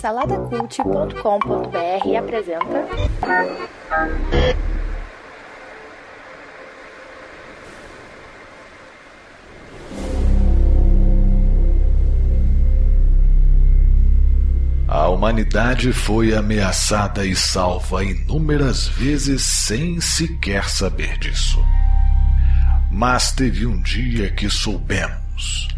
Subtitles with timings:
[0.00, 2.86] Saladacult.com.br apresenta.
[14.86, 21.58] A humanidade foi ameaçada e salva inúmeras vezes sem sequer saber disso.
[22.90, 25.68] Mas teve um dia que soubemos,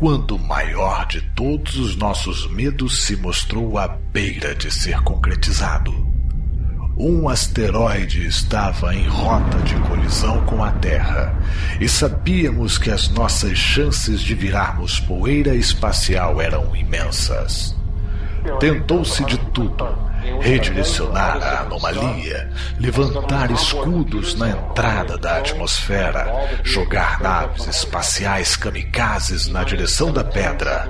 [0.00, 5.92] quando o maior de todos os nossos medos se mostrou à beira de ser concretizado.
[6.96, 11.38] Um asteroide estava em rota de colisão com a Terra
[11.78, 17.76] e sabíamos que as nossas chances de virarmos poeira espacial eram imensas.
[18.58, 19.86] Tentou-se de tudo:
[20.40, 30.12] redirecionar a anomalia, levantar escudos na entrada da atmosfera, jogar naves espaciais kamikazes na direção
[30.12, 30.88] da pedra,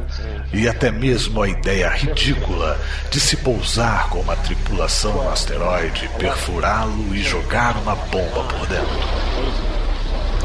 [0.52, 2.78] e até mesmo a ideia ridícula
[3.10, 9.20] de se pousar com uma tripulação no asteroide, perfurá-lo e jogar uma bomba por dentro.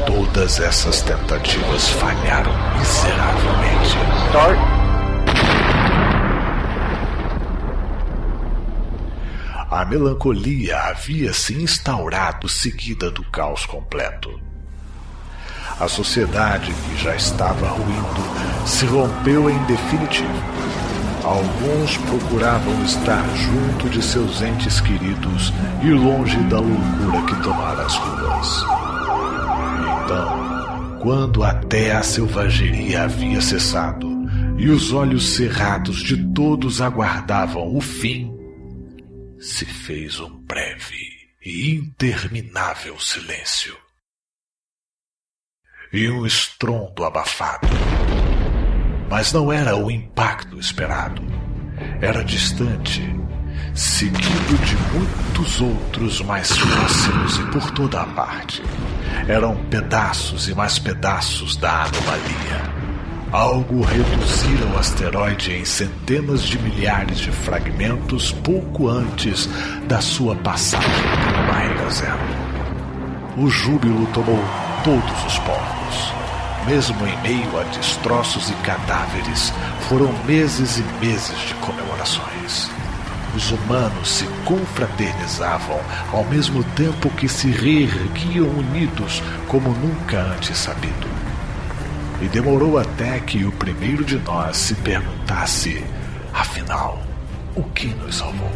[0.04, 4.75] Todas essas tentativas falharam miseravelmente.
[9.68, 14.40] A melancolia havia se instaurado seguida do caos completo.
[15.80, 20.30] A sociedade que já estava ruindo se rompeu em definitivo.
[21.24, 27.96] Alguns procuravam estar junto de seus entes queridos e longe da loucura que tomara as
[27.96, 28.64] ruas.
[30.04, 34.08] Então, quando até a selvageria havia cessado
[34.56, 38.35] e os olhos cerrados de todos aguardavam o fim
[39.46, 43.76] se fez um breve e interminável silêncio.
[45.92, 47.68] E um estrondo abafado.
[49.08, 51.22] Mas não era o impacto esperado.
[52.00, 53.02] Era distante,
[53.72, 58.62] seguido de muitos outros mais próximos e por toda a parte.
[59.28, 62.85] Eram pedaços e mais pedaços da anomalia.
[63.36, 69.46] Algo reduzira o asteroide em centenas de milhares de fragmentos pouco antes
[69.86, 70.88] da sua passagem
[71.22, 72.18] pela barreira zero.
[73.36, 74.42] O júbilo tomou
[74.82, 76.14] todos os povos.
[76.66, 79.52] Mesmo em meio a destroços e cadáveres,
[79.86, 82.70] foram meses e meses de comemorações.
[83.34, 85.80] Os humanos se confraternizavam
[86.10, 91.15] ao mesmo tempo que se reerguiam unidos como nunca antes sabido.
[92.20, 95.84] E demorou até que o primeiro de nós se perguntasse:
[96.32, 97.02] afinal,
[97.54, 98.50] o que nos salvou?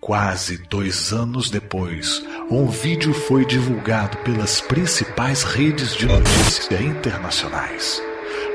[0.00, 8.07] Quase dois anos depois, um vídeo foi divulgado pelas principais redes de notícia internacionais.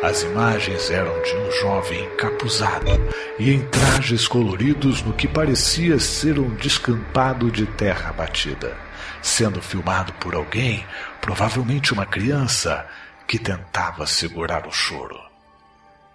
[0.03, 2.91] As imagens eram de um jovem encapuzado
[3.39, 8.75] e em trajes coloridos no que parecia ser um descampado de terra batida,
[9.21, 10.85] sendo filmado por alguém,
[11.21, 12.85] provavelmente uma criança,
[13.25, 15.17] que tentava segurar o choro.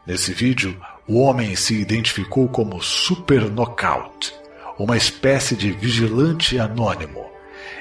[0.07, 4.35] Nesse vídeo, o homem se identificou como Super Knockout,
[4.79, 7.27] uma espécie de vigilante anônimo.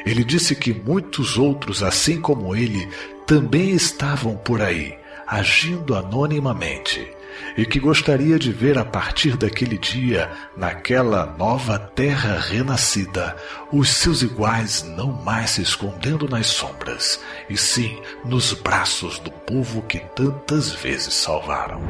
[0.06, 2.88] Ele disse que muitos outros, assim como ele,
[3.26, 7.18] também estavam por aí agindo anonimamente
[7.58, 13.36] e que gostaria de ver a partir daquele dia, naquela nova terra renascida,
[13.72, 19.82] os seus iguais não mais se escondendo nas sombras, e sim nos braços do povo
[19.82, 21.82] que tantas vezes salvaram.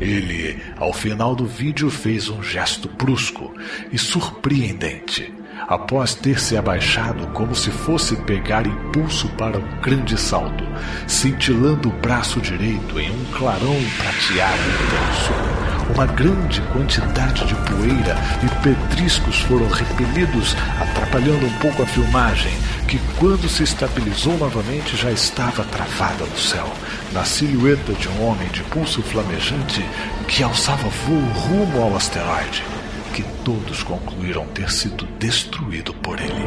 [0.00, 3.54] Ele, ao final do vídeo, fez um gesto brusco
[3.92, 5.32] e surpreendente
[5.68, 10.64] após ter se abaixado como se fosse pegar impulso para um grande salto,
[11.06, 15.62] cintilando o braço direito em um clarão prateado intenso.
[15.94, 22.52] Uma grande quantidade de poeira e pedriscos foram repelidos, atrapalhando um pouco a filmagem,
[22.86, 26.70] que quando se estabilizou novamente já estava travada no céu,
[27.12, 29.84] na silhueta de um homem de pulso flamejante
[30.28, 32.62] que alçava voo rumo ao asteroide
[33.12, 36.46] que todos concluíram ter sido destruído por ele.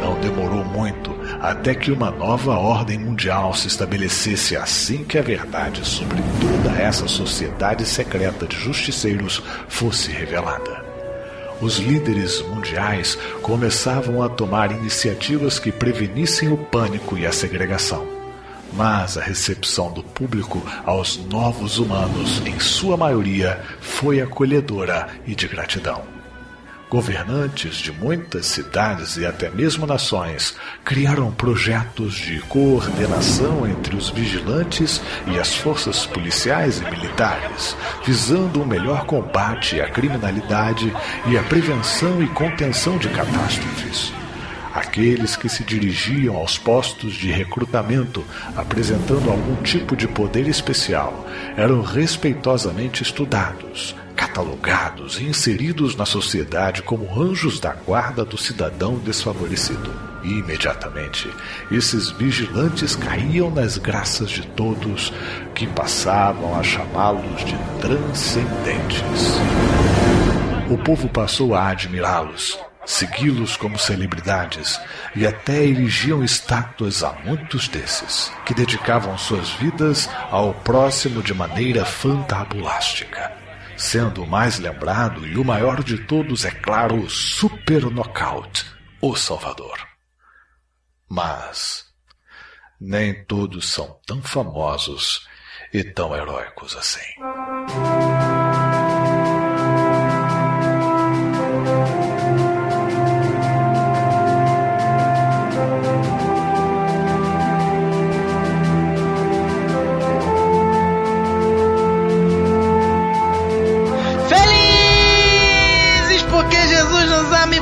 [0.00, 1.10] Não demorou muito
[1.40, 7.08] até que uma nova ordem mundial se estabelecesse assim que a verdade sobre toda essa
[7.08, 10.84] sociedade secreta de justiceiros fosse revelada.
[11.60, 18.19] Os líderes mundiais começavam a tomar iniciativas que prevenissem o pânico e a segregação
[18.72, 25.48] mas a recepção do público aos novos humanos, em sua maioria, foi acolhedora e de
[25.48, 26.20] gratidão.
[26.90, 35.00] Governantes de muitas cidades e até mesmo nações criaram projetos de coordenação entre os vigilantes
[35.28, 40.92] e as forças policiais e militares, visando o um melhor combate à criminalidade
[41.28, 44.19] e a prevenção e contenção de catástrofes.
[44.72, 48.24] Aqueles que se dirigiam aos postos de recrutamento
[48.56, 51.26] apresentando algum tipo de poder especial
[51.56, 59.90] eram respeitosamente estudados, catalogados e inseridos na sociedade como anjos da guarda do cidadão desfavorecido.
[60.22, 61.28] E imediatamente,
[61.72, 65.12] esses vigilantes caíam nas graças de todos
[65.54, 69.40] que passavam a chamá-los de transcendentes.
[70.70, 72.58] O povo passou a admirá-los,
[72.90, 74.80] segui-los como celebridades
[75.14, 81.84] e até erigiam estátuas a muitos desses, que dedicavam suas vidas ao próximo de maneira
[81.84, 83.40] fantabulástica
[83.80, 88.66] sendo o mais lembrado e o maior de todos, é claro, o Super Knockout,
[89.00, 89.78] o Salvador.
[91.08, 91.86] Mas
[92.78, 95.26] nem todos são tão famosos
[95.72, 98.09] e tão heróicos assim.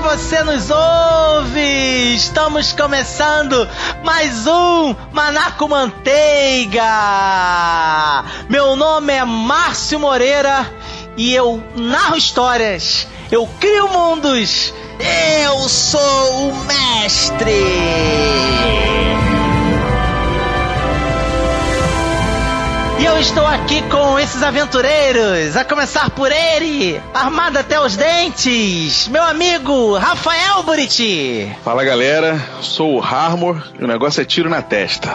[0.08, 2.14] Você nos ouve!
[2.14, 3.68] Estamos começando
[4.02, 6.80] mais um Manaco Manteiga!
[8.48, 10.66] Meu nome é Márcio Moreira
[11.14, 17.52] e eu narro histórias, eu crio mundos, eu sou o mestre!
[23.00, 29.06] E eu estou aqui com esses aventureiros, a começar por ele, armado até os dentes,
[29.06, 31.48] meu amigo Rafael Buriti.
[31.62, 35.14] Fala galera, sou o Harmor e o negócio é tiro na testa.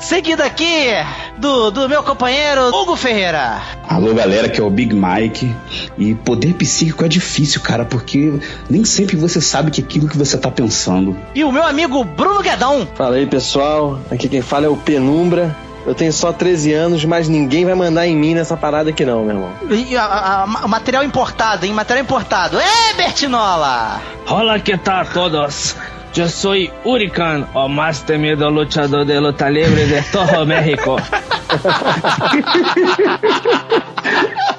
[0.00, 0.90] Seguido aqui
[1.38, 3.60] do, do meu companheiro Hugo Ferreira.
[3.88, 5.52] Alô galera, que é o Big Mike.
[5.98, 8.32] E poder psíquico é difícil, cara, porque
[8.70, 11.16] nem sempre você sabe que aquilo que você tá pensando.
[11.34, 12.86] E o meu amigo Bruno Guedão.
[12.94, 15.54] Fala aí pessoal, aqui quem fala é o Penumbra
[15.88, 19.24] eu tenho só 13 anos, mas ninguém vai mandar em mim nessa parada aqui não,
[19.24, 19.50] meu irmão.
[19.70, 21.72] E, a, a, a, material importado, hein?
[21.72, 22.58] Material importado.
[22.60, 24.00] É, Bertinola!
[24.28, 25.74] Olá, que tal todos?
[26.14, 26.52] Eu sou
[26.84, 30.96] Hurricane, o mais temido lutador de luta livre de todo México.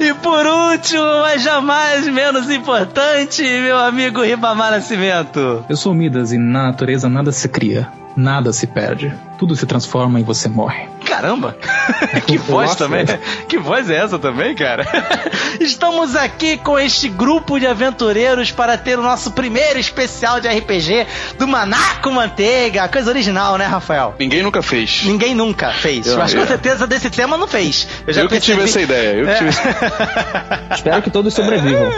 [0.00, 5.64] e por último, mas jamais menos importante, meu amigo Ribamar Nascimento.
[5.68, 10.20] Eu sou Midas e na natureza nada se cria, nada se perde tudo se transforma
[10.20, 10.88] e você morre.
[11.04, 11.56] Caramba!
[12.26, 12.78] que voz Nossa.
[12.78, 13.04] também.
[13.48, 14.86] Que voz é essa também, cara?
[15.60, 21.06] Estamos aqui com este grupo de aventureiros para ter o nosso primeiro especial de RPG
[21.38, 22.88] do Manaco Manteiga.
[22.88, 24.14] Coisa original, né, Rafael?
[24.18, 25.02] Ninguém nunca fez.
[25.04, 26.06] Ninguém nunca fez.
[26.06, 27.86] Eu, Mas com certeza desse tema não fez.
[28.06, 29.16] Eu, já eu que tive essa ideia.
[29.16, 29.34] Eu é.
[29.34, 29.50] tive...
[30.74, 31.90] Espero que todos sobrevivam.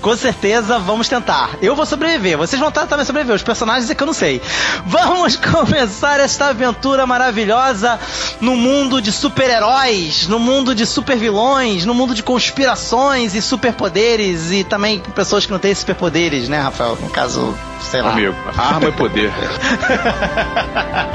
[0.00, 1.50] Com certeza vamos tentar.
[1.62, 2.36] Eu vou sobreviver.
[2.36, 3.36] Vocês vão também sobreviver.
[3.36, 4.40] Os personagens é que eu não sei.
[4.86, 7.98] Vamos começar esta aventura maravilhosa
[8.40, 14.64] no mundo de super-heróis, no mundo de super-vilões, no mundo de conspirações e superpoderes e
[14.64, 16.98] também pessoas que não têm superpoderes, né, Rafael?
[17.00, 18.12] No caso, sei lá.
[18.12, 19.32] Amigo, arma é poder.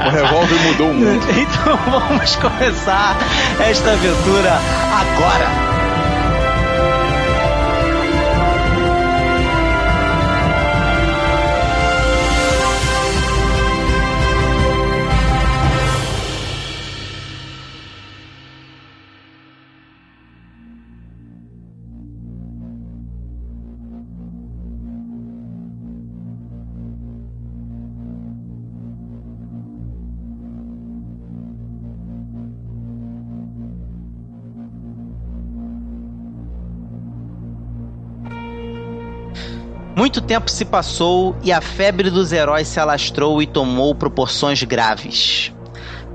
[0.06, 1.24] o revólver mudou o mundo.
[1.44, 3.16] Então vamos começar
[3.60, 4.58] esta aventura
[5.00, 5.73] agora.
[40.04, 45.50] Muito tempo se passou e a febre dos heróis se alastrou e tomou proporções graves.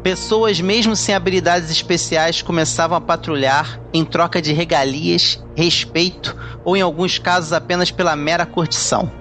[0.03, 6.81] Pessoas, mesmo sem habilidades especiais, começavam a patrulhar em troca de regalias, respeito ou, em
[6.81, 9.11] alguns casos, apenas pela mera curtição.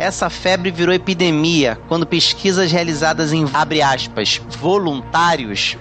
[0.00, 3.44] Essa febre virou epidemia quando pesquisas realizadas em
[3.82, 5.76] aspas, voluntários,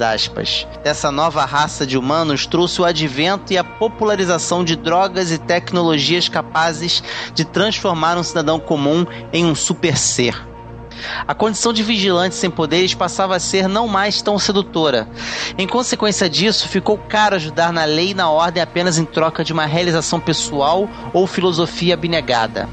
[0.00, 5.36] aspas, dessa nova raça de humanos trouxe o advento e a popularização de drogas e
[5.36, 7.04] tecnologias capazes
[7.34, 9.04] de transformar um cidadão comum
[9.34, 10.51] em um super ser.
[11.26, 15.08] A condição de vigilante sem poderes passava a ser não mais tão sedutora.
[15.56, 19.52] Em consequência disso, ficou caro ajudar na lei e na ordem apenas em troca de
[19.52, 22.68] uma realização pessoal ou filosofia abnegada.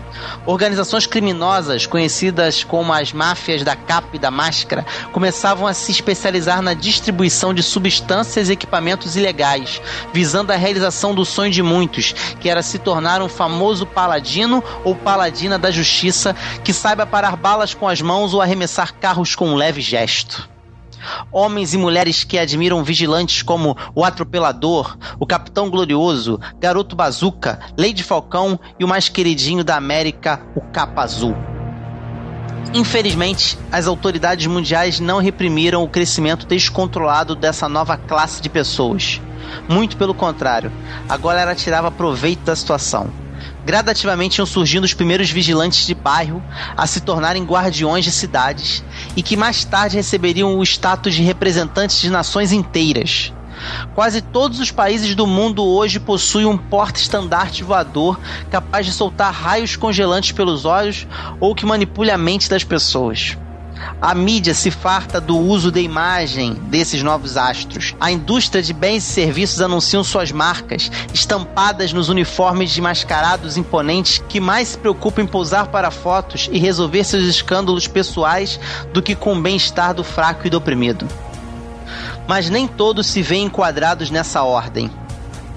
[0.45, 6.61] Organizações criminosas, conhecidas como as máfias da capa e da máscara, começavam a se especializar
[6.61, 9.81] na distribuição de substâncias e equipamentos ilegais,
[10.13, 14.95] visando a realização do sonho de muitos, que era se tornar um famoso paladino ou
[14.95, 19.55] paladina da justiça que saiba parar balas com as mãos ou arremessar carros com um
[19.55, 20.49] leve gesto.
[21.31, 28.03] Homens e mulheres que admiram vigilantes como o Atropelador, o Capitão Glorioso, Garoto Bazuca, Lady
[28.03, 31.35] Falcão e o mais queridinho da América, o Capa Azul.
[32.73, 39.21] Infelizmente, as autoridades mundiais não reprimiram o crescimento descontrolado dessa nova classe de pessoas.
[39.67, 40.71] Muito pelo contrário,
[41.07, 43.09] agora ela tirava proveito da situação.
[43.69, 46.41] Gradativamente iam surgindo os primeiros vigilantes de bairro
[46.75, 48.83] a se tornarem guardiões de cidades
[49.15, 53.31] e que mais tarde receberiam o status de representantes de nações inteiras.
[53.93, 59.75] Quase todos os países do mundo hoje possuem um porta-estandarte voador capaz de soltar raios
[59.75, 61.05] congelantes pelos olhos
[61.39, 63.37] ou que manipule a mente das pessoas.
[64.01, 67.95] A mídia se farta do uso da imagem desses novos astros.
[67.99, 74.23] A indústria de bens e serviços anunciam suas marcas, estampadas nos uniformes de mascarados imponentes
[74.29, 78.59] que mais se preocupam em pousar para fotos e resolver seus escândalos pessoais
[78.93, 81.07] do que com o bem-estar do fraco e do oprimido.
[82.27, 84.89] Mas nem todos se veem enquadrados nessa ordem.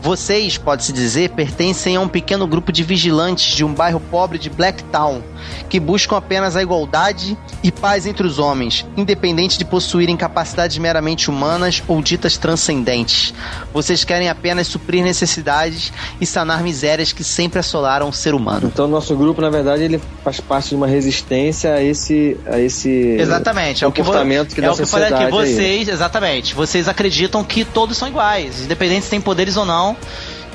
[0.02, 4.50] Vocês, pode-se dizer, pertencem a um pequeno grupo de vigilantes de um bairro pobre de
[4.50, 5.23] Blacktown,
[5.68, 11.30] que buscam apenas a igualdade e paz entre os homens, independente de possuírem capacidades meramente
[11.30, 13.32] humanas ou ditas transcendentes.
[13.73, 18.68] Vocês querem apenas suprir necessidades e sanar misérias que sempre assolaram o ser humano.
[18.73, 22.88] Então, nosso grupo, na verdade, ele faz parte de uma resistência a esse, a esse
[23.21, 25.25] Exatamente, é o que, vo- comportamento que é o que eu falei aqui.
[25.26, 25.30] aí.
[25.30, 29.91] Vocês, exatamente, vocês acreditam que todos são iguais, independente se tem poderes ou não.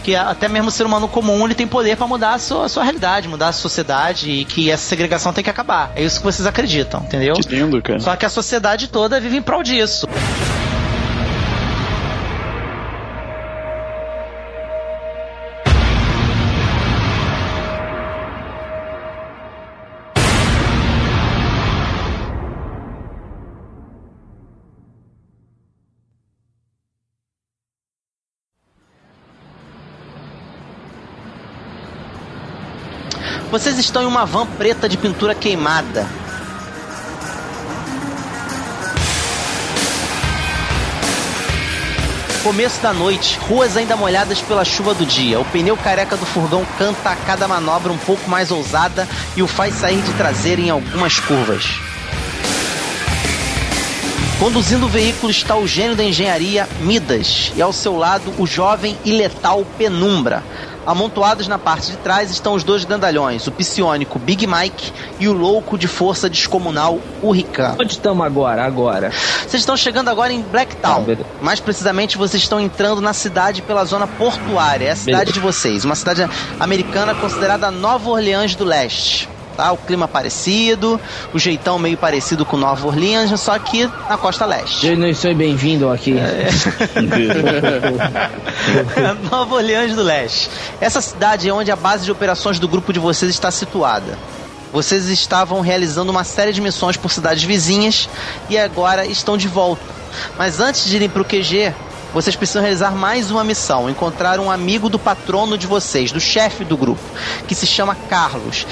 [0.03, 2.69] Que até mesmo o ser humano comum ele tem poder para mudar a sua, a
[2.69, 5.91] sua realidade, mudar a sociedade e que essa segregação tem que acabar.
[5.95, 7.33] É isso que vocês acreditam, entendeu?
[7.35, 7.99] Que lindo, cara.
[7.99, 10.07] Só que a sociedade toda vive em prol disso.
[33.57, 36.07] Vocês estão em uma van preta de pintura queimada.
[42.43, 45.39] Começo da noite, ruas ainda molhadas pela chuva do dia.
[45.39, 49.47] O pneu careca do furgão canta a cada manobra um pouco mais ousada e o
[49.47, 51.65] faz sair de traseira em algumas curvas.
[54.37, 58.95] Conduzindo o veículo está o gênio da engenharia, Midas, e ao seu lado o jovem
[59.03, 60.43] e letal Penumbra.
[60.87, 65.33] Amontoados na parte de trás estão os dois grandalhões, o psionico Big Mike e o
[65.33, 67.75] louco de força descomunal Hurricane.
[67.77, 68.63] Onde estamos agora?
[68.63, 69.11] Agora.
[69.11, 71.05] Vocês estão chegando agora em Blacktown.
[71.09, 71.25] Ah.
[71.41, 74.85] Mais precisamente, vocês estão entrando na cidade pela zona portuária.
[74.85, 75.33] É a cidade Beleza.
[75.33, 75.83] de vocês.
[75.83, 76.25] Uma cidade
[76.57, 79.27] americana considerada Nova Orleans do Leste.
[79.57, 79.71] Tá?
[79.71, 81.01] O clima parecido,
[81.33, 84.85] o jeitão meio parecido com Nova Orleans, só que na costa leste.
[84.85, 86.13] Eu não sou bem-vindo aqui.
[89.31, 90.47] Nova Orleans do Leste.
[90.79, 94.15] Essa cidade é onde a base de operações do grupo de vocês está situada.
[94.71, 98.07] Vocês estavam realizando uma série de missões por cidades vizinhas
[98.51, 99.81] e agora estão de volta.
[100.37, 101.73] Mas antes de irem para o QG,
[102.13, 106.63] vocês precisam realizar mais uma missão: encontrar um amigo do patrono de vocês, do chefe
[106.63, 107.01] do grupo,
[107.47, 108.67] que se chama Carlos.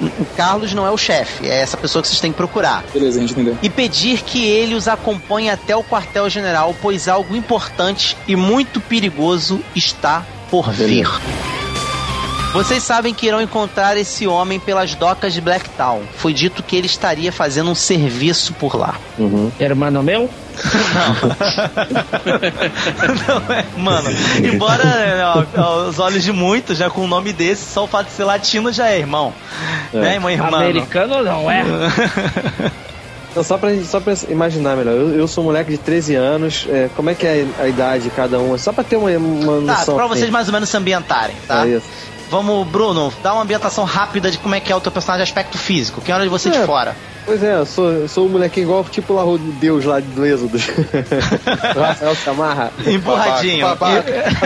[0.00, 3.18] O Carlos não é o chefe, é essa pessoa que vocês têm que procurar Beleza,
[3.18, 3.56] a gente entendeu.
[3.62, 9.60] e pedir que ele os acompanhe até o quartel-general, pois algo importante e muito perigoso
[9.74, 11.06] está por vir.
[12.52, 16.02] Vocês sabem que irão encontrar esse homem pelas docas de Blacktown.
[16.16, 18.96] Foi dito que ele estaria fazendo um serviço por lá.
[19.18, 19.52] Uhum.
[19.60, 20.28] Hermano meu?
[23.28, 24.08] Não é, mano.
[24.44, 28.06] Embora é, ó, aos olhos de muitos, já com um nome desse, só o fato
[28.08, 29.32] de ser latino já é irmão.
[29.92, 30.54] Né, irmão, irmão?
[30.54, 31.64] Americano não é?
[33.30, 36.66] Então, só pra, só pra imaginar melhor, eu, eu sou um moleque de 13 anos,
[36.68, 38.58] é, como é que é a idade de cada um?
[38.58, 39.94] Só pra ter uma, uma Tá, noção.
[39.94, 40.14] pra assim.
[40.16, 41.64] vocês mais ou menos se ambientarem, tá?
[41.64, 41.86] É isso.
[42.30, 45.30] Vamos, Bruno, dá uma ambientação rápida de como é que é o teu personagem de
[45.30, 46.00] aspecto físico.
[46.00, 46.64] Quem olha de você de É.
[46.64, 46.94] fora?
[47.26, 50.24] Pois é, eu sou, eu sou um molequinho igual, tipo lá o Deus lá do
[50.24, 50.56] Êxodo.
[51.76, 52.72] o Rafael se amarra.
[52.86, 53.66] Empurradinho.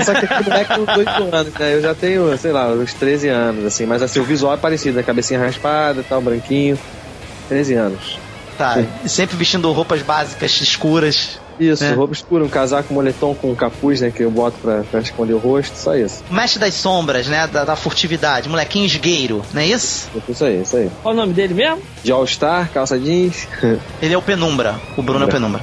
[0.05, 1.75] Só que aquele moleque uns 8 anos, né?
[1.75, 3.87] Eu já tenho, sei lá, uns 13 anos, assim.
[3.87, 5.03] Mas assim, o visual é parecido, né?
[5.03, 6.79] Cabecinha raspada e tal, branquinho.
[7.49, 8.19] 13 anos.
[8.59, 11.39] Tá, sempre vestindo roupas básicas, escuras.
[11.59, 11.93] Isso, É.
[11.93, 14.11] roupa escura, um casaco, um moletom com um capuz, né?
[14.11, 16.23] Que eu boto pra, pra esconder o rosto, só isso.
[16.31, 17.47] Mestre das sombras, né?
[17.47, 20.09] Da, da furtividade, molequinho esgueiro, não é isso?
[20.29, 20.91] Isso aí, isso aí.
[21.03, 21.79] Qual o nome dele mesmo?
[22.03, 23.47] De All-Star, calça jeans.
[24.03, 24.77] Ele é o Penumbra.
[24.97, 25.63] O Bruno é o Penumbra.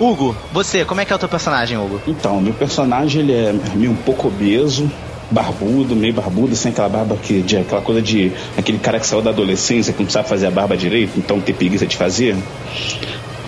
[0.00, 2.00] Hugo, você, como é que é o teu personagem, Hugo?
[2.08, 4.90] Então, meu personagem ele é meio um pouco obeso,
[5.30, 9.22] barbudo, meio barbudo, sem aquela barba que de aquela coisa de aquele cara que saiu
[9.22, 12.36] da adolescência que não sabe fazer a barba direito, então tem preguiça de fazer.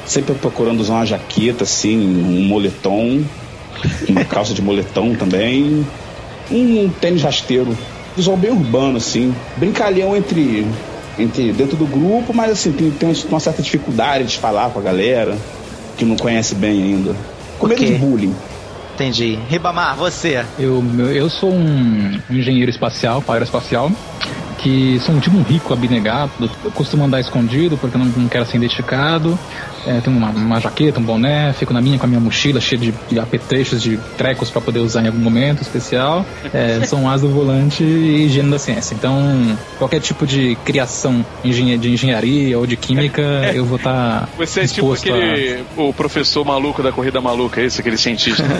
[0.06, 3.22] Sempre procurando usar uma jaqueta assim, um moletom,
[4.08, 5.86] uma calça de moletom também,
[6.50, 7.76] um tênis rasteiro,
[8.16, 10.66] visual bem urbano assim, brincalhão entre
[11.18, 14.82] entre dentro do grupo, mas assim tem, tem uma certa dificuldade de falar com a
[14.82, 15.36] galera
[15.96, 17.14] que não conhece bem ainda.
[17.58, 18.34] Com medo de bullying.
[18.94, 19.38] Entendi.
[19.48, 20.44] Ribamar, você.
[20.58, 20.82] Eu,
[21.12, 23.90] eu sou um engenheiro espacial, aeroespacial,
[24.58, 26.30] que sou um tipo um rico abnegado.
[26.64, 29.38] Eu costumo andar escondido porque eu não, não quero ser identificado.
[29.86, 32.80] É, tenho uma, uma jaqueta, um boné, fico na minha com a minha mochila cheia
[32.80, 36.24] de, de apetrechos, de trecos para poder usar em algum momento especial.
[36.52, 38.94] É, sou um as do volante e higiene da ciência.
[38.94, 43.22] Então, qualquer tipo de criação de engenharia ou de química,
[43.54, 45.16] eu vou estar Você é tipo disposto a...
[45.16, 45.64] aquele.
[45.76, 48.44] O professor maluco da corrida maluca, esse, aquele cientista.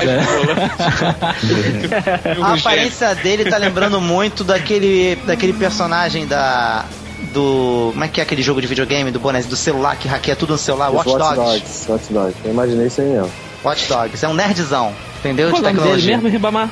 [0.00, 0.20] É.
[2.42, 6.84] A aparência dele tá lembrando muito daquele, daquele personagem da.
[7.32, 7.90] Do.
[7.92, 10.52] Como é que é aquele jogo de videogame do boné do celular que hackeia tudo
[10.54, 10.90] no celular?
[10.90, 11.36] Os Watch Dogs.
[11.36, 11.90] Dogs.
[11.90, 12.36] Watch Dogs.
[12.44, 13.30] Eu imaginei isso aí mesmo.
[13.64, 14.24] Watch Dogs.
[14.24, 14.92] É um nerdzão.
[15.20, 15.50] Entendeu?
[15.50, 16.16] Qual o de nome dele tecnologia.
[16.16, 16.68] mesmo, Ribamar?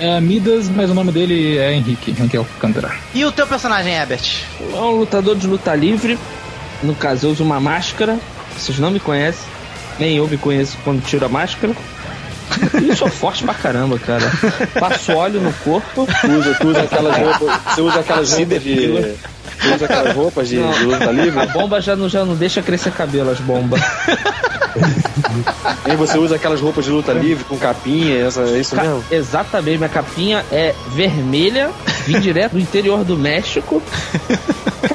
[0.00, 2.92] É Midas, mas o nome dele é Henrique, Henrique Alcântara.
[3.14, 4.44] E o teu personagem, Herbert?
[4.72, 6.18] É um lutador de luta livre.
[6.82, 8.16] No caso, eu uso uma máscara.
[8.56, 9.42] Vocês não me conhecem.
[9.98, 11.74] Nem eu me conheço quando tiro a máscara.
[12.80, 14.24] E eu sou forte pra caramba, cara.
[14.78, 16.06] Passo óleo no corpo.
[16.20, 17.60] Tu usa, tu usa aquelas roupas.
[17.74, 19.14] Você usa aquelas roupas de.
[19.60, 20.70] Você usa aquelas roupas de, Não.
[20.70, 21.40] de luta livre?
[21.40, 23.80] A bomba já não, já não deixa crescer cabelo, as bombas.
[25.90, 29.04] E você usa aquelas roupas de luta livre com capinha, essa, é isso Ca- mesmo?
[29.10, 31.70] Exatamente, minha capinha é vermelha,
[32.06, 33.82] vim direto do interior do México.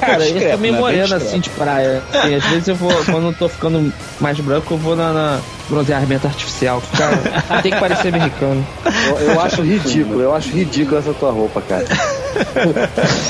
[0.00, 1.14] Cara, eu tô meio discreto.
[1.14, 2.02] assim de praia.
[2.26, 5.40] E às vezes eu vou, quando eu tô ficando mais branco, eu vou na, na
[5.68, 6.82] bronzeamento artificial.
[6.96, 8.64] Cara, tem que parecer americano.
[9.08, 11.84] Eu, eu acho ridículo, eu acho ridículo essa tua roupa, cara.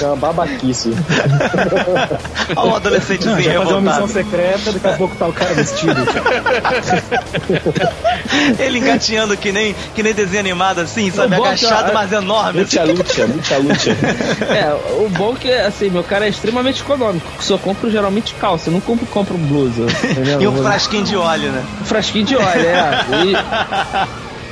[0.02, 0.90] É uma babaquice.
[2.56, 4.12] Olha um adolescentezinho Vai fazer uma missão revoltado.
[4.30, 5.94] secreta, daqui a pouco tá o cara vestido.
[8.58, 11.36] Ele engatinhando que nem, que nem desenho animado assim, sabe?
[11.36, 12.60] bom que Agachado, a- mas enorme.
[12.60, 13.74] Muita luta, muita luta.
[14.54, 17.26] É, o bom que, assim, meu cara é extremamente econômico.
[17.40, 19.86] Só compro geralmente calça, não compro, compro blusa.
[20.04, 20.42] Entendeu?
[20.42, 21.64] E um frasquinho de óleo, né?
[21.80, 23.04] Um frasquinho de óleo, é.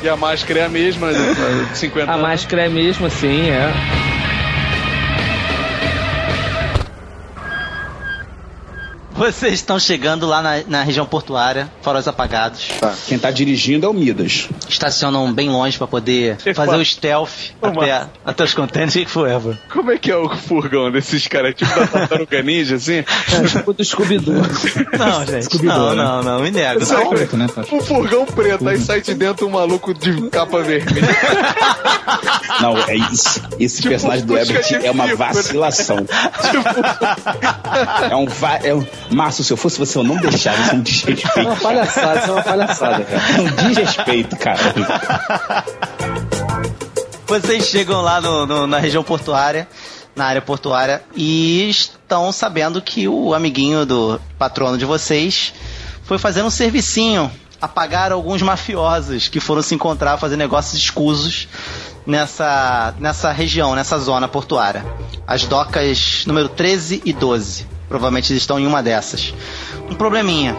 [0.02, 1.68] E E a máscara é a mesma, né?
[1.74, 2.26] 50 a anos.
[2.28, 3.72] máscara é mesmo assim, é.
[9.14, 12.68] Vocês estão chegando lá na, na região portuária, faróis apagados.
[13.06, 14.48] Quem tá dirigindo é o Midas.
[14.68, 18.94] Estacionam bem longe pra poder fazer fa- o stealth até, até os containers.
[18.94, 19.58] O que que foi, Eva?
[19.70, 21.54] Como é que é o furgão desses caras?
[21.54, 23.04] Tipo da tartaruga ninja, assim?
[23.32, 24.34] É tipo do Scooby-Doo.
[24.98, 25.62] Não, gente.
[25.62, 25.94] Não, né?
[26.02, 26.84] não, não, me nego.
[26.84, 27.10] Não.
[27.10, 27.74] Preto, né, Tati?
[27.74, 31.08] Um furgão preto, aí sai de dentro um maluco de capa vermelha.
[32.60, 33.40] Não, é isso.
[33.58, 35.14] Esse Tipo, personagem do de é uma né?
[35.16, 35.96] vacilação.
[38.10, 38.26] É um.
[38.26, 38.86] Va é um...
[39.12, 40.56] Márcio, se eu fosse você, eu não deixava.
[40.60, 41.40] Isso é um É desrespeito.
[41.40, 43.22] uma palhaçada, isso é uma palhaçada, cara.
[43.36, 44.60] É um desrespeito, cara.
[47.26, 49.66] Vocês chegam lá no- no- na região portuária,
[50.14, 55.52] na área portuária, e estão sabendo que o amiguinho do patrono de vocês
[56.04, 61.48] foi fazer um servicinho, apagar alguns mafiosos que foram se encontrar fazer negócios escusos
[62.06, 64.84] nessa, nessa região, nessa zona portuária.
[65.26, 67.66] As docas número 13 e 12.
[67.92, 69.34] Provavelmente eles estão em uma dessas.
[69.90, 70.56] Um probleminha.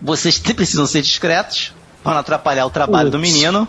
[0.00, 3.30] Vocês precisam ser discretos para não atrapalhar o trabalho do Ups.
[3.30, 3.68] menino.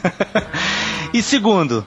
[1.14, 1.86] e segundo,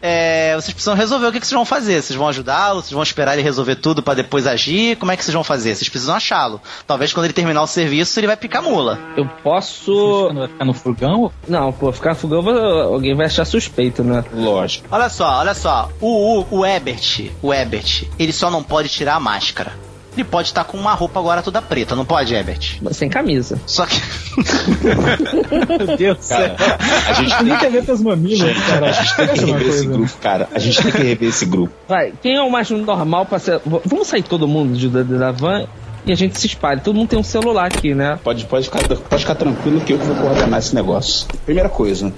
[0.00, 2.02] é, vocês precisam resolver o que, que vocês vão fazer.
[2.02, 2.82] Vocês vão ajudá-lo?
[2.82, 4.96] Vocês vão esperar ele resolver tudo para depois agir?
[4.96, 5.74] Como é que vocês vão fazer?
[5.74, 6.60] Vocês precisam achá-lo.
[6.86, 8.98] Talvez quando ele terminar o serviço ele vai picar mula.
[9.16, 10.26] Eu posso.
[10.26, 14.24] Quando vai ficar no furgão, Não, pô, ficar no fogão alguém vai achar suspeito, né?
[14.32, 14.86] Lógico.
[14.90, 15.90] Olha só, olha só.
[16.00, 19.72] O, o, o Ebert, o Ebert, ele só não pode tirar a máscara.
[20.16, 22.80] Ele pode estar com uma roupa agora toda preta, não pode, Ebert?
[22.92, 23.60] Sem camisa.
[23.66, 24.00] Só que.
[25.86, 26.54] meu Deus do céu.
[26.56, 28.88] Cara, a gente tem Nem quer ver teus mamilos, que, cara.
[28.88, 30.48] a gente tem que rever esse grupo, cara.
[30.54, 31.74] A gente tem que rever esse grupo.
[31.86, 33.60] Vai, quem é o mais normal pra ser.
[33.84, 35.66] Vamos sair todo mundo de, da, da van
[36.06, 36.80] e a gente se espalha.
[36.80, 38.18] Todo mundo tem um celular aqui, né?
[38.22, 41.26] Pode, pode, ficar, pode ficar tranquilo que eu que vou coordenar esse negócio.
[41.44, 42.12] Primeira coisa,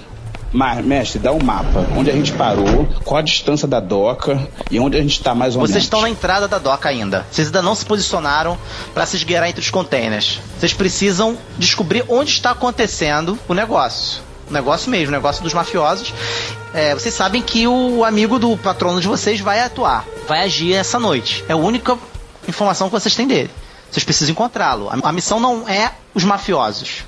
[0.52, 1.86] Mas, mestre, dá um mapa.
[1.96, 5.54] Onde a gente parou, qual a distância da doca e onde a gente tá mais
[5.54, 5.84] ou Vocês menos.
[5.84, 7.26] estão na entrada da doca ainda.
[7.30, 8.58] Vocês ainda não se posicionaram
[8.94, 10.40] para se esgueirar entre os containers.
[10.58, 14.22] Vocês precisam descobrir onde está acontecendo o negócio.
[14.48, 16.14] O negócio mesmo, o negócio dos mafiosos.
[16.72, 20.98] É, vocês sabem que o amigo do patrono de vocês vai atuar, vai agir essa
[20.98, 21.44] noite.
[21.48, 21.98] É a única
[22.48, 23.50] informação que vocês têm dele.
[23.90, 24.88] Vocês precisam encontrá-lo.
[25.02, 27.04] A missão não é os mafiosos.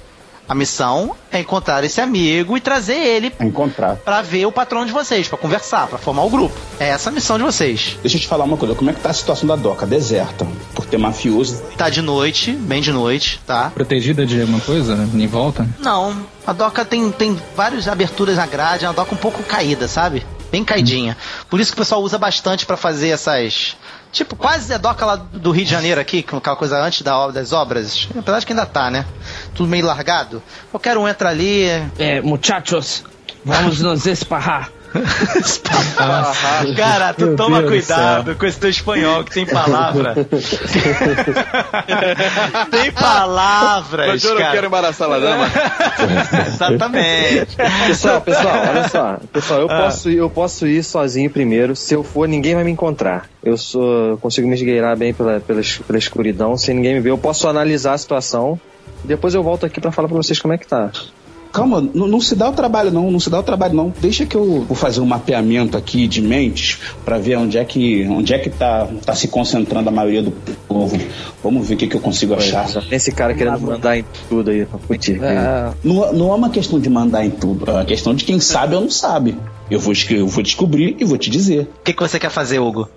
[0.51, 3.95] A missão é encontrar esse amigo e trazer ele Encontrar.
[3.95, 6.59] para ver o patrono de vocês, para conversar, para formar o grupo.
[6.81, 7.97] É essa a missão de vocês.
[8.03, 9.87] Deixa eu te falar uma coisa, como é que tá a situação da doca?
[9.87, 10.45] Deserta.
[10.75, 11.63] Por ter mafioso.
[11.77, 13.71] Tá de noite, bem de noite, tá?
[13.73, 15.69] Protegida de alguma coisa em volta?
[15.79, 19.87] Não, a doca tem, tem várias aberturas na grade, é uma doca um pouco caída,
[19.87, 20.27] sabe?
[20.51, 21.17] Bem caidinha.
[21.49, 23.77] Por isso que o pessoal usa bastante pra fazer essas.
[24.13, 27.29] Tipo, quase a doca lá do Rio de Janeiro aqui, com aquela coisa antes da
[27.29, 28.09] das obras.
[28.17, 29.07] Apesar de que ainda tá, né?
[29.55, 30.43] Tudo meio largado.
[30.71, 31.67] Qualquer um entra ali.
[31.99, 33.05] É, muchachos,
[33.45, 34.71] vamos nos esparrar.
[36.77, 40.15] Cara, tu Meu toma Deus do cuidado com esse teu espanhol que tem palavra.
[42.71, 44.07] tem palavras.
[44.09, 44.53] Mas eu não cara.
[44.53, 45.47] quero embaraçar a dama.
[46.47, 47.57] Exatamente.
[47.87, 49.19] Pessoal, pessoal, olha só.
[49.33, 49.83] Pessoal, eu, Ah.
[49.83, 51.77] posso, ir- eu posso ir sozinho primeiro.
[51.77, 53.27] Se eu for, ninguém vai me encontrar.
[53.43, 57.11] Eu sou, consigo me esgueirar bem pela, pela, pela escuridão, sem ninguém me ver.
[57.11, 58.61] Eu posso analisar a situação.
[59.05, 60.91] Depois eu volto aqui pra falar pra vocês como é que tá.
[61.53, 63.93] Calma, não, não se dá o trabalho não, não se dá o trabalho não.
[64.01, 68.07] Deixa que eu vou fazer um mapeamento aqui de mentes pra ver onde é que
[68.09, 70.31] onde é que tá, tá se concentrando a maioria do
[70.69, 70.97] povo.
[71.43, 72.67] Vamos ver o que, que eu consigo achar.
[72.91, 75.23] Esse cara querendo mandar em tudo aí pra futir.
[75.23, 78.39] É, Não, não é uma questão de mandar em tudo, é uma questão de quem
[78.39, 79.37] sabe ou não sabe.
[79.71, 81.69] Eu vou, eu vou descobrir e vou te dizer.
[81.81, 82.89] O que, que você quer fazer, Hugo?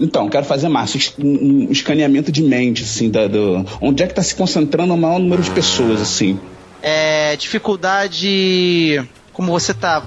[0.00, 4.06] Então, quero fazer massa, es- um, um escaneamento de mente, assim, da, do, onde é
[4.06, 6.38] que tá se concentrando o maior número de pessoas, assim.
[6.82, 9.02] É, dificuldade.
[9.32, 10.02] Como você tá.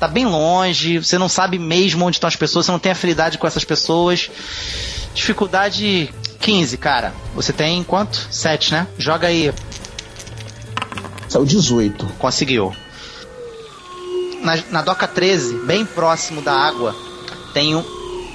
[0.00, 3.36] Tá bem longe, você não sabe mesmo onde estão as pessoas, você não tem afinidade
[3.36, 4.30] com essas pessoas.
[5.12, 7.12] Dificuldade 15, cara.
[7.34, 8.28] Você tem quanto?
[8.30, 8.86] 7, né?
[8.96, 9.52] Joga aí.
[11.28, 12.06] Saiu 18.
[12.18, 12.72] Conseguiu.
[14.40, 16.94] Na, na doca 13, bem próximo da água,
[17.52, 17.84] tem um,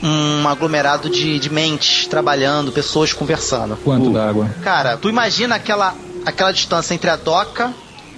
[0.03, 3.77] um aglomerado de, de mentes trabalhando, pessoas conversando.
[3.77, 4.49] Quanto da água?
[4.62, 7.73] Cara, tu imagina aquela, aquela distância entre a doca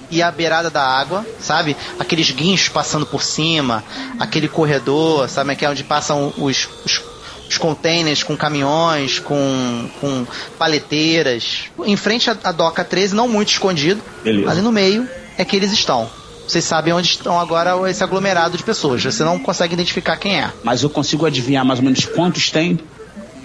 [0.09, 1.75] e a beirada da água, sabe?
[1.99, 3.83] Aqueles guinchos passando por cima,
[4.19, 5.55] aquele corredor, sabe?
[5.55, 7.01] Que é onde passam os, os,
[7.49, 10.25] os containers com caminhões, com, com
[10.57, 11.65] paleteiras.
[11.83, 14.51] Em frente à, à doca 13, não muito escondido, Beleza.
[14.51, 16.09] ali no meio é que eles estão.
[16.47, 19.03] Vocês sabem onde estão agora esse aglomerado de pessoas.
[19.03, 20.51] Você não consegue identificar quem é.
[20.63, 22.79] Mas eu consigo adivinhar mais ou menos quantos tem?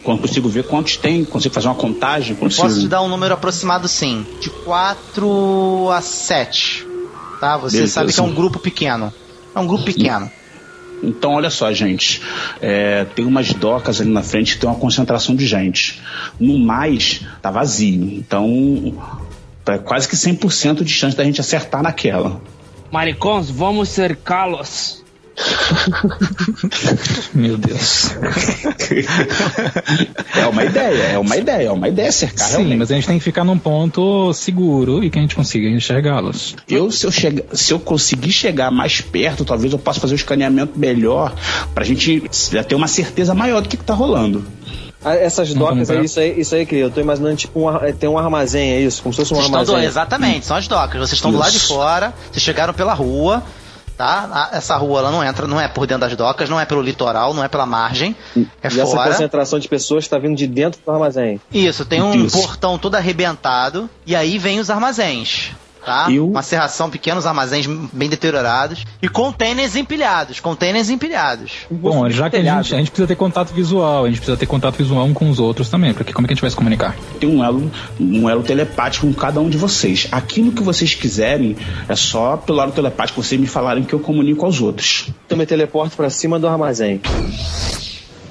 [0.03, 1.25] Quando consigo ver quantos tem?
[1.25, 2.35] Consigo fazer uma contagem?
[2.35, 2.63] Consigo...
[2.67, 4.27] Posso te dar um número aproximado sim.
[4.41, 6.87] De 4 a 7.
[7.41, 7.57] Tá?
[7.57, 7.93] Você Beleza.
[7.93, 9.13] sabe que é um grupo pequeno.
[9.55, 10.31] É um grupo pequeno.
[11.03, 12.21] Então, olha só, gente.
[12.61, 16.01] É, tem umas docas ali na frente que tem uma concentração de gente.
[16.39, 18.05] No mais, tá vazio.
[18.05, 18.95] Então,
[19.65, 22.41] tá quase que 100% de chance da gente acertar naquela.
[22.93, 25.03] maricons, vamos cercá-los.
[27.35, 28.11] Meu Deus.
[30.37, 32.79] É uma ideia, é uma ideia, é uma ideia cercar Sim, realmente.
[32.79, 36.57] mas a gente tem que ficar num ponto seguro e que a gente consiga enxergá-los.
[36.69, 40.17] Eu, se eu, chegar, se eu conseguir chegar mais perto, talvez eu possa fazer o
[40.17, 41.35] escaneamento melhor
[41.75, 42.23] pra gente
[42.53, 44.45] já ter uma certeza maior do que, que tá rolando.
[45.03, 48.07] Ah, Essas docas aí, isso aí, isso aí, que eu tô imaginando tipo um, tem
[48.09, 49.03] um armazém, é isso?
[49.03, 49.89] Como se fosse um Vocês estão do- armazém.
[49.89, 50.99] exatamente, são as docas.
[51.01, 51.69] Vocês estão do lado de Isso.
[51.69, 53.43] fora, vocês chegaram pela rua,
[54.01, 54.49] tá?
[54.53, 57.35] Essa rua ela não entra, não é por dentro das docas, não é pelo litoral,
[57.35, 58.47] não é pela margem, é e
[58.81, 59.11] essa fora.
[59.11, 61.39] concentração de pessoas tá vindo de dentro do armazém.
[61.53, 62.41] Isso, tem um Isso.
[62.41, 65.53] portão todo arrebentado e aí vem os armazéns.
[65.85, 66.11] Tá?
[66.11, 71.53] Eu- Uma serração, pequenos armazéns bem deteriorados e containers empilhados, containers empilhados.
[71.71, 74.47] Bom, já que a gente, a gente precisa ter contato visual, a gente precisa ter
[74.47, 76.57] contato visual um com os outros também, porque como é que a gente vai se
[76.57, 76.95] comunicar?
[77.19, 80.07] Tem um elo, um elo telepático com cada um de vocês.
[80.13, 81.57] Aquilo que vocês quiserem
[81.89, 85.07] é só pelo elo telepático vocês me falarem que eu comunico aos outros.
[85.27, 87.01] Então me teleporto pra cima do armazém.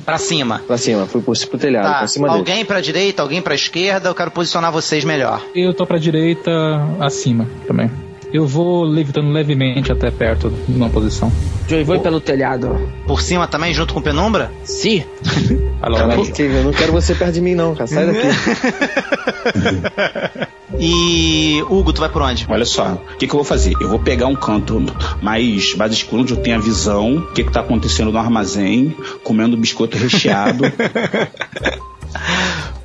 [0.10, 0.62] Pra cima.
[0.66, 2.40] Pra cima, fui pro, pro telhado, Tá, pra cima dele.
[2.40, 5.42] alguém pra direita, alguém pra esquerda, eu quero posicionar vocês melhor.
[5.54, 6.52] Eu tô pra direita,
[7.00, 7.92] acima também.
[8.32, 11.32] Eu vou levitando levemente até perto de uma posição.
[11.68, 12.80] Joey, vou pelo telhado.
[13.08, 14.52] Por cima também, junto com penumbra?
[14.64, 15.04] Sim.
[15.82, 17.88] Cara, que- eu não quero você perto de mim não, cara.
[17.88, 18.28] Sai daqui.
[20.82, 22.46] E Hugo, tu vai por onde?
[22.48, 23.74] Olha só, o que, que eu vou fazer?
[23.82, 24.82] Eu vou pegar um canto
[25.22, 28.96] mais, mais escuro, onde eu tenho a visão, o que, que tá acontecendo no armazém,
[29.24, 30.64] comendo biscoito recheado.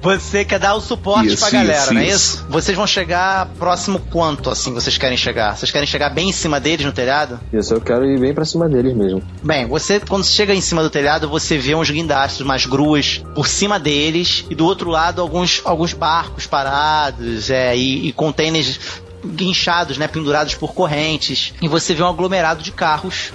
[0.00, 2.14] Você quer dar o suporte Isso, pra galera, isso, não é isso.
[2.14, 2.46] isso?
[2.50, 5.56] Vocês vão chegar próximo quanto, assim, vocês querem chegar?
[5.56, 7.40] Vocês querem chegar bem em cima deles no telhado?
[7.50, 9.22] Isso, eu quero ir bem pra cima deles mesmo.
[9.42, 13.46] Bem, você, quando chega em cima do telhado, você vê uns guindastes, umas gruas por
[13.48, 18.78] cima deles, e do outro lado alguns, alguns barcos parados, é, e, e containers
[19.24, 21.54] guinchados, né, pendurados por correntes.
[21.62, 23.32] E você vê um aglomerado de carros.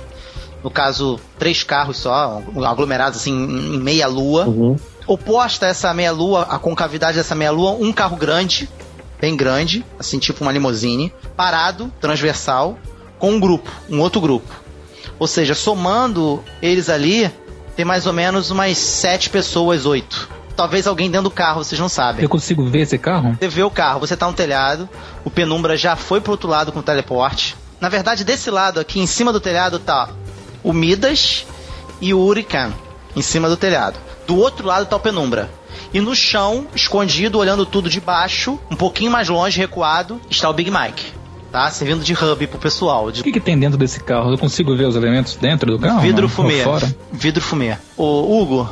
[0.64, 4.46] No caso, três carros só, um aglomerados assim em em meia lua.
[4.46, 4.76] Uhum.
[5.10, 8.70] Oposta a essa meia lua, a concavidade dessa meia lua, um carro grande,
[9.20, 12.78] bem grande, assim tipo uma limusine, parado, transversal,
[13.18, 14.48] com um grupo, um outro grupo.
[15.18, 17.32] Ou seja, somando eles ali,
[17.76, 20.30] tem mais ou menos umas sete pessoas, oito.
[20.56, 22.22] Talvez alguém dentro do carro, vocês não sabem.
[22.22, 23.36] Eu consigo ver esse carro?
[23.40, 24.88] Você vê o carro, você tá no telhado,
[25.26, 27.58] o Penumbra já foi pro outro lado com o teleporte.
[27.82, 30.08] Na verdade, desse lado aqui, em cima do telhado, tá
[30.64, 31.48] o Midas
[32.00, 32.76] e o Hurricane,
[33.16, 33.98] em cima do telhado.
[34.30, 35.50] Do outro lado tá o Penumbra.
[35.92, 40.54] E no chão, escondido, olhando tudo de baixo, um pouquinho mais longe, recuado, está o
[40.54, 41.04] Big Mike.
[41.52, 41.72] Tá?
[41.72, 43.12] Servindo de hub pro pessoal.
[43.12, 44.32] De O que, que tem dentro desse carro?
[44.32, 46.00] Eu consigo ver os elementos dentro do carro?
[46.02, 46.30] vidro não?
[46.30, 46.64] fumê.
[47.12, 47.76] Vidro fumê.
[47.98, 48.70] Ô, Hugo,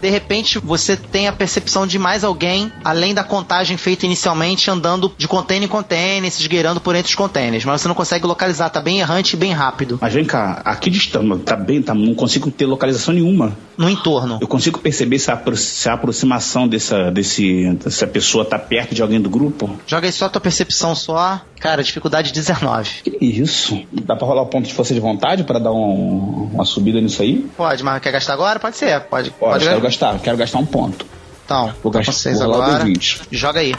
[0.00, 5.12] de repente você tem a percepção de mais alguém, além da contagem feita inicialmente, andando
[5.16, 7.64] de container em container, se esgueirando por entre os containers.
[7.64, 9.98] Mas você não consegue localizar, tá bem errante e bem rápido.
[10.00, 13.56] Mas vem cá, aqui distante, tá bem, tá, não consigo ter localização nenhuma.
[13.80, 14.36] No entorno.
[14.42, 19.00] Eu consigo perceber se a, se a aproximação dessa, desse, dessa pessoa tá perto de
[19.00, 19.70] alguém do grupo?
[19.86, 21.40] Joga aí só a tua percepção só.
[21.58, 22.90] Cara, dificuldade 19.
[23.04, 23.82] Que isso?
[23.90, 27.22] Dá pra rolar o ponto de força de vontade pra dar um- uma subida nisso
[27.22, 27.46] aí?
[27.56, 28.60] Pode, mas quer gastar agora?
[28.60, 29.00] Pode ser.
[29.00, 29.30] Pode.
[29.30, 31.06] Pode, pode quero gastar, quero gastar um ponto.
[31.46, 32.84] Então, Vou gastar o agora.
[32.84, 33.22] D20.
[33.32, 33.74] Joga aí.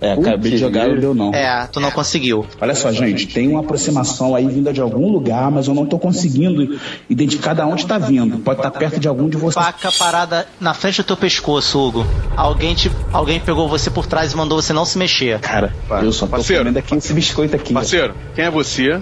[0.00, 1.34] É, acabei de jogar, não deu não.
[1.34, 2.46] É, tu não conseguiu.
[2.60, 5.98] Olha só, gente, tem uma aproximação aí vinda de algum lugar, mas eu não tô
[5.98, 6.78] conseguindo
[7.08, 8.38] identificar de onde tá vindo.
[8.38, 9.64] Pode estar perto de algum de vocês.
[9.64, 12.06] Faca parada na frente do teu pescoço, Hugo.
[12.36, 15.40] Alguém te, alguém pegou você por trás e mandou você não se mexer.
[15.40, 16.62] Cara, eu só tô Parceiro.
[16.62, 17.72] comendo aqui esse biscoito aqui.
[17.72, 19.00] Parceiro, quem é você?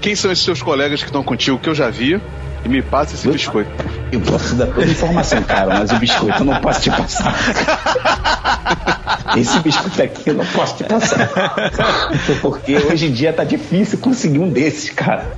[0.00, 2.20] Quem são esses seus colegas que estão contigo que eu já vi?
[2.64, 3.70] E me passa esse biscoito.
[4.12, 7.34] Eu posso dar toda a informação, cara, mas o biscoito eu não posso te passar.
[9.36, 11.30] Esse biscoito aqui eu não posso te passar.
[12.40, 15.36] Porque hoje em dia tá difícil conseguir um desses, cara.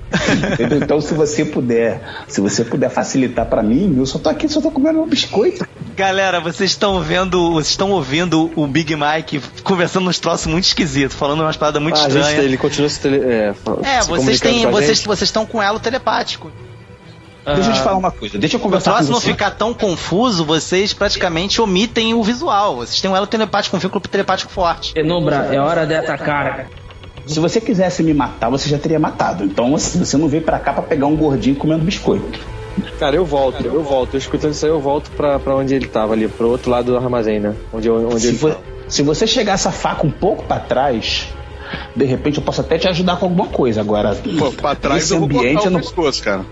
[0.52, 0.78] Entendeu?
[0.78, 4.60] Então, se você puder, se você puder facilitar pra mim, eu só tô aqui, só
[4.60, 5.66] tô comendo um biscoito.
[5.96, 11.16] Galera, vocês estão vendo, vocês estão ouvindo o Big Mike conversando uns troços muito esquisitos,
[11.16, 12.44] falando umas paradas muito Ah, a gente, estranhas.
[12.44, 16.50] ele continua se, tele, é, É, se vocês têm, vocês, vocês estão com elo telepático.
[17.44, 19.30] Deixa eu te falar uma coisa, deixa eu conversar troço com não você.
[19.33, 22.76] ficar tão confuso, vocês praticamente omitem o visual.
[22.76, 24.92] Vocês têm um elo telepático, um vínculo telepático forte.
[24.94, 26.66] Penumbra, é hora de atacar.
[27.26, 29.44] Se você quisesse me matar, você já teria matado.
[29.44, 32.38] Então, assim, você não veio pra cá pra pegar um gordinho comendo biscoito.
[32.98, 34.14] Cara, eu volto, eu volto.
[34.14, 36.92] Eu escutando isso aí, eu volto pra, pra onde ele tava ali, pro outro lado
[36.92, 37.54] do armazém, né?
[37.72, 38.61] Onde, eu- onde Se, ele vo- tava.
[38.88, 41.28] se você chegar essa faca um pouco pra trás,
[41.94, 43.80] de repente eu posso até te ajudar com alguma coisa.
[43.80, 45.80] Agora, Pô, pra trás nesse eu vou ambiente cortar eu o não.
[45.80, 46.44] pescoço, cara.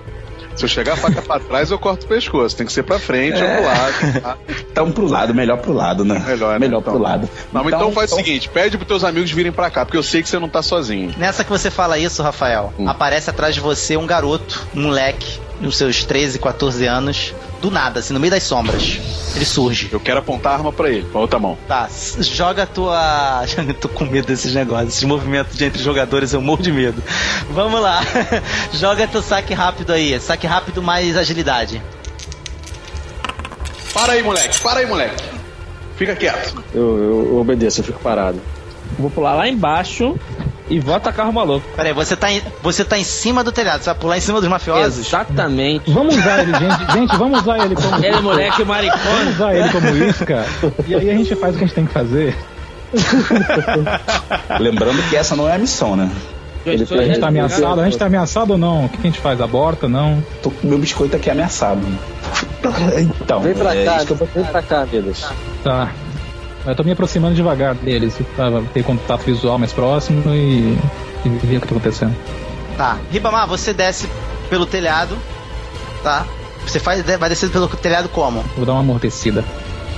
[0.54, 2.56] Se eu chegar a faca pra trás, eu corto o pescoço.
[2.56, 4.20] Tem que ser pra frente ou pro lado.
[4.22, 4.36] tá?
[4.70, 6.22] Então pro lado, melhor pro lado, né?
[6.26, 6.58] Melhor, né?
[6.58, 6.92] melhor Então.
[6.94, 7.28] pro lado.
[7.52, 10.02] Não, mas então, faz o seguinte: pede pros teus amigos virem pra cá, porque eu
[10.02, 11.14] sei que você não tá sozinho.
[11.16, 12.88] Nessa que você fala isso, Rafael, Hum.
[12.88, 18.00] aparece atrás de você um garoto, um moleque, nos seus 13, 14 anos, do nada,
[18.00, 19.00] assim, no meio das sombras.
[19.34, 19.88] Ele surge.
[19.90, 21.56] Eu quero apontar a arma pra ele, com a outra mão.
[21.66, 21.88] Tá,
[22.20, 23.44] joga a tua.
[23.56, 24.94] Eu tô com medo desses negócios.
[24.94, 27.02] Esses movimentos de entre jogadores eu morro de medo.
[27.50, 28.00] Vamos lá.
[28.74, 30.18] joga teu saque rápido aí.
[30.18, 31.80] Saque rápido mais agilidade.
[33.94, 35.22] Para aí, moleque, para aí, moleque.
[35.96, 36.62] Fica quieto.
[36.74, 38.40] Eu, eu, eu obedeço, eu fico parado.
[38.98, 40.18] Vou pular lá embaixo
[40.72, 41.66] e vou atacar o maluco.
[41.76, 43.82] Peraí, você tá, em, você tá em cima do telhado.
[43.82, 45.06] Você vai pular em cima dos mafiosos?
[45.06, 45.90] Exatamente.
[45.90, 46.92] Vamos usar ele, gente.
[46.92, 47.92] Gente, vamos usar ele como.
[48.02, 49.30] Ele, moleque Vamos maricona.
[49.30, 50.46] usar ele como isca.
[50.86, 52.34] E aí a gente faz o que a gente tem que fazer.
[54.58, 56.10] Lembrando que essa não é a missão, né?
[56.64, 58.86] Ele A gente tá ameaçado, a gente tá ameaçado ou não?
[58.86, 59.40] O que a gente faz?
[59.42, 60.24] Aborta, não?
[60.42, 61.80] Tô com meu biscoito aqui ameaçado.
[63.20, 65.26] Então, Vem pra é cá, eu vem pra cá, Midas.
[65.62, 65.90] Tá.
[66.66, 70.78] Eu tô me aproximando devagar deles pra ter contato visual mais próximo e,
[71.24, 72.14] e ver o que tá acontecendo.
[72.76, 72.98] Tá.
[73.10, 74.08] Ribamar, você desce
[74.48, 75.16] pelo telhado.
[76.02, 76.24] Tá?
[76.66, 78.44] Você faz, vai descer pelo telhado como?
[78.56, 79.44] Vou dar uma amortecida.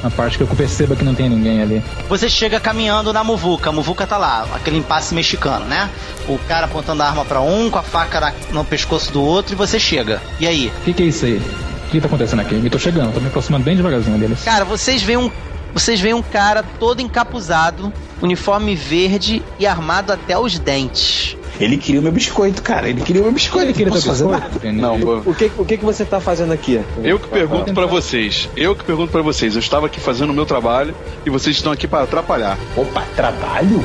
[0.02, 1.82] Na parte que eu perceba que não tem ninguém ali.
[2.10, 5.88] Você chega caminhando na muvuca, a muvuca tá lá, aquele impasse mexicano, né?
[6.28, 9.54] O cara apontando a arma pra um, com a faca na- no pescoço do outro
[9.54, 10.20] e você chega.
[10.38, 10.70] E aí?
[10.80, 11.38] O que, que é isso aí?
[11.86, 12.54] O que tá acontecendo aqui?
[12.62, 14.42] Eu tô chegando, tô me aproximando bem devagarzinho deles.
[14.44, 15.30] Cara, vocês veem um,
[15.74, 21.36] vocês veem um cara todo encapuzado, uniforme verde e armado até os dentes.
[21.58, 22.88] Ele queria o meu biscoito, cara.
[22.88, 23.66] Ele queria o meu biscoito.
[23.66, 24.50] Ele queria Posso fazer nada.
[24.72, 26.80] Não, O que, o que, que você tá fazendo aqui?
[27.02, 28.48] eu que pergunto pra vocês.
[28.56, 29.54] Eu que pergunto pra vocês.
[29.54, 32.58] Eu estava aqui fazendo o meu trabalho e vocês estão aqui para atrapalhar.
[32.76, 33.84] Opa, trabalho?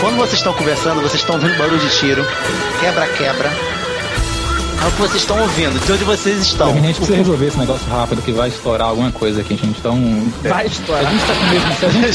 [0.00, 2.24] Quando vocês estão conversando, vocês estão ouvindo barulho de tiro,
[2.80, 3.77] quebra-quebra.
[4.80, 6.70] É o que vocês estão ouvindo, de onde vocês estão.
[6.70, 9.78] A gente precisa resolver esse negócio rápido que vai estourar alguma coisa aqui, gente.
[9.78, 9.98] Então.
[10.42, 11.10] Vai A estourar.
[11.10, 12.14] gente tá com o mesmo, se, a gente,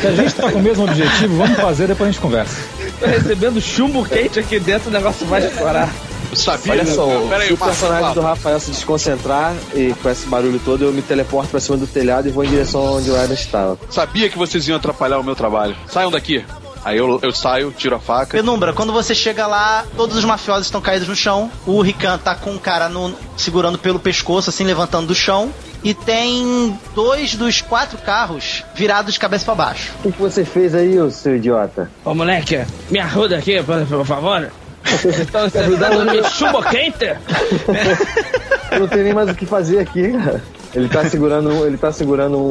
[0.00, 2.56] se a gente tá com o mesmo objetivo, vamos fazer, depois a gente conversa.
[3.00, 5.92] Tô recebendo chumbo quente aqui dentro, o negócio vai estourar.
[6.30, 6.72] Eu sabia.
[6.72, 11.02] Olha só, o personagem do Rafael se desconcentrar e com esse barulho todo, eu me
[11.02, 13.76] teleporto pra cima do telhado e vou em direção onde o Adam estava.
[13.90, 15.76] sabia que vocês iam atrapalhar o meu trabalho.
[15.88, 16.44] Saiam daqui.
[16.84, 18.36] Aí eu, eu saio, tiro a faca.
[18.36, 21.50] Penumbra, quando você chega lá, todos os mafiosos estão caídos no chão.
[21.66, 25.50] O Rikan tá com um cara no- segurando pelo pescoço, assim, levantando do chão.
[25.82, 29.92] E tem dois dos quatro carros virados de cabeça pra baixo.
[30.04, 31.90] O que você fez aí, ô seu idiota?
[32.04, 34.50] Ô moleque, me ajuda aqui, por, por favor.
[34.84, 37.04] Estão ajudando me chumbo quente?
[38.70, 40.42] Eu não tenho nem mais o que fazer aqui, cara.
[40.74, 42.42] Ele tá segurando, um- ele tá segurando um,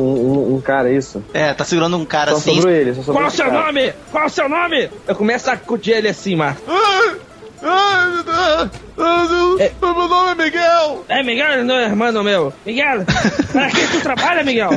[0.52, 1.22] um- um cara, isso?
[1.34, 2.56] É, tá segurando um cara Só assim.
[2.56, 3.66] sobrou ele, só sobrou Qual o seu cara.
[3.66, 3.94] nome?
[4.12, 4.90] Qual o seu nome?
[5.08, 6.62] Eu começo a sacudir ele assim, Marco.
[9.60, 9.72] É.
[9.82, 11.06] Meu nome é Miguel!
[11.10, 12.54] É, Miguel, não é irmão meu.
[12.66, 13.04] Miguel,
[13.52, 14.72] para que tu trabalha, Miguel?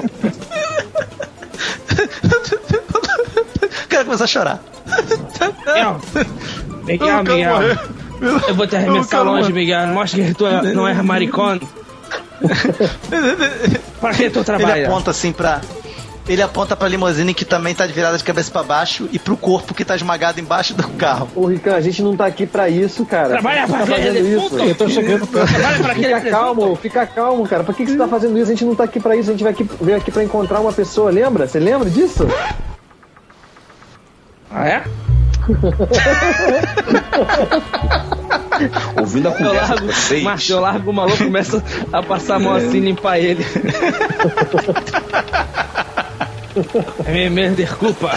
[3.84, 4.60] O cara começa a chorar.
[5.66, 6.00] Miguel,
[6.84, 7.78] Miguel, Miguel.
[8.48, 9.86] Eu vou te arremessar longe, Miguel.
[9.88, 11.58] Mostra que tu é- não é maricón.
[14.00, 14.86] Para que tu Ele trabalha?
[14.88, 15.60] aponta assim pra.
[16.28, 19.36] Ele aponta pra limusine que também tá de virada de cabeça pra baixo e pro
[19.36, 21.28] corpo que tá esmagado embaixo do carro.
[21.36, 23.28] Ô, Rican, a gente não tá aqui pra isso, cara.
[23.28, 24.56] Trabalha pra você tá fazendo defunto.
[24.56, 24.64] isso?
[24.64, 25.46] Eu tô chegando pra.
[25.46, 27.62] Trabalha para aquele Fica calmo, fica calmo, cara.
[27.62, 28.46] Por que, que você tá fazendo isso?
[28.50, 30.58] A gente não tá aqui pra isso, a gente vai aqui, veio aqui pra encontrar
[30.58, 31.46] uma pessoa, lembra?
[31.46, 32.26] Você lembra disso?
[34.50, 34.82] Ah, é?
[38.98, 40.50] Ouvindo a Eu conversa largo, de vocês.
[40.50, 43.44] Eu largo o maluco começa a passar a mão assim e limpar ele.
[47.08, 48.12] me, me desculpa.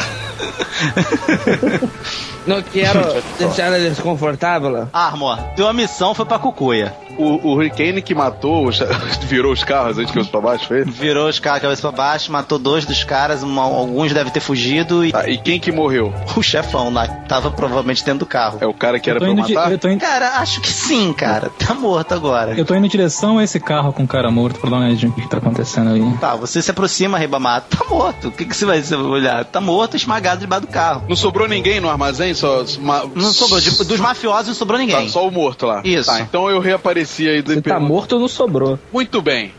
[2.47, 2.99] Não quero
[3.37, 4.87] deixar ela desconfortável.
[4.93, 6.93] Armor, tua missão foi pra Cucuia.
[7.17, 8.79] O, o Hurricane que matou, os-
[9.27, 10.91] virou os carros antes que eu pra baixo, foi ele?
[10.91, 15.03] Virou os caras cabeça pra baixo, matou dois dos caras, uma- alguns devem ter fugido
[15.05, 16.13] e Ah, e quem que morreu?
[16.33, 18.59] o chefão lá que tava provavelmente dentro do carro.
[18.61, 19.69] É o cara que era pra eu indo de- matar?
[19.69, 21.49] eu, tô indo, Cara, acho que sim, cara.
[21.59, 22.57] Tá morto agora.
[22.57, 24.85] eu tô indo em direção a esse carro com o cara morto pra dar uma
[24.85, 26.17] olhadinha no que, que tá acontecendo aí.
[26.21, 27.75] Tá, você se aproxima, Ribamato.
[27.77, 28.28] Tá morto.
[28.29, 29.43] O que, que você vai olhar?
[29.45, 31.05] Tá morto, esmagado debaixo do carro.
[31.09, 32.33] Não sobrou ninguém no armazém?
[32.33, 33.59] Só, ma- Não sobrou.
[33.59, 35.09] de- dos mafiosos não sobrou Tá, ninguém.
[35.09, 35.81] só o morto lá.
[35.83, 36.09] Isso.
[36.09, 37.43] Tá, então eu reapareci aí.
[37.45, 38.79] Se tá morto, não sobrou.
[38.93, 39.53] Muito bem.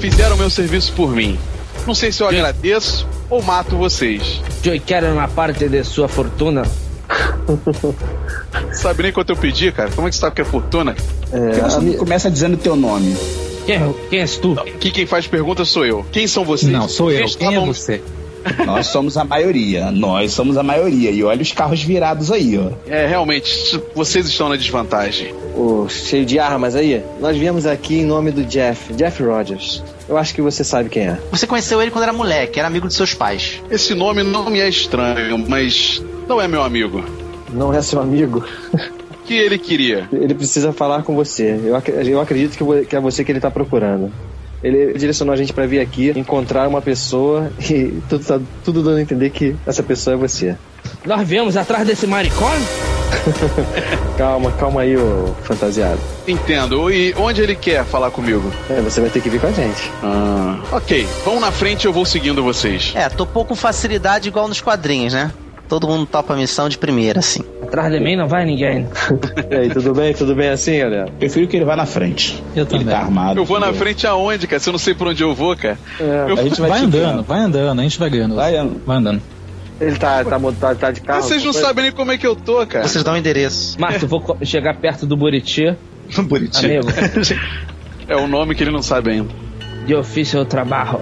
[0.00, 1.38] Fizeram meu serviço por mim.
[1.86, 4.40] Não sei se eu agradeço ou mato vocês.
[4.64, 6.62] Eu quero uma parte de sua fortuna.
[8.72, 9.90] Sabe nem quanto eu pedi, cara?
[9.90, 10.94] Como é que você sabe que é fortuna?
[11.62, 13.16] Você não começa dizendo teu nome?
[13.66, 14.52] Quem, quem és tu?
[14.58, 16.04] Aqui quem faz pergunta sou eu.
[16.12, 16.70] Quem são vocês?
[16.70, 17.26] Não, sou eu.
[17.26, 18.02] Vocês Quem é você?
[18.66, 19.90] Nós somos a maioria.
[19.90, 21.10] Nós somos a maioria.
[21.10, 22.70] E olha os carros virados aí, ó.
[22.86, 25.34] É, realmente, vocês estão na desvantagem.
[25.56, 27.02] Ô, cheio de armas aí.
[27.20, 29.82] Nós viemos aqui em nome do Jeff, Jeff Rogers.
[30.08, 31.18] Eu acho que você sabe quem é.
[31.30, 33.62] Você conheceu ele quando era moleque, era amigo de seus pais.
[33.70, 37.02] Esse nome não me é estranho, mas não é meu amigo.
[37.52, 38.44] Não é seu amigo?
[39.24, 40.08] Que ele queria?
[40.12, 41.58] Ele precisa falar com você.
[41.64, 44.12] Eu, ac- eu acredito que que é você que ele tá procurando.
[44.62, 48.96] Ele direcionou a gente pra vir aqui encontrar uma pessoa e tudo, tá, tudo dando
[48.98, 50.56] a entender que essa pessoa é você.
[51.04, 52.52] Nós viemos atrás desse maricón?
[54.18, 55.98] Calma, calma aí, ô fantasiado.
[56.26, 56.90] Entendo.
[56.90, 58.52] E onde ele quer falar comigo?
[58.70, 59.90] É, você vai ter que vir com a gente.
[60.02, 61.06] Ah, ok.
[61.24, 62.92] Vão na frente, eu vou seguindo vocês.
[62.94, 65.32] É, topou com facilidade igual nos quadrinhos, né?
[65.68, 67.40] Todo mundo topa a missão de primeira, assim.
[67.62, 68.86] Atrás de mim não vai ninguém.
[69.50, 70.12] E aí, tudo bem?
[70.14, 71.06] Tudo bem assim, galera?
[71.18, 72.42] Prefiro que ele vá na frente.
[72.54, 72.86] Eu Ele também.
[72.86, 73.38] tá armado.
[73.40, 74.60] Eu vou na frente aonde, cara?
[74.60, 75.78] Se eu não sei por onde eu vou, cara.
[75.98, 78.34] É, Eu- A gente vai, Vai andando, vai andando, a gente vai ganhando.
[78.34, 78.82] Vai andando.
[78.86, 79.22] Vai andando.
[79.80, 81.22] Ele tá, tá, tá, tá de carro?
[81.22, 81.62] Vocês não Foi?
[81.62, 82.86] sabem nem como é que eu tô, cara.
[82.86, 83.80] Vocês dão o endereço.
[83.80, 85.74] Márcio, eu vou chegar perto do Buriti.
[86.28, 86.80] Bonitinho.
[86.82, 86.92] Amigo,
[88.08, 89.30] É o nome que ele não sabe ainda.
[89.88, 91.00] eu fiz seu trabalho.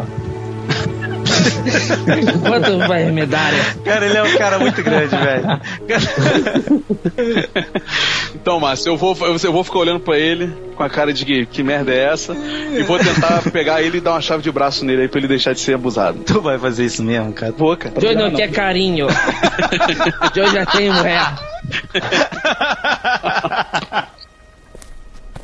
[2.47, 3.53] Quanto vai me dar?
[3.85, 5.61] Cara, ele é um cara muito grande, velho.
[8.35, 11.47] Então, Márcio, eu vou, eu vou ficar olhando pra ele com a cara de que,
[11.47, 14.85] que merda é essa e vou tentar pegar ele e dar uma chave de braço
[14.85, 16.21] nele aí pra ele deixar de ser abusado.
[16.21, 17.53] Tu vai fazer isso mesmo, cara?
[17.53, 17.95] Vou, cara.
[18.03, 19.07] Eu não quer carinho.
[20.35, 21.35] Eu já tenho mulher.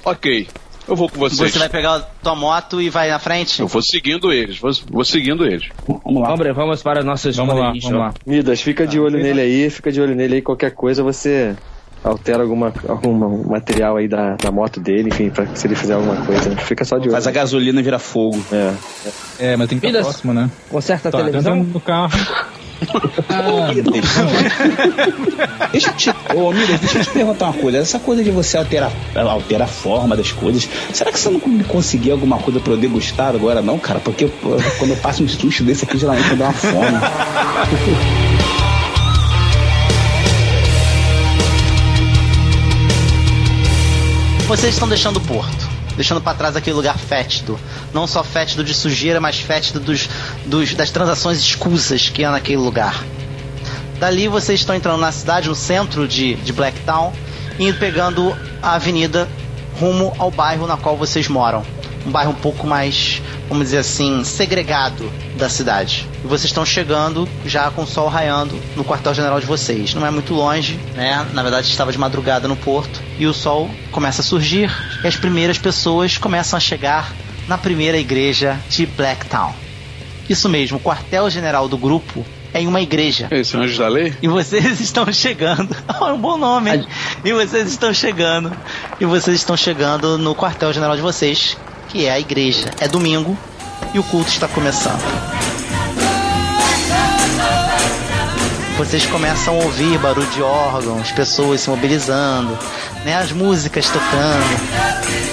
[0.05, 0.49] Ok.
[0.89, 1.53] Eu vou com vocês.
[1.53, 3.61] Você vai pegar a tua moto e vai na frente?
[3.61, 5.69] Eu vou seguindo eles, vou, vou seguindo eles.
[5.87, 6.29] Vamos lá.
[6.35, 8.15] Vamos, vamos para nossas Vamos lá, vamos lá.
[8.27, 10.43] Midas, fica de olho nele aí, fica de olho nele aí.
[10.43, 11.55] Qualquer coisa você
[12.03, 16.17] altera alguma, algum material aí da, da moto dele, enfim, pra se ele fizer alguma
[16.25, 16.57] coisa.
[16.57, 17.13] Fica só de olho.
[17.13, 18.43] Faz a gasolina virar fogo.
[18.51, 18.73] É.
[19.41, 20.07] É, mas tem que estar Midas.
[20.13, 20.51] próximo, né?
[20.71, 21.57] Conserta a Tá, televisão.
[21.57, 22.13] entrando no carro.
[23.29, 23.71] Ah,
[25.73, 27.79] deixa eu te, ô, deixa eu te perguntar uma coisa.
[27.79, 32.13] Essa coisa de você alterar, alterar a forma das coisas, será que você não conseguir
[32.13, 34.01] alguma coisa pra eu degustar agora, não, cara?
[34.01, 36.99] Porque pô, quando eu passo um susto desse aqui, geralmente me dá uma fome.
[44.47, 45.68] Vocês estão deixando o porto.
[45.99, 47.59] Deixando pra trás aquele lugar fétido.
[47.93, 50.09] Não só fétido de sujeira, mas fétido dos,
[50.47, 53.05] dos- das transações escusas que há naquele lugar.
[53.99, 57.13] Dali vocês estão entrando na cidade, no centro de, de Blacktown,
[57.59, 58.33] e pegando
[58.63, 59.29] a avenida
[59.81, 61.65] rumo ao bairro na qual vocês moram.
[62.07, 66.09] Um bairro um pouco mais, vamos dizer assim, segregado da cidade.
[66.25, 69.95] E vocês estão chegando já com o sol raiando no quartel-general de vocês.
[69.95, 71.27] Não é muito longe, né?
[71.33, 74.71] Na verdade estava de madrugada no porto e o sol começa a surgir
[75.03, 77.13] e as primeiras pessoas começam a chegar
[77.47, 79.55] na primeira igreja de Blacktown.
[80.29, 83.29] Isso mesmo, o quartel-general do grupo é em uma igreja.
[83.31, 84.15] Esse é o anjo da lei?
[84.23, 85.75] E vocês estão chegando.
[85.89, 86.71] é um bom nome.
[86.71, 86.87] hein?
[87.25, 88.53] E vocês estão chegando.
[89.01, 91.57] E vocês estão chegando no quartel-general de vocês,
[91.89, 92.71] que é a igreja.
[92.81, 93.37] É domingo
[93.93, 95.03] e o culto está começando.
[98.77, 102.57] Vocês começam a ouvir barulho de órgãos, pessoas se mobilizando,
[103.05, 103.17] né?
[103.17, 105.28] As músicas tocando.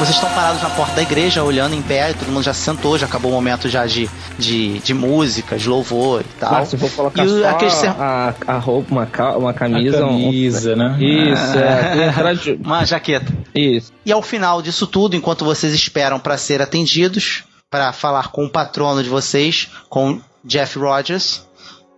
[0.00, 2.96] Vocês estão parados na porta da igreja, olhando em pé, todo mundo já se sentou,
[2.96, 6.52] já acabou o momento já de, de, de música, de louvor e tal.
[6.52, 10.02] Márcio, vou colocar E aquele ser- a, a roupa, uma, ca- uma camisa.
[10.02, 10.96] A um- camisa, né?
[10.98, 12.34] Isso, é.
[12.34, 13.30] De- Uma jaqueta.
[13.54, 13.92] Isso.
[14.06, 18.50] E ao final disso tudo, enquanto vocês esperam para ser atendidos, para falar com o
[18.50, 21.46] patrono de vocês, com Jeff Rogers,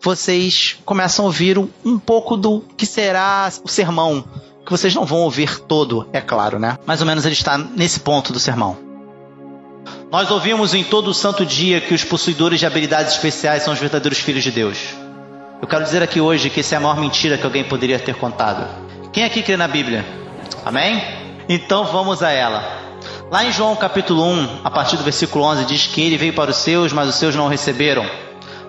[0.03, 4.25] vocês começam a ouvir um, um pouco do que será o sermão.
[4.65, 6.79] Que vocês não vão ouvir todo, é claro, né?
[6.87, 8.77] Mais ou menos ele está nesse ponto do sermão.
[10.11, 13.81] Nós ouvimos em todo o santo dia que os possuidores de habilidades especiais são os
[13.81, 14.79] verdadeiros filhos de Deus.
[15.61, 18.15] Eu quero dizer aqui hoje que essa é a maior mentira que alguém poderia ter
[18.15, 18.69] contado.
[19.13, 20.05] Quem aqui crê na Bíblia?
[20.65, 21.03] Amém?
[21.49, 22.63] Então vamos a ela.
[23.31, 26.51] Lá em João capítulo 1, a partir do versículo 11, diz que ele veio para
[26.51, 28.05] os seus, mas os seus não receberam.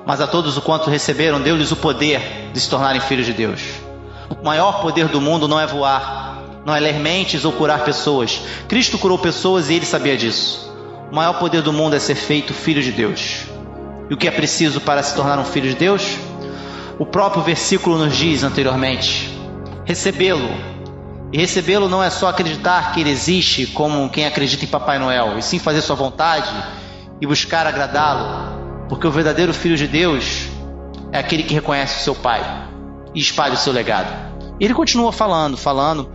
[0.06, 3.83] Mas a todos o quanto receberam, deu-lhes o poder de se tornarem filhos de Deus.
[4.42, 8.42] O maior poder do mundo não é voar, não é ler mentes ou curar pessoas.
[8.68, 10.72] Cristo curou pessoas e ele sabia disso.
[11.12, 13.46] O maior poder do mundo é ser feito filho de Deus.
[14.10, 16.18] E o que é preciso para se tornar um filho de Deus?
[16.98, 19.30] O próprio versículo nos diz anteriormente:
[19.86, 20.50] recebê-lo.
[21.32, 25.38] E recebê-lo não é só acreditar que ele existe como quem acredita em Papai Noel,
[25.38, 26.52] e sim fazer sua vontade
[27.20, 30.48] e buscar agradá-lo, porque o verdadeiro filho de Deus
[31.12, 32.44] é aquele que reconhece o seu pai
[33.16, 34.23] e espalha o seu legado.
[34.60, 36.10] E ele continua falando, falando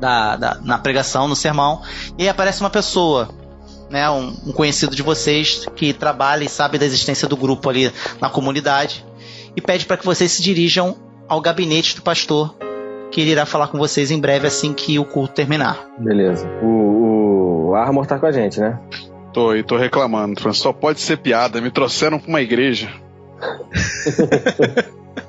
[0.00, 1.82] da, da- na pregação, no sermão,
[2.18, 3.28] e aí aparece uma pessoa,
[3.90, 7.92] né, um, um conhecido de vocês que trabalha e sabe da existência do grupo ali
[8.20, 9.04] na comunidade
[9.56, 10.96] e pede para que vocês se dirijam
[11.28, 12.54] ao gabinete do pastor,
[13.10, 15.78] que ele irá falar com vocês em breve assim que o culto terminar.
[15.98, 16.46] Beleza.
[16.62, 18.78] O, o Armor tá com a gente, né?
[19.32, 20.52] Tô, e tô reclamando.
[20.54, 21.60] Só pode ser piada.
[21.60, 22.90] Me trouxeram pra uma igreja.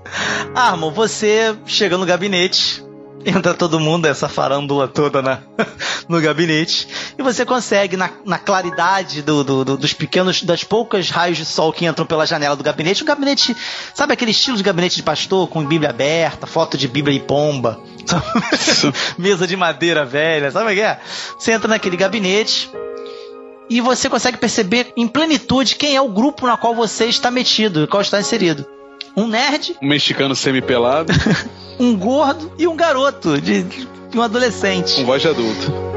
[0.55, 2.83] Armo, você chega no gabinete,
[3.25, 5.39] entra todo mundo, essa farândula toda na,
[6.07, 6.87] no gabinete,
[7.17, 11.45] e você consegue, na, na claridade do- do- do- dos pequenos, das poucas raios de
[11.45, 13.55] sol que entram pela janela do gabinete, o gabinete,
[13.93, 17.79] sabe aquele estilo de gabinete de pastor, com Bíblia aberta, foto de Bíblia e pomba,
[19.17, 20.99] mesa de madeira velha, sabe o que é?
[21.37, 22.69] Você entra naquele gabinete,
[23.69, 27.87] e você consegue perceber em plenitude quem é o grupo na qual você está metido,
[27.87, 28.65] qual está inserido.
[29.15, 31.11] Um nerd, Um mexicano semi-pelado,
[31.79, 34.95] um gordo e um garoto, de, de um adolescente.
[34.95, 35.89] com voz de adulto.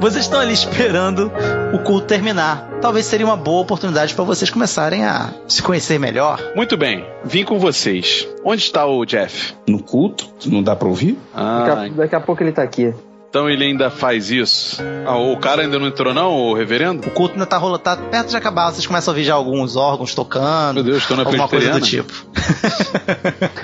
[0.00, 1.30] Vocês estão ali esperando
[1.74, 2.68] o culto terminar.
[2.80, 6.40] Talvez seria uma boa oportunidade para vocês começarem a se conhecer melhor.
[6.54, 8.24] Muito bem, vim com vocês.
[8.44, 9.54] Onde está o Jeff?
[9.68, 10.28] No culto?
[10.46, 11.14] Não dá pra ouvir?
[11.34, 12.94] Daqui, Ah, a, daqui a pouco ele tá aqui.
[13.28, 14.80] Então ele ainda faz isso.
[15.06, 17.06] Ah, o cara ainda não entrou, não, o reverendo?
[17.06, 18.70] O culto ainda tá rolando, tá perto de acabar.
[18.70, 20.76] Vocês começam a ouvir já alguns órgãos tocando.
[20.76, 22.12] Meu Deus, tô na alguma coisa do tipo.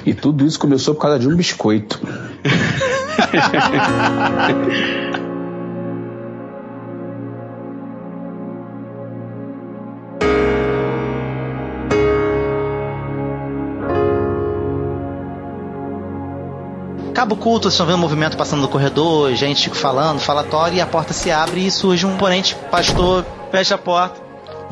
[0.04, 1.98] E tudo isso começou por causa de um biscoito.
[17.24, 20.84] Acaba o culto, vocês estão vendo movimento passando no corredor, gente falando, falatório, e a
[20.86, 24.20] porta se abre e surge um ponente, pastor, fecha a porta,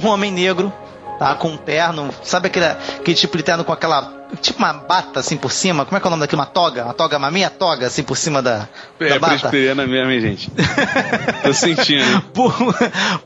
[0.03, 0.70] um homem negro,
[1.18, 1.34] tá?
[1.34, 4.20] Com um terno, sabe aquele, aquele tipo de terno com aquela.
[4.42, 5.86] Tipo uma bata assim por cima?
[5.86, 6.40] Como é que é o nome daquilo?
[6.42, 6.84] Uma toga?
[6.84, 9.32] Uma toga, uma meia toga assim por cima da, da É bata?
[9.38, 10.50] presbiteriana mesmo, hein, gente?
[11.42, 12.20] Tô sentindo.
[12.34, 12.53] Púr-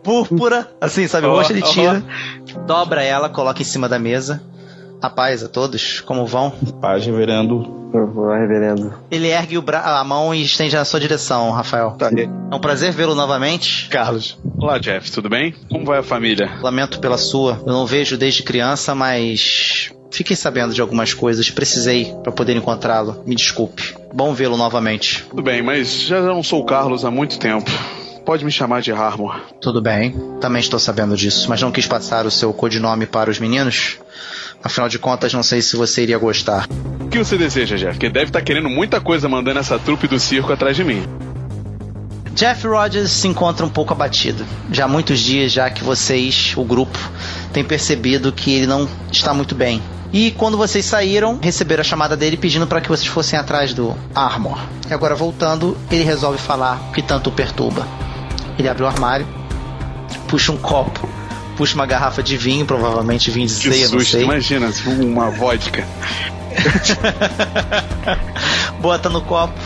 [0.04, 1.26] Púrpura, assim, sabe?
[1.26, 2.00] Ó, Roxa de tira.
[2.64, 4.40] Dobra ela, coloca em cima da mesa.
[5.00, 6.50] A paz a todos, como vão?
[6.80, 7.74] Paz, reverendo.
[8.14, 8.94] Vai, reverendo.
[9.10, 11.92] Ele ergue o bra- a mão e estende na sua direção, Rafael.
[11.92, 12.10] Tá.
[12.10, 13.88] É um prazer vê-lo novamente.
[13.88, 14.38] Carlos.
[14.58, 15.54] Olá, Jeff, tudo bem?
[15.70, 16.50] Como vai a família?
[16.62, 17.62] Lamento pela sua.
[17.66, 21.48] Eu não vejo desde criança, mas fiquei sabendo de algumas coisas.
[21.50, 23.22] Precisei para poder encontrá-lo.
[23.26, 23.94] Me desculpe.
[24.12, 25.24] Bom vê-lo novamente.
[25.30, 27.70] Tudo bem, mas já não sou o Carlos há muito tempo.
[28.24, 29.40] Pode me chamar de Harmor.
[29.60, 30.12] Tudo bem.
[30.40, 33.98] Também estou sabendo disso, mas não quis passar o seu codinome para os meninos.
[34.66, 36.66] Afinal de contas, não sei se você iria gostar.
[36.98, 37.92] O que você deseja, Jeff?
[37.92, 41.04] Porque deve estar querendo muita coisa mandando essa trupe do circo atrás de mim.
[42.34, 44.44] Jeff Rogers se encontra um pouco abatido.
[44.72, 46.98] Já há muitos dias já que vocês, o grupo,
[47.52, 49.80] têm percebido que ele não está muito bem.
[50.12, 53.96] E quando vocês saíram, receberam a chamada dele pedindo para que vocês fossem atrás do
[54.12, 54.58] Armor.
[54.90, 57.86] E agora voltando, ele resolve falar o que tanto o perturba.
[58.58, 59.28] Ele abre o armário,
[60.26, 61.08] puxa um copo,
[61.56, 64.24] puxa uma garrafa de vinho, provavelmente vinho de Que ceia, não susto, sei.
[64.24, 65.84] imagina, uma vodka.
[68.80, 69.58] bota no copo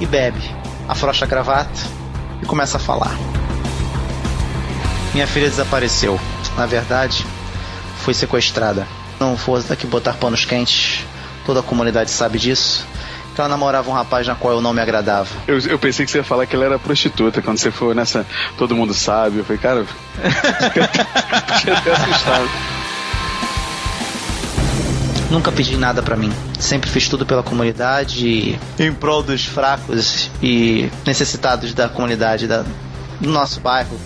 [0.00, 0.40] e bebe.
[0.88, 1.80] Afrouxa a gravata
[2.42, 3.16] e começa a falar.
[5.14, 6.18] Minha filha desapareceu.
[6.56, 7.24] Na verdade,
[7.98, 8.86] foi sequestrada.
[9.18, 11.04] Não fosse daqui botar panos quentes.
[11.44, 12.86] Toda a comunidade sabe disso.
[13.34, 15.28] Que ela namorava um rapaz na qual eu não me agradava.
[15.46, 17.40] Eu, eu pensei que você ia falar que ela era prostituta.
[17.40, 18.26] Quando você for nessa,
[18.58, 19.38] todo mundo sabe.
[19.38, 19.86] Eu falei, cara,
[20.60, 20.82] fiquei
[21.72, 22.50] até assustado.
[25.30, 26.32] Nunca pedi nada pra mim.
[26.58, 32.64] Sempre fiz tudo pela comunidade e em prol dos fracos e necessitados da comunidade da,
[33.20, 33.96] do nosso bairro.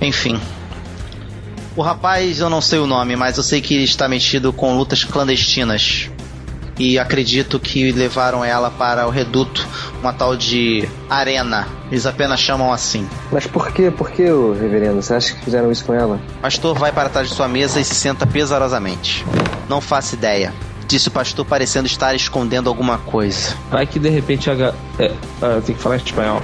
[0.00, 0.40] Enfim.
[1.76, 4.76] O rapaz, eu não sei o nome, mas eu sei que ele está metido com
[4.76, 6.07] lutas clandestinas.
[6.78, 9.66] E acredito que levaram ela para o reduto,
[10.00, 11.66] uma tal de arena.
[11.90, 13.08] Eles apenas chamam assim.
[13.32, 13.90] Mas por quê?
[13.90, 15.02] Por que, ô, reverendo?
[15.02, 16.20] Você acha que fizeram isso com ela?
[16.38, 19.24] O pastor vai para trás de sua mesa e se senta pesarosamente.
[19.68, 20.52] Não faço ideia.
[20.86, 23.54] Disse o pastor parecendo estar escondendo alguma coisa.
[23.70, 24.74] Vai que de repente a ga...
[24.98, 25.12] é,
[25.42, 26.42] ah, eu tenho que falar em espanhol.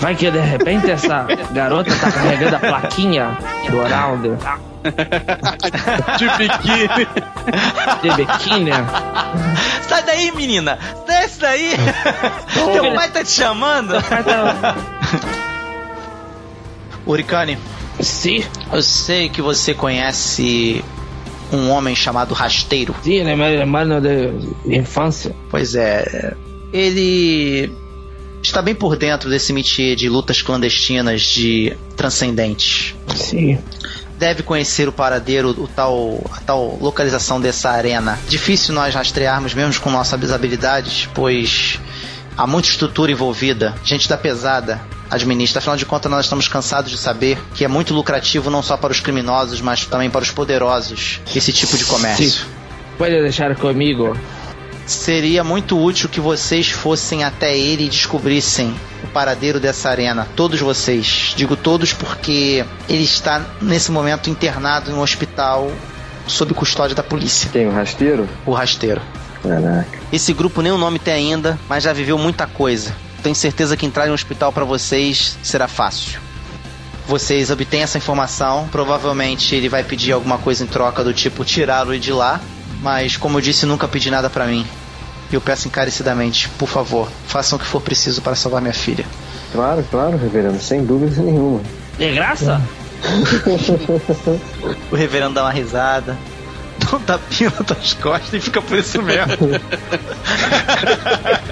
[0.00, 3.36] Vai que de repente essa garota tá carregando a plaquinha
[3.70, 4.38] do Oraldo
[6.18, 7.06] De biquíni.
[8.02, 8.70] de biquíni.
[9.86, 10.78] Sai daí, menina!
[11.06, 11.76] Desce daí!
[12.72, 13.94] Teu pai tá te chamando!
[17.06, 17.58] Uricane,
[18.00, 18.42] Sim,
[18.72, 20.82] eu sei que você conhece
[21.52, 22.94] um homem chamado Rasteiro.
[23.02, 24.32] sim, ele é meu irmão de
[24.78, 25.34] infância.
[25.50, 26.34] Pois é,
[26.72, 27.70] ele
[28.42, 32.94] está bem por dentro desse métier de lutas clandestinas de transcendentes.
[33.14, 33.58] Sim.
[34.18, 38.18] Deve conhecer o paradeiro, o tal, a tal localização dessa arena.
[38.28, 41.80] Difícil nós rastrearmos mesmo com nossas habilidades, pois
[42.36, 44.80] há muita estrutura envolvida, gente da pesada
[45.10, 45.58] administra.
[45.58, 48.92] Afinal de contas, nós estamos cansados de saber que é muito lucrativo não só para
[48.92, 52.30] os criminosos, mas também para os poderosos esse tipo de comércio.
[52.30, 52.46] Sim.
[52.96, 54.14] Pode deixar comigo.
[54.90, 58.74] Seria muito útil que vocês fossem até ele e descobrissem
[59.04, 60.26] o paradeiro dessa arena.
[60.34, 61.32] Todos vocês.
[61.36, 65.70] Digo todos porque ele está nesse momento internado em um hospital
[66.26, 67.48] sob custódia da polícia.
[67.52, 67.68] Quem?
[67.68, 68.28] O rasteiro?
[68.44, 69.00] O rasteiro.
[69.40, 69.96] Caraca.
[70.12, 72.92] Esse grupo nem o nome tem ainda, mas já viveu muita coisa.
[73.22, 76.18] Tenho certeza que entrar em um hospital para vocês será fácil.
[77.06, 81.96] Vocês obtêm essa informação, provavelmente ele vai pedir alguma coisa em troca do tipo tirá-lo
[81.96, 82.40] de lá,
[82.82, 84.66] mas como eu disse, nunca pedi nada para mim.
[85.30, 89.04] E eu peço encarecidamente, por favor, façam o que for preciso para salvar minha filha.
[89.52, 91.60] Claro, claro, reverendo, sem dúvida nenhuma.
[91.98, 92.60] De graça?
[94.92, 96.18] O reverendo dá uma risada,
[96.78, 99.32] dá um tapinha nas tuas costas e fica por isso mesmo.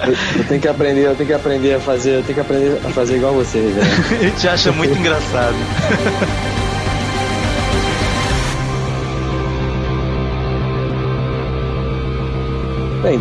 [0.05, 2.79] Eu, eu tenho que aprender, eu tenho que aprender a fazer, eu tenho que aprender
[2.85, 4.13] a fazer igual você, reverendo.
[4.21, 5.55] Ele te acha muito engraçado.
[13.01, 13.19] Bem,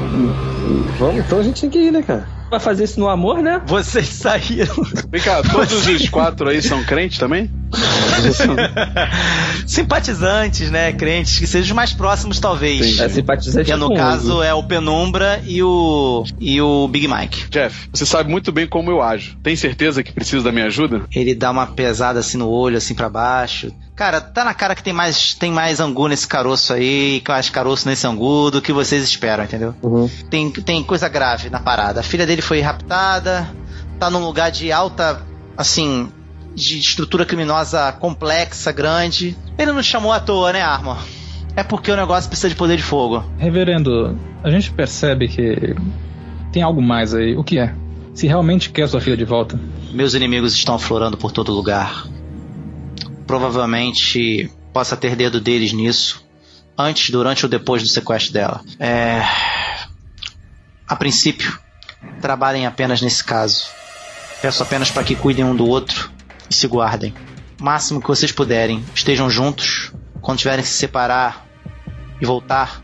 [0.98, 2.37] vamos, então a gente tem que ir, né, cara?
[2.50, 3.60] Vai fazer isso no amor, né?
[3.66, 4.74] Vocês saíram.
[5.10, 7.50] Vem cá, todos os quatro aí são crentes também?
[9.66, 10.92] Simpatizantes, né?
[10.92, 12.98] Crentes, que sejam os mais próximos, talvez.
[12.98, 16.24] É simpatizante Que no com caso é o Penumbra e o.
[16.40, 17.48] e o Big Mike.
[17.50, 19.36] Jeff, você sabe muito bem como eu ajo.
[19.42, 21.02] Tem certeza que precisa da minha ajuda?
[21.14, 23.72] Ele dá uma pesada assim no olho, assim pra baixo.
[23.94, 27.50] Cara, tá na cara que tem mais, tem mais angu nesse caroço aí, que mais
[27.50, 29.74] caroço nesse angu do que vocês esperam, entendeu?
[29.82, 30.08] Uhum.
[30.30, 31.98] Tem, tem coisa grave na parada.
[31.98, 33.48] A filha dele foi raptada,
[33.98, 35.22] tá num lugar de alta,
[35.56, 36.10] assim,
[36.54, 39.36] de estrutura criminosa complexa, grande.
[39.56, 40.98] Ele não chamou à toa, né, Armor?
[41.56, 43.24] É porque o negócio precisa de poder de fogo.
[43.38, 45.74] Reverendo, a gente percebe que
[46.52, 47.36] tem algo mais aí.
[47.36, 47.74] O que é?
[48.14, 49.58] Se realmente quer sua filha de volta.
[49.92, 52.06] Meus inimigos estão aflorando por todo lugar.
[53.26, 56.24] Provavelmente possa ter dedo deles nisso,
[56.76, 58.60] antes, durante ou depois do sequestro dela.
[58.78, 59.22] É...
[60.86, 61.58] A princípio,
[62.20, 63.66] trabalhem apenas nesse caso.
[64.40, 66.10] Peço apenas para que cuidem um do outro
[66.48, 67.14] e se guardem.
[67.60, 69.92] Máximo que vocês puderem, estejam juntos.
[70.20, 71.46] Quando tiverem que se separar
[72.20, 72.82] e voltar,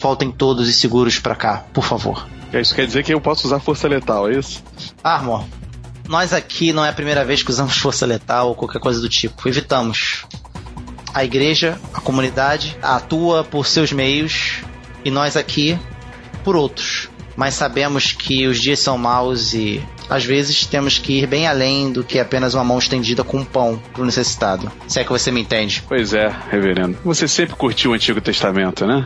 [0.00, 2.26] voltem todos e seguros para cá, por favor.
[2.52, 4.62] Isso quer dizer que eu posso usar força letal, é isso?
[5.02, 5.44] Armor,
[6.08, 9.08] nós aqui não é a primeira vez que usamos força letal ou qualquer coisa do
[9.08, 9.48] tipo.
[9.48, 10.24] Evitamos.
[11.12, 14.60] A igreja, a comunidade, atua por seus meios
[15.04, 15.78] e nós aqui
[16.44, 17.08] por outros.
[17.36, 21.92] Mas sabemos que os dias são maus e às vezes temos que ir bem além
[21.92, 24.70] do que apenas uma mão estendida com um pão pro necessitado.
[24.86, 25.82] Se é que você me entende.
[25.88, 26.96] Pois é, reverendo.
[27.04, 29.04] Você sempre curtiu o Antigo Testamento, né?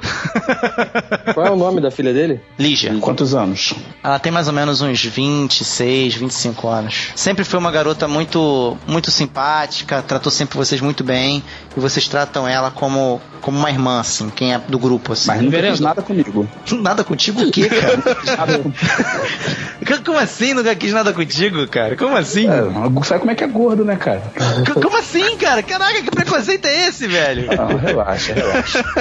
[1.35, 2.41] Qual é o nome da filha dele?
[2.59, 2.95] Lígia.
[3.01, 3.75] Quantos anos?
[4.03, 7.09] Ela tem mais ou menos uns 26, 25 anos.
[7.15, 11.43] Sempre foi uma garota muito muito simpática, tratou sempre vocês muito bem
[11.77, 15.29] e vocês tratam ela como como uma irmã assim, quem é do grupo assim.
[15.29, 16.47] Mas nunca fez nada comigo.
[16.73, 17.97] Nada contigo o quê, cara?
[18.37, 18.73] Nada com-
[20.05, 21.97] Como assim nunca quis nada contigo, cara?
[21.97, 22.47] Como assim?
[22.49, 24.23] É, sabe como é que é gordo, né, cara?
[24.67, 25.63] C- Como assim, cara?
[25.63, 27.47] Caraca, que preconceito é esse, velho?
[27.57, 28.85] Não, relaxa, relaxa.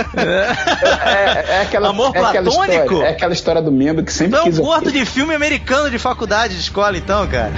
[1.06, 2.74] É, é aquela, Amor é aquela história,
[3.04, 4.60] é aquela história do membro que sempre Tu é um quis.
[4.60, 7.54] gordo de filme americano de faculdade, de escola, então, cara.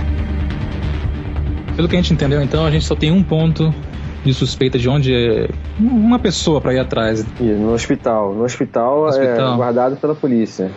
[1.75, 3.73] Pelo que a gente entendeu, então, a gente só tem um ponto
[4.23, 5.47] de suspeita de onde é
[5.79, 7.25] uma pessoa pra ir atrás.
[7.39, 8.33] Ih, No hospital.
[8.33, 9.53] No hospital, Hospital.
[9.53, 10.69] é guardado pela polícia.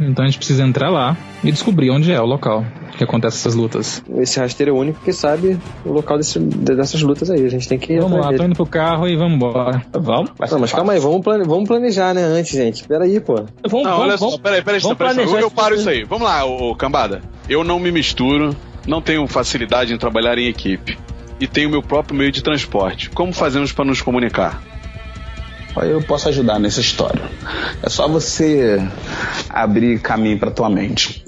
[0.00, 2.64] Então a gente precisa entrar lá e descobrir onde é o local
[2.96, 4.02] que acontece essas lutas.
[4.18, 7.44] Esse rasteiro é o único que sabe o local desse- dessas lutas aí.
[7.44, 8.44] A gente tem que ir Vamos lá, tô dele.
[8.46, 9.82] indo pro carro e vamos embora.
[9.92, 10.30] Vamos?
[10.50, 12.84] Não, mas calma aí, vamos, plane- vamos planejar, né, antes, gente.
[12.84, 13.34] Pera aí, pô.
[13.36, 15.88] Vamos, Não, vamos, olha vamos, só, peraí, peraí, vamos peraí, planejar eu, eu paro isso
[15.88, 16.04] aí.
[16.04, 17.20] Vamos lá, ô, ô, cambada.
[17.48, 20.98] Eu não me misturo, não tenho facilidade em trabalhar em equipe.
[21.40, 23.08] E tenho meu próprio meio de transporte.
[23.10, 24.62] Como fazemos para nos comunicar?
[25.74, 27.22] Eu posso ajudar nessa história.
[27.82, 28.86] É só você
[29.52, 31.24] abrir caminho pra tua mente.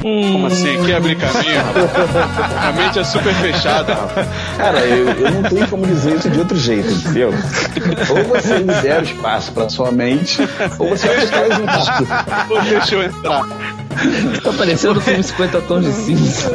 [0.00, 0.82] Como assim?
[0.84, 1.62] Quer abrir caminho?
[1.62, 2.56] rapaz?
[2.66, 4.26] A mente é super fechada, rapaz.
[4.56, 7.28] Cara, eu, eu não tenho como dizer isso de outro jeito, entendeu?
[7.28, 10.38] Ou você libera o espaço pra sua mente,
[10.78, 12.06] ou você vai ficar exultado.
[12.48, 13.42] Pô, Deixa eu entrar.
[14.42, 16.50] Tá parecendo o filme 50 Tons de Cinza.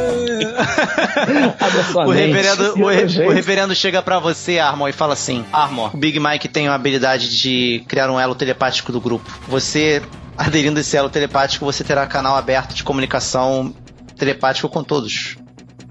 [1.58, 2.26] Abra sua O mente.
[2.26, 6.18] reverendo, o, re- o reverendo chega pra você, Armor, e fala assim: Armor, o Big
[6.20, 9.30] Mike tem a habilidade de criar um elo telepático do grupo.
[9.48, 10.02] Você,
[10.38, 13.74] aderindo a esse elo telepático, você terá canal aberto de comunicação
[14.16, 15.36] telepático com todos.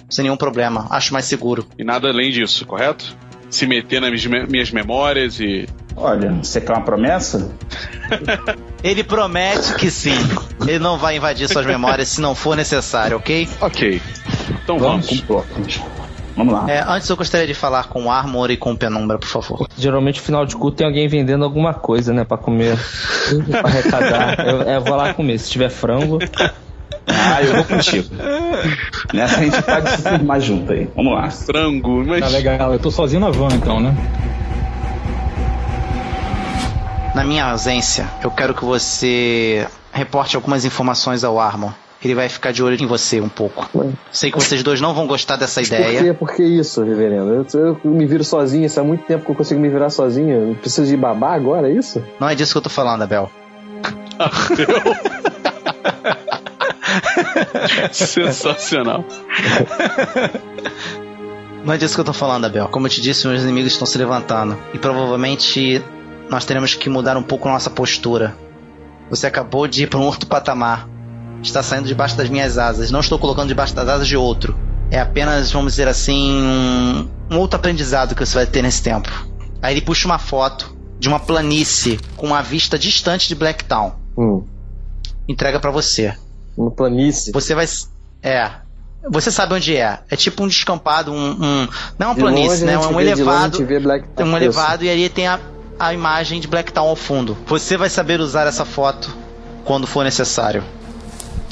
[0.09, 0.87] Sem nenhum problema.
[0.89, 1.67] Acho mais seguro.
[1.77, 3.15] E nada além disso, correto?
[3.49, 5.67] Se meter nas minhas- memórias e.
[5.95, 7.51] Olha, você quer uma promessa?
[8.83, 10.11] Ele promete que sim.
[10.61, 13.49] Ele não vai invadir suas memórias se não for necessário, ok?
[13.61, 14.01] Ok.
[14.63, 15.21] Então vamos.
[15.21, 15.81] Blocos.
[16.37, 16.65] Vamos lá.
[16.69, 19.67] É, antes eu gostaria de falar com o Armor e com o Penumbra, por favor.
[19.75, 22.23] Geralmente, no final de culto, tem alguém vendendo alguma coisa, né?
[22.23, 22.77] Pra comer.
[23.49, 24.47] pra arrecadar.
[24.47, 25.39] Eu, eu vou lá comer.
[25.39, 26.19] Se tiver frango.
[27.07, 28.09] Ah, eu vou contigo.
[29.13, 30.87] Nessa a gente pode se firmar junto aí.
[30.95, 31.29] Vamos lá.
[31.31, 32.19] Frango, mas.
[32.19, 33.95] Tá legal, eu tô sozinho na van então, né?
[37.15, 41.71] Na minha ausência, eu quero que você reporte algumas informações ao Armor.
[42.03, 43.67] Ele vai ficar de olho em você um pouco.
[44.11, 46.03] Sei que vocês dois não vão gostar dessa Por ideia.
[46.03, 46.13] quê?
[46.13, 47.47] Por que isso, reverendo?
[47.53, 50.49] Eu, eu me viro sozinho, isso há muito tempo que eu consigo me virar sozinho.
[50.49, 52.03] Eu preciso de babá agora, é isso?
[52.19, 53.29] Não é disso que eu tô falando, Abel.
[57.91, 59.03] Sensacional.
[61.63, 62.67] Não é disso que eu tô falando, Abel.
[62.69, 64.57] Como eu te disse, meus inimigos estão se levantando.
[64.73, 65.83] E provavelmente
[66.29, 68.35] nós teremos que mudar um pouco nossa postura.
[69.09, 70.87] Você acabou de ir para um outro patamar.
[71.47, 72.91] Está saindo debaixo das minhas asas.
[72.91, 74.55] Não estou colocando debaixo das asas de outro.
[74.91, 79.09] É apenas, vamos dizer assim, um, um outro aprendizado que você vai ter nesse tempo.
[79.61, 83.93] Aí ele puxa uma foto de uma planície com uma vista distante de Blacktown.
[84.17, 84.43] Hum,
[85.27, 86.13] Entrega para você.
[86.57, 87.31] uma planície.
[87.33, 87.65] Você vai.
[88.21, 88.49] É.
[89.09, 89.99] Você sabe onde é.
[90.09, 91.31] É tipo um descampado, um.
[91.31, 91.67] um-
[91.97, 92.73] não é uma planície, né?
[92.73, 93.65] É um vê, elevado.
[93.81, 95.39] Black Tem um elevado e ali tem a,
[95.79, 97.37] a imagem de Blacktown ao fundo.
[97.47, 99.15] Você vai saber usar essa foto
[99.63, 100.63] quando for necessário.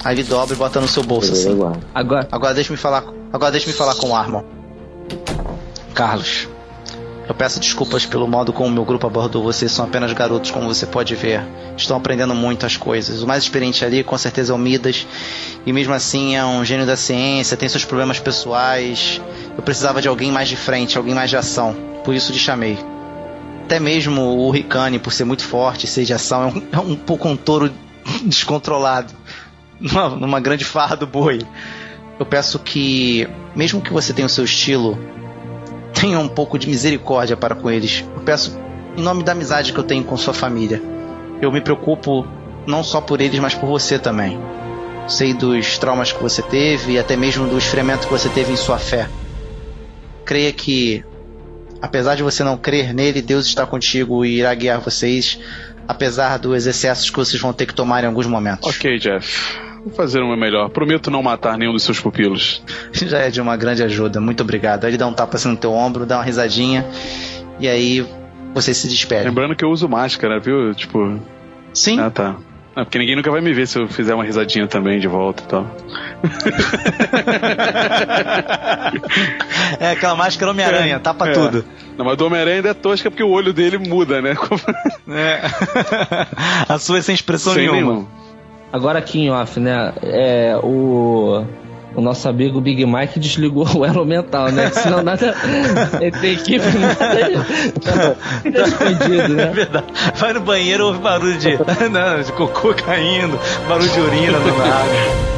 [0.06, 1.50] Aí ele dobra e bota no seu bolso assim.
[1.50, 1.80] Agora,
[2.32, 3.04] Agora deixa-me falar.
[3.34, 4.44] Agora deixa-me falar com o Armon.
[5.96, 6.48] Carlos,
[7.28, 9.72] eu peço desculpas pelo modo como meu grupo abordou vocês.
[9.72, 11.44] São apenas garotos, como você pode ver.
[11.76, 13.24] Estão aprendendo muito as coisas.
[13.24, 15.08] O mais experiente ali, com certeza, é o Midas.
[15.66, 19.20] E mesmo assim, é um gênio da ciência, tem seus problemas pessoais.
[19.58, 21.76] Eu precisava de alguém mais de frente, alguém mais de ação.
[22.04, 22.78] Por isso te chamei.
[23.64, 26.92] Até mesmo o Ricane, por ser muito forte e ser de ação, é um, é
[26.92, 27.74] um pouco um touro
[28.24, 29.12] descontrolado.
[29.80, 31.42] Numa, numa grande farra do boi.
[32.20, 34.98] Eu peço que, mesmo que você tenha o seu estilo,
[35.94, 38.06] tenha um pouco de misericórdia para com eles.
[38.16, 38.58] Eu peço,
[38.96, 40.82] em nome da amizade que eu tenho com sua família.
[41.42, 42.26] Eu me preocupo
[42.66, 44.40] não só por eles, mas por você também.
[45.08, 48.58] Sei dos traumas que você teve e até mesmo do esfriamento que você teve em
[48.58, 49.08] sua fé.
[50.24, 51.04] Creia que,
[51.82, 55.40] apesar de você não crer nele, Deus está contigo e irá guiar vocês,
[55.88, 58.68] apesar dos excessos que vocês vão ter que tomar em alguns momentos.
[58.68, 59.65] Ok, Jeff.
[59.86, 60.68] Vou fazer o meu melhor.
[60.70, 62.64] Prometo não matar nenhum dos seus pupilos.
[62.92, 64.84] Já é de uma grande ajuda, muito obrigado.
[64.86, 66.84] Aí ele dá um tapa assim no teu ombro, dá uma risadinha
[67.60, 68.04] e aí
[68.54, 69.26] você se despede.
[69.26, 70.74] Lembrando que eu uso máscara, viu?
[70.74, 71.20] Tipo.
[71.74, 72.36] Sim, Ah, tá.
[72.78, 75.44] É porque ninguém nunca vai me ver se eu fizer uma risadinha também de volta
[75.44, 75.66] e tal.
[79.80, 81.32] é aquela máscara Homem-Aranha, tapa É.
[81.32, 81.64] tudo.
[81.98, 84.36] Não, mas do Homem-Aranha ainda é tosca porque o olho dele muda, né?
[85.08, 85.40] É.
[86.68, 87.94] A sua é sem expressão Sem nenhuma.
[87.94, 88.08] nenhum.
[88.76, 89.94] Agora aqui em off, né?
[90.04, 91.46] É, o,
[91.96, 94.70] o nosso amigo Big Mike desligou o elo mental, né?
[94.72, 95.34] Senão nada.
[96.02, 97.46] Ele tem equipe nada.
[98.44, 99.52] Fica escondido, É né?
[99.54, 99.86] verdade.
[100.16, 101.58] Vai no banheiro, ouve barulho de,
[101.90, 105.35] não, de cocô caindo, barulho de urina dando água.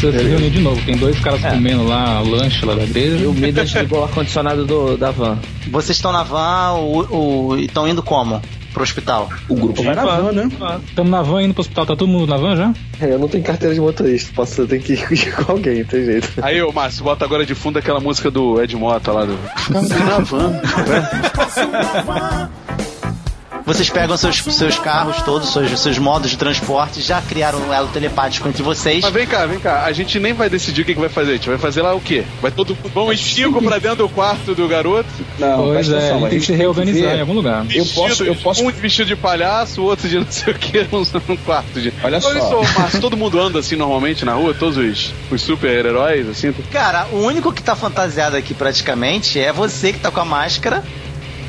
[0.00, 0.80] Precisa se reunir de novo.
[0.84, 3.16] Tem dois caras comendo lá o lanche lá da igreja.
[3.24, 5.38] E o Midas ligou o ar-condicionado do- da van.
[5.70, 8.40] Vocês estão na van o, o, e estão indo como?
[8.72, 9.30] Pro hospital.
[9.48, 10.48] O grupo vai na van, né?
[10.86, 11.86] Estamos na van indo pro hospital.
[11.86, 12.74] Tá todo mundo na van já?
[13.00, 15.84] É, eu não tenho carteira de motorista, posso eu tenho que ir com alguém, não
[15.86, 16.30] tem jeito.
[16.42, 19.38] Aí, ô Márcio, bota agora de fundo aquela música do Ed Mota lá do.
[19.70, 20.60] Na van.
[23.66, 27.88] Vocês pegam seus, seus carros todos, seus, seus modos de transporte, já criaram um elo
[27.88, 29.02] telepático entre vocês.
[29.02, 29.84] Mas vem cá, vem cá.
[29.84, 31.32] A gente nem vai decidir o que, que vai fazer.
[31.32, 32.22] A gente vai fazer lá o quê?
[32.40, 35.08] Vai todo vão em cinco pra dentro do quarto do garoto.
[35.36, 37.66] Não, pois é, atenção, a gente tem que se reorganizar em algum lugar.
[37.74, 38.62] Eu posso, eu posso.
[38.64, 40.86] Um vestido de palhaço, o outro de não sei o que,
[41.28, 41.92] num quarto de.
[42.04, 42.62] Olha Olha só.
[42.62, 46.54] só, Márcio, todo mundo anda assim normalmente na rua, todos os, os super-heróis, assim.
[46.70, 50.84] Cara, o único que tá fantasiado aqui praticamente é você que tá com a máscara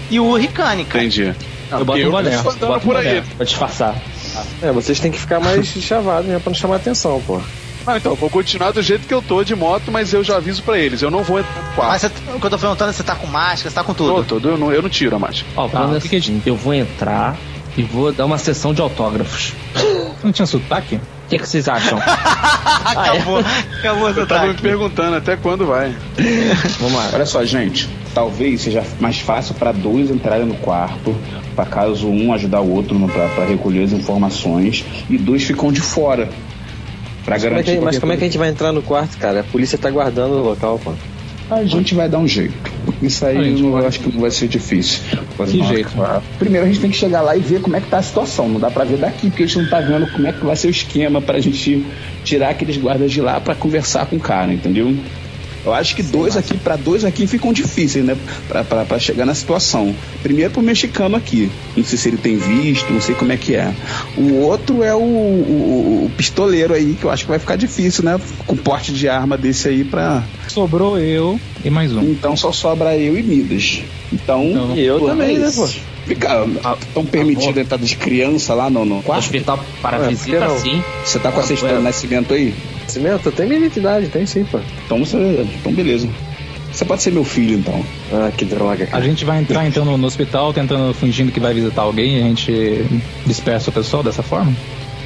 [0.09, 1.03] e o Ricane, cara.
[1.03, 1.36] Entendi.
[1.72, 2.38] Eu boto eu um boné.
[2.38, 3.05] tô Eu boto um por aí.
[3.05, 3.95] boné pra disfarçar.
[4.61, 7.39] É, vocês têm que ficar mais chavados, né, pra não chamar atenção, pô.
[7.86, 10.61] Ah, então, vou continuar do jeito que eu tô de moto, mas eu já aviso
[10.61, 11.89] pra eles, eu não vou entrar no quarto.
[11.91, 13.84] Mas você- o que eu tô perguntando é se você tá com máscara, você tá
[13.84, 14.13] com tudo.
[14.15, 15.45] Tô, todo, eu não, eu não tiro a máscara.
[15.55, 17.38] Ó, o Ah, é o que que a gente- seguinte, eu vou entrar
[17.78, 19.53] e vou dar uma sessão de autógrafos.
[20.20, 20.95] Você não tinha sotaque?
[20.95, 21.99] O que, que vocês acham?
[22.01, 23.39] acabou,
[23.80, 25.93] acabou essa Eu tava me perguntando até quando vai.
[26.80, 27.09] Vamos lá.
[27.13, 27.89] Olha só, gente.
[28.13, 31.15] Talvez seja mais fácil para dois entrarem no quarto,
[31.55, 32.97] para caso um ajudar o outro
[33.36, 36.30] para recolher as informações, e dois ficam de fora.
[37.26, 37.78] Pra Como é garantir.
[37.78, 39.41] que- mas como é que a gente vai entrar no quarto, cara?
[39.41, 40.93] A polícia tá guardando o local, pô.
[41.50, 42.54] A gente vai dar um jeito.
[43.02, 43.84] Isso aí não- vai.
[43.84, 45.02] eu acho que não vai ser difícil.
[45.45, 45.89] Que jeito?
[46.39, 48.50] Primeiro a gente tem que chegar lá e ver como é que tá a situação.
[48.50, 50.56] Não dá pra ver daqui, porque a gente não tá vendo como é que vai
[50.56, 51.86] ser o esquema pra gente
[52.24, 54.93] tirar aqueles guardas de lá pra conversar com o cara, entendeu?
[55.68, 58.15] Eu acho que dois aqui, pra dois aqui ficam difíceis, né?
[58.88, 59.93] Pra chegar na situação.
[60.24, 61.51] Primeiro pro mexicano aqui.
[61.76, 63.74] Não sei se ele tem visto, não sei como é que é.
[64.18, 68.03] O outro é o, o- o pistoleiro aí, que eu acho que vai ficar difícil,
[68.05, 68.18] né?
[68.45, 72.01] Com porte de arma desse aí pra, Sobrou eu e mais um.
[72.01, 73.82] então só sobra eu e Midas.
[74.13, 74.45] Então.
[74.45, 75.68] Então, eu pô, também, é né, pô?
[76.07, 76.45] Fica.
[76.93, 79.23] Tão permitido entrar de criança lá no, no quarto?
[79.23, 80.83] Hospital para Ué, por visita, sim.
[81.03, 81.77] Você tá com a certidão Ué.
[81.77, 82.53] de nascimento aí?
[82.88, 84.59] Cimento, tem minha identidade, tem sim, pô.
[84.85, 85.17] Então você.
[85.59, 86.07] Então beleza.
[86.71, 87.83] Você pode ser meu filho, então.
[88.13, 89.03] Ah, que droga, A cara.
[89.03, 92.25] gente vai entrar então no, no hospital tentando fingindo que vai visitar alguém e a
[92.25, 92.85] gente
[93.25, 94.53] dispersa o pessoal dessa forma?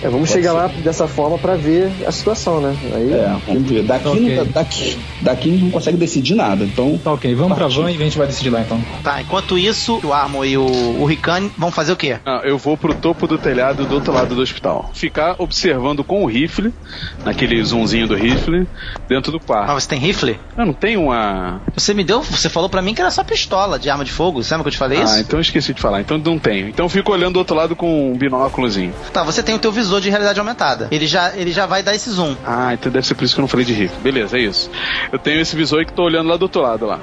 [0.04, 0.58] É, vamos Pode chegar ser.
[0.58, 2.76] lá dessa forma pra ver a situação, né?
[2.93, 3.84] Aí, É, vamos ver.
[3.84, 4.36] Daqui, Ok.
[4.36, 6.64] não- daqui, daqui a gente não consegue decidir nada.
[6.64, 7.84] Então, Tá ok, vamos pra Partiu.
[7.84, 8.82] van e a gente vai decidir lá então.
[9.04, 12.18] Tá, enquanto isso, o Armo e o, o Ricane vão fazer o quê?
[12.26, 14.89] Ah, eu vou pro topo do telhado do outro lado do hospital.
[14.93, 16.74] Ficar observando com o rifle,
[17.24, 18.68] naquele zoomzinho do rifle,
[19.08, 19.70] dentro do quarto.
[19.72, 20.39] Ah, você tem rifle?
[20.58, 21.62] Eu não tenho uma.
[21.76, 24.41] Você me deu, você falou pra mim que era só pistola de arma de fogo,
[24.43, 25.14] você lembra que eu te falei isso?
[25.14, 26.02] Ah, então eu esqueci de falar.
[26.02, 26.68] Então não tenho.
[26.70, 28.93] Então eu fico olhando do outro lado com um binóculozinho.
[29.14, 30.88] Tá, você tem o teu visor de realidade aumentada.
[30.89, 32.36] Ele já, ele já vai dar esse zoom.
[32.46, 33.98] Ah, então deve ser por isso que eu não falei de rifle.
[34.02, 34.70] Beleza, é isso.
[35.12, 37.00] Eu tenho esse visor aí que tô olhando lá do outro lado lá.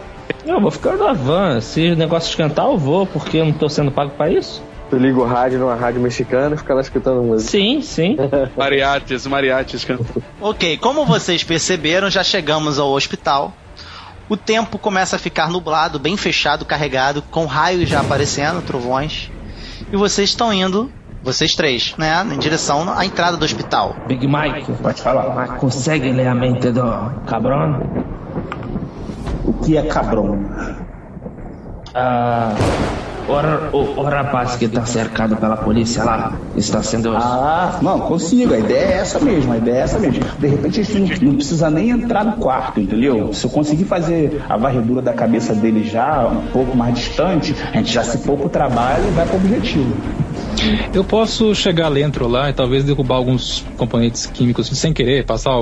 [0.46, 1.60] Eu vou ficar na van.
[1.60, 4.62] Se o negócio esquentar, eu vou, porque eu não tô sendo pago pra isso.
[4.88, 7.50] tu liga o rádio numa rádio mexicana e fica lá escutando música.
[7.50, 8.16] Sim, sim.
[8.56, 9.84] Mariates, mariates.
[9.84, 9.98] can-
[10.40, 13.52] Ok, como vocês perceberam, já chegamos ao hospital.
[14.30, 19.30] O tempo começa a ficar nublado, bem fechado, carregado, com raios já aparecendo, trovões.
[19.92, 20.90] E vocês estão indo,
[21.22, 23.96] vocês três, né, em direção à entrada do hospital.
[24.06, 25.56] Big Mike, pode falar.
[25.56, 26.82] consegue ler a mente do
[27.26, 27.80] cabrão?
[29.44, 30.38] O que é cabrão?
[31.94, 32.54] Ah,
[33.26, 37.14] o, o- o rapaz que está cercado pela polícia lá está sendo.
[37.16, 38.54] Ah, não, consigo.
[38.54, 39.52] A ideia é essa mesmo.
[39.52, 40.22] A ideia é essa mesmo.
[40.38, 43.32] De repente a gente não, não precisa nem entrar no quarto, entendeu?
[43.32, 47.76] Se eu conseguir fazer a varredura da cabeça dele já um pouco mais distante, a
[47.78, 49.94] gente já se poupa o trabalho e vai pro objetivo.
[50.92, 55.52] Eu posso chegar dentro lá e talvez derrubar alguns componentes químicos sem querer, passar,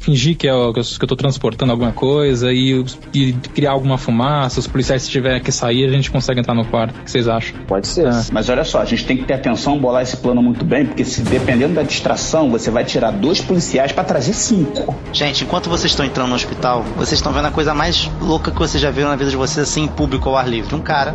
[0.00, 4.60] fingir que, é, o- que eu tô transportando alguma coisa e, e criar alguma fumaça.
[4.60, 6.96] Os policiais, se tiver que sair, a gente consegue entrar no quarto.
[6.98, 7.56] O que vocês acham?
[7.66, 8.06] Pode ser.
[8.06, 8.22] Ah.
[8.32, 11.04] Mas olha só, a gente tem que ter atenção, bolar esse plano muito bem, porque
[11.04, 14.94] se dependendo da distração, você vai tirar dois policiais pra trazer cinco.
[15.12, 18.58] Gente, enquanto vocês estão entrando no hospital, vocês estão vendo a coisa mais louca que
[18.58, 20.74] vocês já viram na vida de vocês, assim, em público ao ar livre.
[20.74, 21.14] Um cara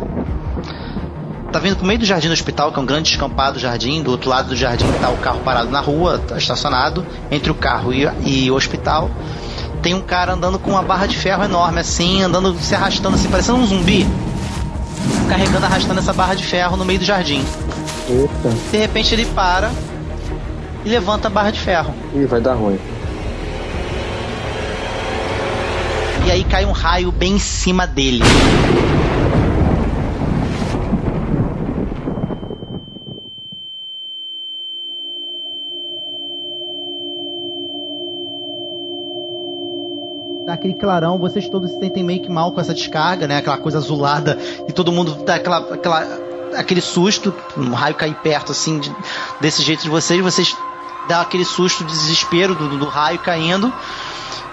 [1.50, 4.02] tá vindo pro meio do jardim do hospital, que é um grande descampado jardim.
[4.02, 7.04] Do outro lado do jardim tá o carro parado na rua, tá estacionado.
[7.30, 9.10] Entre o carro e, e o hospital,
[9.82, 13.28] tem um cara andando com uma barra de ferro enorme, assim, andando, se arrastando, assim,
[13.28, 14.06] parecendo um zumbi.
[15.28, 17.44] Carregando, arrastando essa barra de ferro no meio do jardim.
[18.08, 18.48] Eita.
[18.70, 19.70] De repente ele para
[20.84, 21.94] e levanta a barra de ferro.
[22.14, 22.78] Ih, vai dar ruim.
[26.26, 28.22] E aí cai um raio bem em cima dele.
[40.60, 43.38] Aquele clarão, vocês todos se sentem meio que mal com essa descarga, né?
[43.38, 44.38] Aquela coisa azulada
[44.68, 46.06] e todo mundo dá aquela, aquela,
[46.54, 48.94] aquele susto, um raio cair perto assim, de-
[49.40, 50.54] desse jeito de vocês, vocês
[51.08, 53.72] dá aquele susto de desespero do, do raio caindo.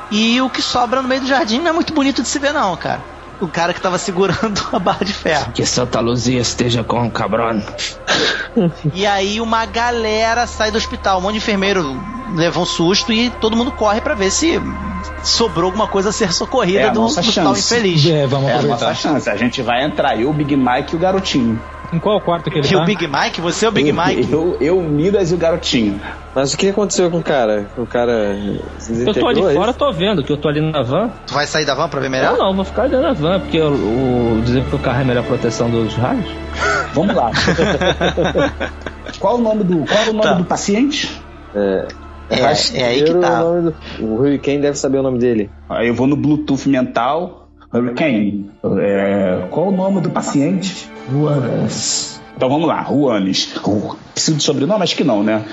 [0.09, 2.53] E o que sobra no meio do jardim não é muito bonito de se ver,
[2.53, 3.01] não, cara.
[3.39, 5.51] O cara que tava segurando a barra de ferro.
[5.51, 7.61] Que Santa Luzia esteja com o cabrão.
[8.91, 11.19] E aí uma galera sai do hospital.
[11.19, 11.95] Um monte de enfermeiro
[12.35, 14.59] leva um susto e todo mundo corre pra ver se
[15.23, 17.73] sobrou alguma coisa a ser socorrida É a do, do hospital chance.
[17.75, 18.05] infeliz.
[18.07, 18.85] É, vamos É a aproveitar.
[18.87, 19.29] nossa chance.
[19.29, 21.61] A gente vai entrar, eu, o Big Mike e o garotinho.
[21.91, 22.81] Em qual quarto que ele E tá?
[22.81, 23.39] o Big Mike?
[23.39, 24.31] Você é o Big eu, Mike?
[24.31, 26.01] Eu, eu, o Midas e o garotinho.
[26.35, 27.67] Mas o que aconteceu com o cara?
[27.77, 28.35] O cara
[28.77, 31.09] se Eu tô ali é fora, tô vendo que eu tô ali na van.
[31.25, 32.33] Tu vai sair da van pra ver melhor?
[32.33, 33.71] Eu não, vou ficar ali na van, porque o,
[34.37, 36.25] o dizer que o carro é a melhor proteção dos raios.
[36.93, 37.31] Vamos lá.
[39.19, 40.33] qual o nome do, qual é o nome Tá.
[40.33, 41.21] do paciente?
[41.55, 41.87] É,
[42.29, 43.43] é aí que tá.
[43.43, 44.05] O, nome do...
[44.05, 45.49] o Hurricane deve saber o nome dele.
[45.69, 47.46] Aí eu vou no Bluetooth mental.
[47.73, 48.49] Hurricane.
[48.79, 50.89] É, qual o nome do paciente?
[51.11, 52.17] Juanas.
[52.37, 53.49] Então vamos lá, Juanes.
[54.13, 54.83] Preciso de sobrenome?
[54.83, 55.43] Acho que não, né?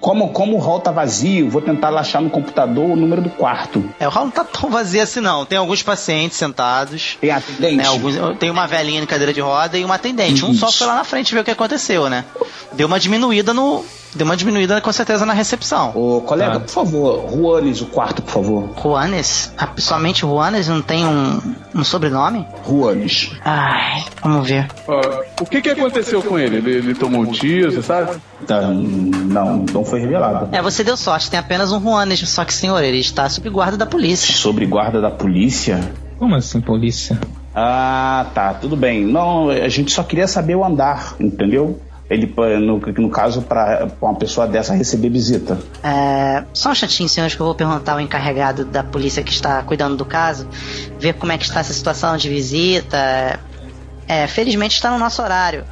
[0.00, 3.82] Como, como o hall tá vazio, vou tentar achar no computador o número do quarto.
[3.98, 5.46] É, o hall não tá tão vazio assim, não.
[5.46, 7.16] Tem alguns pacientes sentados.
[7.20, 7.76] Tem atendente?
[7.76, 10.44] Né, alguns, tem uma velhinha em cadeira de roda e uma atendente.
[10.44, 12.26] Um só foi lá na frente ver o que aconteceu, né?
[12.74, 13.82] Deu uma diminuída no.
[14.14, 15.92] Deu uma diminuída com certeza na recepção.
[15.94, 16.60] Ô, colega, Tá.
[16.60, 18.68] por favor, Juanes, o quarto, por favor.
[18.82, 19.52] Juanes?
[19.58, 21.40] Ah, somente Juanes não tem um,
[21.74, 22.46] um sobrenome?
[22.66, 23.32] Juanes.
[23.44, 24.68] Ai, vamos ver.
[24.88, 25.00] Ó,
[25.42, 26.56] o que que aconteceu com ele?
[26.56, 28.16] Ele, ele tomou um tiro, você sabe?
[28.46, 30.48] Tá, não, não foi revelado.
[30.50, 33.76] É, você deu sorte, tem apenas um Juanes, só que, senhor, ele está sob guarda
[33.76, 34.34] da polícia.
[34.34, 35.80] Sobre guarda da polícia?
[36.18, 37.18] Como assim, polícia?
[37.54, 39.04] Ah, tá, tudo bem.
[39.04, 41.78] Não, a gente só queria saber o andar, entendeu?
[42.08, 45.58] Ele, no, no caso, para uma pessoa dessa receber visita.
[45.82, 49.60] É, só um chatinho, senhores, que eu vou perguntar ao encarregado da polícia que está
[49.62, 50.46] cuidando do caso,
[51.00, 53.40] ver como é que está essa situação de visita.
[54.06, 55.64] É, felizmente está no nosso horário.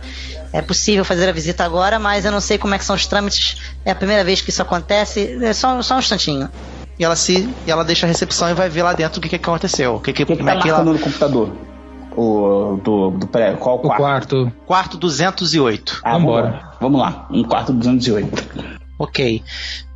[0.53, 3.07] É possível fazer a visita agora, mas eu não sei como é que são os
[3.07, 3.57] trâmites.
[3.85, 5.39] É a primeira vez que isso acontece.
[5.41, 6.49] É só, só um instantinho.
[6.99, 7.49] E ela se.
[7.67, 9.97] E ela deixa a recepção e vai ver lá dentro o que, que aconteceu.
[9.97, 10.83] O que, que, que, que como tá é que ela.
[10.83, 11.51] no computador?
[12.17, 13.99] O do, do pré, qual O quarto?
[14.01, 14.53] quarto.
[14.67, 16.01] Quarto 208.
[16.05, 16.71] Ah, Vambora.
[16.81, 18.75] Vamos lá, um quarto 208.
[18.99, 19.43] Ok.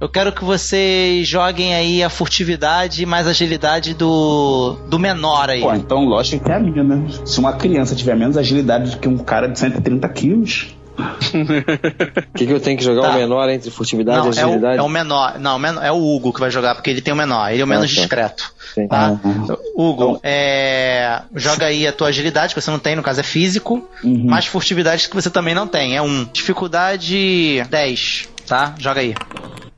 [0.00, 5.60] Eu quero que vocês joguem aí a furtividade mais agilidade do, do menor aí.
[5.60, 7.04] Pô, então lógico que é a minha, né?
[7.24, 10.74] Se uma criança tiver menos agilidade do que um cara de 130 quilos.
[10.98, 13.10] O que, que eu tenho que jogar Tá.
[13.10, 14.78] o menor entre furtividade Não, e é o, agilidade?
[14.78, 15.38] é o menor.
[15.38, 17.50] Não, é o Hugo que vai jogar, porque ele tem o menor.
[17.52, 18.00] Ele é o menos Ah, tá.
[18.00, 18.52] discreto.
[18.74, 18.88] Sim.
[18.88, 19.18] Tá?
[19.24, 19.56] Uhum.
[19.76, 23.88] Hugo, é, joga aí a tua agilidade, que você não tem, no caso é físico,
[24.02, 24.24] Uhum.
[24.26, 25.96] mais furtividade que você também não tem.
[25.96, 26.24] É um.
[26.32, 28.74] Dificuldade 10, tá?
[28.78, 29.14] Joga aí.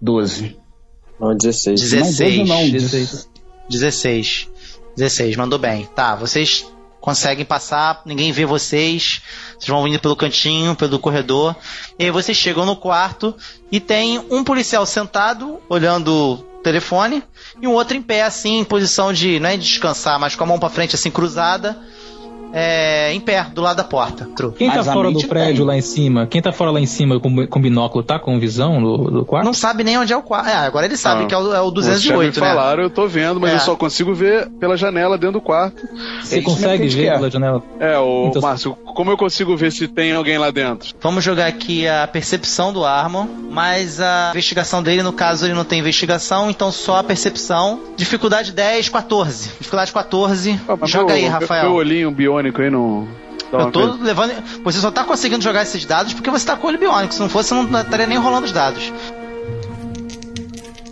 [0.01, 0.57] 12.
[1.21, 1.81] Não, 16.
[1.81, 2.37] 16.
[2.39, 2.71] Não, 12 não.
[2.71, 3.29] 16.
[3.69, 4.49] 16.
[4.97, 5.89] 16, mandou bem.
[5.95, 6.67] Tá, vocês
[7.01, 9.23] conseguem passar, ninguém vê vocês.
[9.61, 11.55] Vocês vão indo pelo cantinho, pelo corredor.
[11.99, 13.37] E aí vocês chegam no quarto
[13.71, 17.23] e tem um policial sentado, olhando o telefone,
[17.61, 20.45] e um outro em pé, assim, em posição de, não é de descansar, mas com
[20.45, 21.79] a mão pra frente, assim, cruzada,
[22.53, 24.29] é, em pé, do lado da porta.
[24.37, 24.53] Tru.
[24.53, 25.67] Quem tá fora do prédio tem.
[25.67, 26.27] lá em cima?
[26.27, 29.45] Quem tá fora lá em cima com, com binóculo tá com visão do, do quarto?
[29.45, 30.49] Não sabe nem onde é o quarto.
[30.49, 32.47] É, agora ele sabe Ah, que é o, é o Vocês já me 208, né?
[32.49, 33.55] falaram, eu tô vendo, mas É.
[33.57, 35.87] eu só consigo ver pela janela dentro do quarto.
[36.23, 37.15] Você isso consegue gente ver quer.
[37.17, 37.63] pela janela?
[37.79, 40.95] É, o Então- Márcio, como eu consigo ver se tem alguém lá dentro?
[41.01, 45.65] Vamos jogar aqui a percepção do Armor, mas a investigação dele, no caso, ele não
[45.65, 47.81] tem investigação, então só a percepção.
[47.97, 49.49] Dificuldade 10, 14.
[49.59, 50.61] Dificuldade 14.
[50.69, 51.65] Ah, Joga meu- aí, Rafael.
[51.65, 53.07] Meu olhinho biônico aí não.
[53.53, 54.05] dá Eu tô coisa.
[54.05, 54.33] levando.
[54.65, 57.15] Você só tá conseguindo jogar esses dados porque você tá com o olho biônico.
[57.15, 58.93] Se não fosse, você não estaria nem rolando os dados.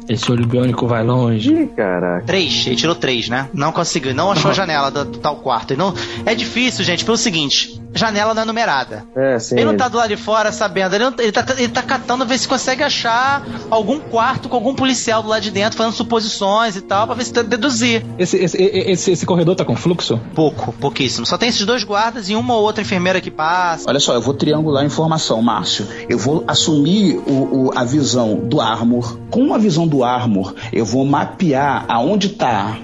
[0.09, 1.53] Esse olho biônico vai longe.
[1.53, 2.24] Ih, caraca.
[2.24, 3.49] 3, ele tirou 3, né?
[3.53, 5.72] Não conseguiu, não achou a janela do, do tal quarto.
[5.72, 5.92] Ele não...
[6.24, 9.05] É difícil, gente, pelo seguinte: janela não é numerada.
[9.16, 9.57] É, sim.
[9.57, 12.24] Ele não tá do lado de fora sabendo, ele, não- ele, tá, ele tá catando
[12.26, 16.76] ver se consegue achar algum quarto com algum policial do lado de dentro, fazendo suposições
[16.76, 18.05] e tal, pra ver se tenta deduzir.
[18.18, 20.20] Esse, esse, esse, esse corredor tá com fluxo?
[20.34, 21.26] Pouco, pouquíssimo.
[21.26, 23.84] Só tem esses dois guardas e uma ou outra enfermeira que passa.
[23.89, 25.86] Olha só, eu vou triangular a informação, Márcio.
[26.09, 29.18] Eu vou assumir o, o- a visão do Armor.
[29.30, 32.76] Com uma visão do Armor, eu vou mapear aonde tá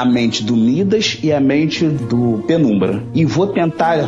[0.00, 3.02] a mente do Midas e a mente do Penumbra.
[3.14, 3.98] E vou tentar,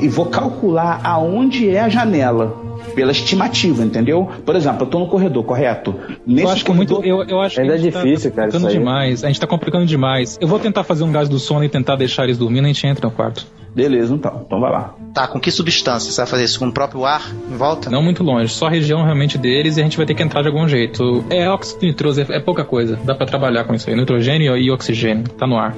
[0.00, 2.67] e vou calcular aonde é a janela.
[2.94, 4.28] Pela estimativa, entendeu?
[4.44, 5.94] Por exemplo, eu tô no corredor, correto?
[6.26, 7.02] Nesse eu acho que é muito.
[7.04, 8.78] Eu, eu acho Ainda que é difícil, tá, cara, complicando isso aí.
[8.78, 9.24] demais.
[9.24, 10.38] A gente tá complicando demais.
[10.40, 12.72] Eu vou tentar fazer um gás do sono e tentar deixar eles dormindo e a
[12.72, 13.46] gente entra no quarto.
[13.74, 14.42] Beleza, então.
[14.46, 14.94] Então vai lá.
[15.14, 16.10] Tá, com que substância?
[16.10, 17.22] Você vai fazer isso com o próprio ar
[17.52, 17.90] em volta?
[17.90, 20.42] Não muito longe, só a região realmente deles e a gente vai ter que entrar
[20.42, 21.24] de algum jeito.
[21.30, 22.98] É óxido nitroso, é, é pouca coisa.
[23.04, 23.94] Dá pra trabalhar com isso aí.
[23.94, 25.24] Nitrogênio e oxigênio.
[25.28, 25.74] Tá no ar.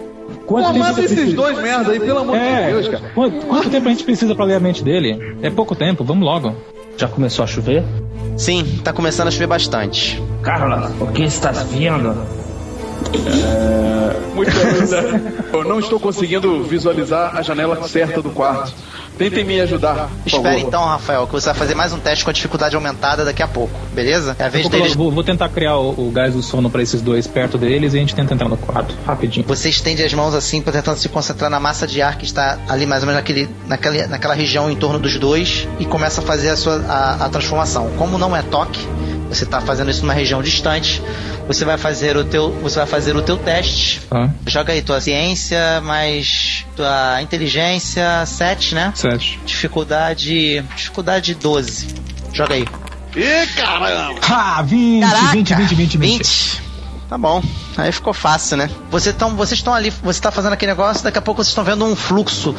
[0.47, 3.03] Quanto Pô, tempo esses precisa- dois merda aí, pelo amor É, de Deus, cara.
[3.15, 5.37] quanto, quanto tempo a gente precisa pra ler a mente dele?
[5.43, 6.55] É pouco tempo, vamos logo.
[6.97, 7.83] Já começou a chover?
[8.37, 10.23] Sim, tá começando a chover bastante.
[10.43, 12.15] Carla, o que estás vendo?
[14.35, 18.73] Muito bem, Eu não estou conseguindo visualizar a janela certa do quarto.
[19.21, 20.59] Tentem me ajudar, favor.
[20.59, 23.47] então, Rafael, que você vai fazer mais um teste com a dificuldade aumentada daqui a
[23.49, 24.35] pouco, beleza?
[24.39, 24.95] É a vez Vou, deles.
[24.95, 27.99] vou- vou tentar criar o, o gás do sono pra esses dois perto deles e
[27.99, 29.45] a gente tenta entrar no quarto, rapidinho.
[29.47, 32.59] Você estende as mãos assim, pra tentando se concentrar na massa de ar que está
[32.67, 36.25] ali mais ou menos naquele, naquele, naquela região em torno dos dois e começa a
[36.25, 37.91] fazer a sua a, a transformação.
[37.99, 38.81] Como não é toque,
[39.29, 41.03] você está fazendo isso numa região distante.
[41.47, 44.01] Você vai fazer o teu, você vai fazer o teu teste.
[44.09, 44.31] Tá?
[44.47, 48.93] Joga aí tua ciência mais tua inteligência 7, né?
[48.95, 49.39] Sete.
[49.45, 51.89] Dificuldade, dificuldade 12.
[52.33, 52.65] Joga aí.
[53.15, 54.15] Ih, caramba!
[54.23, 55.33] Ah, 20, Caraca!
[55.33, 56.19] 20, 20, 20, 20.
[56.19, 56.63] 20.
[57.09, 57.43] Tá bom.
[57.81, 58.71] Aí ficou fácil, né?
[58.91, 61.65] Você tão, vocês estão ali, você tá fazendo aquele negócio, daqui a pouco vocês estão
[61.65, 62.55] vendo um fluxo.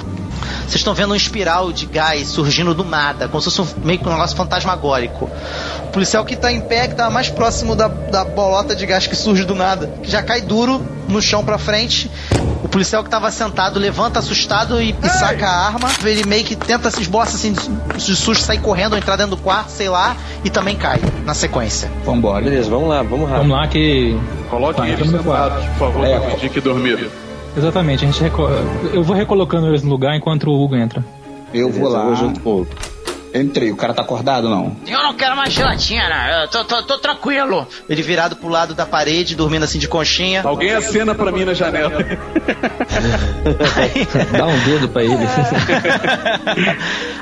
[0.61, 3.99] Vocês estão vendo um espiral de gás surgindo do nada, como se fosse um, meio
[3.99, 5.29] que um negócio fantasmagórico.
[5.85, 9.05] O policial que tá em pé, que tá mais próximo da, da bolota de gás
[9.05, 12.09] que surge do nada, que já cai duro no chão pra frente.
[12.63, 15.89] O policial que tava sentado levanta assustado e, e saca a arma.
[16.03, 19.69] Ele meio que tenta se esboça assim de, susto, sair correndo, entrar dentro do quarto,
[19.69, 21.91] sei lá, e também cai na sequência.
[22.05, 22.43] Vambora.
[22.43, 23.49] Beleza, vamos lá, vamos rápido.
[23.49, 24.17] Vamos lá que.
[24.49, 26.19] Coloquem Tá, eles sentados, por favor, É.
[26.19, 27.07] pra fingir que dormiram.
[27.55, 28.43] Exatamente, a gente reco...
[28.93, 31.03] Eu vou recolocando eles no lugar enquanto o Hugo entra.
[31.53, 32.03] Eu vou Beleza, lá.
[32.03, 32.67] eu vou junto com o Hugo.
[33.33, 33.71] Entrei.
[33.71, 34.75] O cara tá acordado ou não?
[34.87, 37.67] Eu não quero mais gelatina, eu tô, tô, tô tranquilo.
[37.89, 40.41] Ele virado pro lado da parede, dormindo assim de conchinha.
[40.43, 41.91] Alguém acena pra mim na janela.
[44.37, 45.15] Dá um dedo pra ele.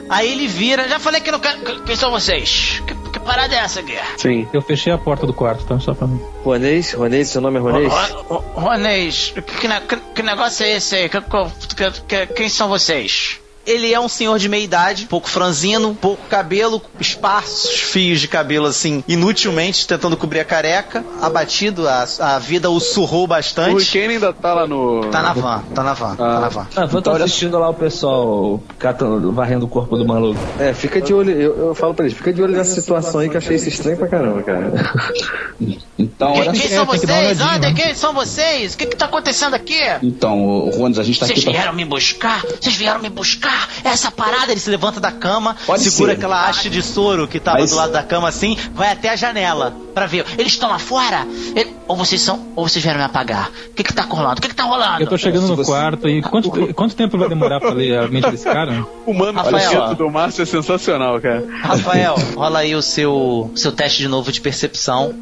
[0.09, 1.81] Aí ele vira, já falei que não quero.
[1.83, 2.81] Quem são vocês?
[2.87, 3.95] Que, que parada é essa aqui?
[4.17, 4.47] Sim.
[4.53, 5.79] Eu fechei a porta do quarto, tá?
[5.79, 6.19] Só pra mim.
[6.43, 7.93] Ronês, Ronês, seu nome é Ronês?
[7.93, 9.67] Ro- Ro- Ronês, que, que,
[10.15, 11.09] que- negócio é esse aí?
[11.09, 13.39] Que- que- que- quem são vocês?
[13.69, 18.65] Ele é um senhor de meia idade, pouco franzino, pouco cabelo, esparsos fios de cabelo
[18.67, 23.75] assim, inutilmente tentando cobrir a careca, abatido, a, a vida o surrou O bastante.
[23.75, 25.01] Hurricane ainda tá lá no.
[25.11, 26.67] Tá na van, tá na van, tá na van.
[26.75, 30.39] Ah, Então, olha assistindo lá o pessoal catando, varrendo o corpo do maluco.
[30.59, 33.29] É, fica de olho, eu, eu falo pra eles, fica de olho nessa situação aí
[33.29, 34.71] que eu achei isso estranho pra caramba, cara.
[35.97, 36.67] Então, Quem, olha quem só.
[36.75, 37.41] são uma vocês?
[37.41, 38.73] Andem, quem são vocês?
[38.73, 39.77] O que que tá acontecendo aqui?
[40.01, 42.41] Então, Rones, a gente tá Vocês aqui pra vieram me buscar?
[42.41, 43.58] Vocês vieram me buscar?
[43.83, 46.17] Essa parada, ele se levanta da cama, Pode segura ser.
[46.17, 49.15] aquela haste de soro que tava Mas- do lado da cama assim, vai até a
[49.15, 50.25] janela pra ver.
[50.37, 51.25] Eles estão lá fora?
[51.55, 53.49] Ele- Ou vocês são, ou vocês vieram me apagar?
[53.71, 54.37] O que que tá rolando?
[54.37, 55.01] O que que tá rolando?
[55.01, 58.07] Eu tô chegando no você- quarto e quanto, quanto tempo vai demorar pra ler a
[58.07, 58.85] mente desse cara?
[59.07, 59.95] O mano Rafael.
[59.95, 61.43] do Márcio é sensacional, cara.
[61.63, 65.13] Rafael, rola aí o seu, seu teste de novo de percepção.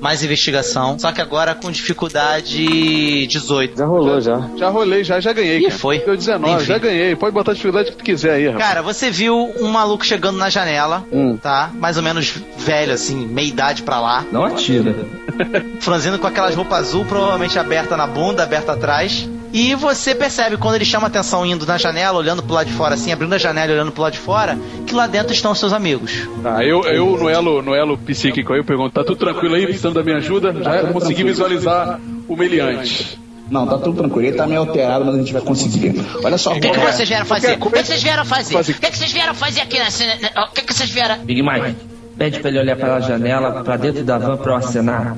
[0.00, 0.98] Mais investigação.
[0.98, 3.76] Só que agora com dificuldade 18.
[3.78, 4.48] Já rolou, já.
[4.56, 5.62] Já rolei, já, já ganhei.
[5.62, 5.74] Cara.
[5.74, 5.98] foi.
[5.98, 6.64] Deu 19, Enfim.
[6.64, 7.16] já ganhei.
[7.16, 8.64] Pode botar a dificuldade que tu quiser aí, rapaz.
[8.64, 11.04] Cara, você viu um maluco chegando na janela,
[11.42, 11.70] tá?
[11.74, 14.24] Mais ou menos velho, assim, meia idade pra lá.
[14.32, 14.94] Não atira.
[15.80, 19.28] franzindo com aquelas roupas azul, provavelmente aberta na bunda, aberta atrás.
[19.52, 22.94] E você percebe quando ele chama atenção indo na janela, olhando pro lado de fora,
[22.94, 25.58] assim, abrindo a janela e olhando pro lado de fora, que lá dentro estão os
[25.58, 26.28] seus amigos.
[26.42, 29.64] Tá, eu, eu no elo, no elo psíquico aí, eu pergunto, tá tudo tranquilo aí,
[29.64, 30.54] precisando da minha ajuda?
[30.62, 33.18] Já consegui visualizar o meliante.
[33.50, 34.28] Não, tá tudo tranquilo.
[34.28, 35.94] Ele tá meio alterado, mas a gente vai conseguir.
[36.22, 37.58] Olha só, O que, que vocês vieram fazer?
[37.60, 38.56] O que, que vocês vieram fazer?
[38.56, 40.04] O que, que vocês vieram fazer aqui nessa.
[40.48, 41.18] O que, que vocês vieram.
[41.18, 41.76] Big Mike,
[42.16, 45.16] pede pra ele olhar pela janela, pra dentro da van pra eu acenar.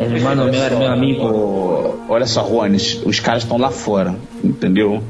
[0.00, 1.98] Ele, mano, meu era meu amigo.
[2.08, 5.02] Olha só, Rones, os caras estão lá fora, entendeu?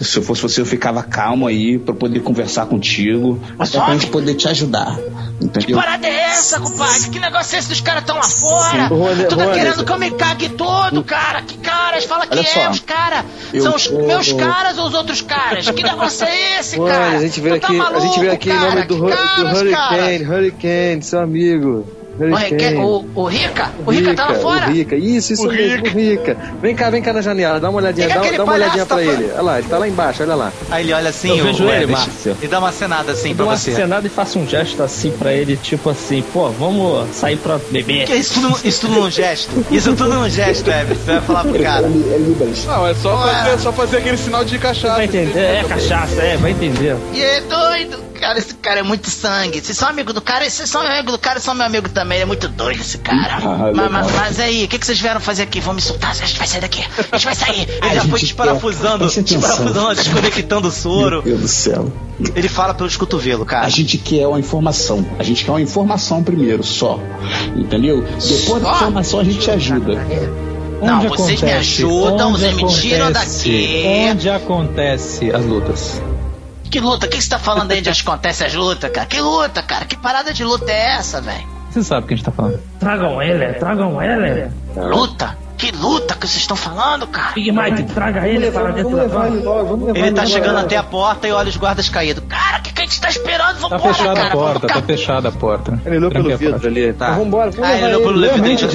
[0.00, 3.94] Se eu fosse você, eu ficava calmo aí pra poder conversar contigo, Mas até pra
[3.94, 4.96] gente poder te ajudar,
[5.40, 5.76] Que entendeu?
[5.76, 7.08] parada é essa, compadre?
[7.10, 8.86] Que negócio é esse dos caras tão lá fora?
[8.86, 9.58] Rony, tu tá Rony.
[9.58, 11.42] querendo que eu me cague todo, cara?
[11.42, 12.04] Que caras?
[12.04, 12.70] Fala que Olha é só.
[12.70, 13.24] os caras.
[13.60, 15.68] São os eu- meus eu- caras ou os outros caras?
[15.68, 17.16] Que negócio é esse, Mano, cara?
[17.16, 19.28] a gente veio Tu tá aqui, a gente veio aqui em maluco, nome do, cara?
[19.34, 21.86] Que do Hurricane, Hurricane, seu amigo.
[22.18, 22.76] O, Rica, Hurricane.
[22.78, 23.70] o, o Rica?
[23.86, 24.66] O Rica tá lá fora?
[24.68, 26.36] O Rica, isso, isso O mesmo, o Rica.
[26.60, 28.96] Vem cá, vem cá na janela, dá uma olhadinha, Fica dá, dá uma olhadinha pra
[28.96, 29.30] tá ele.
[29.32, 30.52] Olha lá, ele tá lá embaixo, olha lá.
[30.70, 32.36] Aí ele olha assim, Eu o vejo ele, Elvis, Márcio.
[32.42, 33.70] e dá uma cenada assim pra uma você.
[33.70, 38.06] acenada e faço um gesto assim pra ele, tipo assim, pô, vamos sair pra beber.
[38.06, 39.66] Que isso tudo, isso tudo num gesto?
[39.70, 40.98] Isso tudo num gesto, Elvis.
[40.98, 41.88] Você vai falar pro cara.
[41.88, 44.94] Não, é só fazer, é só fazer aquele sinal de cachaça.
[44.96, 46.96] Vai entender, é cachaça, é, vai entender.
[47.12, 48.07] E é doido.
[48.18, 49.60] Cara, esse cara é muito sangue.
[49.60, 52.16] Vocês são amigo do cara, vocês são amigo do cara, são meu amigo também.
[52.18, 53.36] Ele é muito doido esse cara.
[53.36, 53.90] Ah, mas, legal.
[53.90, 55.60] mas- mas aí, o que, que vocês vieram fazer aqui?
[55.60, 56.10] Vão me soltar?
[56.10, 56.84] A gente vai sair daqui.
[57.12, 57.68] A gente vai sair.
[57.82, 61.16] Ele já foi desparafusando, desparafusando, desconectando o soro.
[61.16, 61.92] Meu Deus do céu.
[62.34, 63.64] Ele fala pelos cotovelos, cara.
[63.66, 65.06] A gente quer uma informação.
[65.18, 66.98] A gente quer uma informação primeiro, só.
[67.56, 68.02] Entendeu?
[68.02, 68.74] Depois da Só?
[68.76, 69.94] informação a gente te ajuda.
[70.82, 71.82] Não, Onde vocês me acontece?
[71.82, 73.84] ajudam, Onde vocês me tiram daqui.
[74.10, 76.00] Onde acontece as lutas?
[76.68, 77.06] Que luta?
[77.06, 79.06] O que você tá falando aí de onde acontece as lutas, cara?
[79.06, 79.84] Que luta, cara?
[79.84, 81.46] Que parada de luta é essa, velho?
[81.70, 82.60] Você sabe o que a gente tá falando.
[82.78, 84.50] Tragam ele, tragam ele.
[84.76, 85.36] Luta?
[85.58, 87.32] Que luta que vocês estão falando, cara?
[87.34, 89.28] Big Mike, traga ele para dentro da van.
[89.42, 92.22] logo, vamos levar Ele tá chegando até a porta e olha os guardas caídos.
[92.28, 93.68] Cara, o que, que a gente tá esperando?
[93.68, 94.28] Tá Vambora, fechada cara.
[94.28, 95.80] a porta, tá fechada a porta.
[95.84, 96.92] Ele olhou pelo vidro ali.
[96.92, 97.10] Tá.
[97.10, 98.68] Então, vambora, vamos Ah, ele levar olhou pelo vidro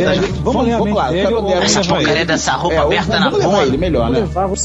[0.44, 4.10] Vamos dele ou vamos Essa levar porcaria dessa roupa É, aberta na levar ele melhor,
[4.10, 4.20] né?
[4.20, 4.58] Levar, Por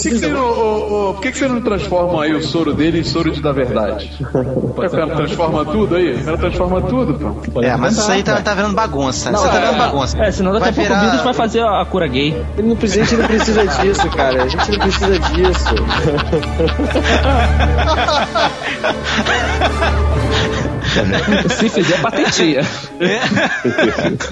[1.23, 4.11] que, você não, transforma aí o soro dele em soro de da verdade?
[4.35, 6.15] O cara transforma tudo aí?
[6.15, 7.15] O cara transforma tudo,
[7.53, 7.63] pô.
[7.63, 9.31] É, mas isso aí tá, tá virando bagunça.
[9.31, 9.67] Você tá é.
[9.67, 10.19] vendo bagunça.
[10.21, 12.45] É, senão daqui a pouco o Vidas vai fazer a cura gay.
[12.57, 14.43] Ele não precisa, a gente não precisa disso, cara.
[14.43, 15.75] A gente não precisa disso.
[21.59, 22.61] Se fizer, patentia.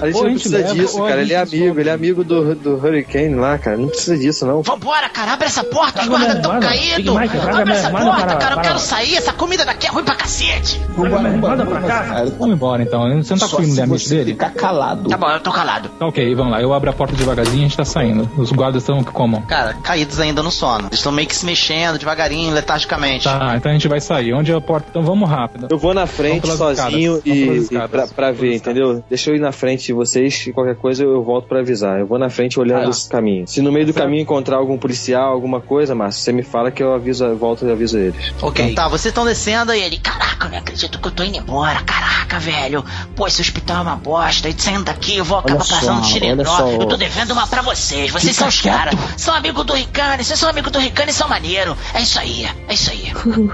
[0.01, 1.21] A gente a não gente precisa leva, disso, cara.
[1.21, 3.77] Ele é gente amigo, ele é amigo do, do Hurricane lá, cara.
[3.77, 4.61] Não precisa disso, não.
[4.61, 7.15] Vambora, cara, abre essa porta, os guardas minha tão irmã, caídos.
[7.15, 9.15] Abre essa porta, para- cara, eu quero sair.
[9.15, 10.81] Essa comida daqui é ruim pra cacete.
[10.95, 12.25] Vambora, Manda vambora, pra cá.
[12.37, 13.01] Vamos embora então.
[13.21, 14.31] Você não tá Só conseguindo se ler a mente você dele?
[14.33, 15.09] ficar calado.
[15.09, 15.89] Tá bom, eu tô calado.
[15.89, 16.61] Tá ok, vamos lá.
[16.61, 18.29] Eu abro a porta devagarzinho e a gente tá saindo.
[18.37, 19.41] Os guardas estão como?
[19.43, 20.87] Cara, caídos ainda no sono.
[20.87, 23.23] Eles estão meio que se mexendo devagarinho, letargicamente.
[23.25, 24.33] Tá, então a gente vai sair.
[24.33, 24.87] Onde é a porta?
[24.89, 25.67] Então vamos rápido.
[25.69, 27.77] Eu vou na frente pelas sozinho escadas, e, e
[28.17, 29.03] vamos ver, entendeu?
[29.09, 31.99] Deixa eu ir na frente de vocês e qualquer coisa eu volto pra avisar.
[31.99, 33.47] Eu vou na frente olhando Ah, esse caminho.
[33.47, 36.81] Se no meio do caminho encontrar algum policial, alguma coisa, Márcio, você me fala que
[36.81, 38.33] eu aviso, eu volto e aviso eles.
[38.41, 38.73] Ok.
[38.73, 41.81] Tá, vocês estão descendo e ele, caraca, eu não acredito que eu tô indo embora,
[41.81, 42.83] caraca, velho.
[43.15, 44.49] Pô, esse hospital é uma bosta.
[44.49, 46.69] E saindo daqui eu vou acabar passando um só.
[46.69, 48.11] Eu tô devendo uma pra vocês.
[48.11, 48.95] Vocês Fica são os caras.
[49.17, 50.23] São amigos do Ricane.
[50.23, 51.75] Vocês são amigos do Ricane e são maneiro.
[51.93, 53.11] É isso aí, é isso aí.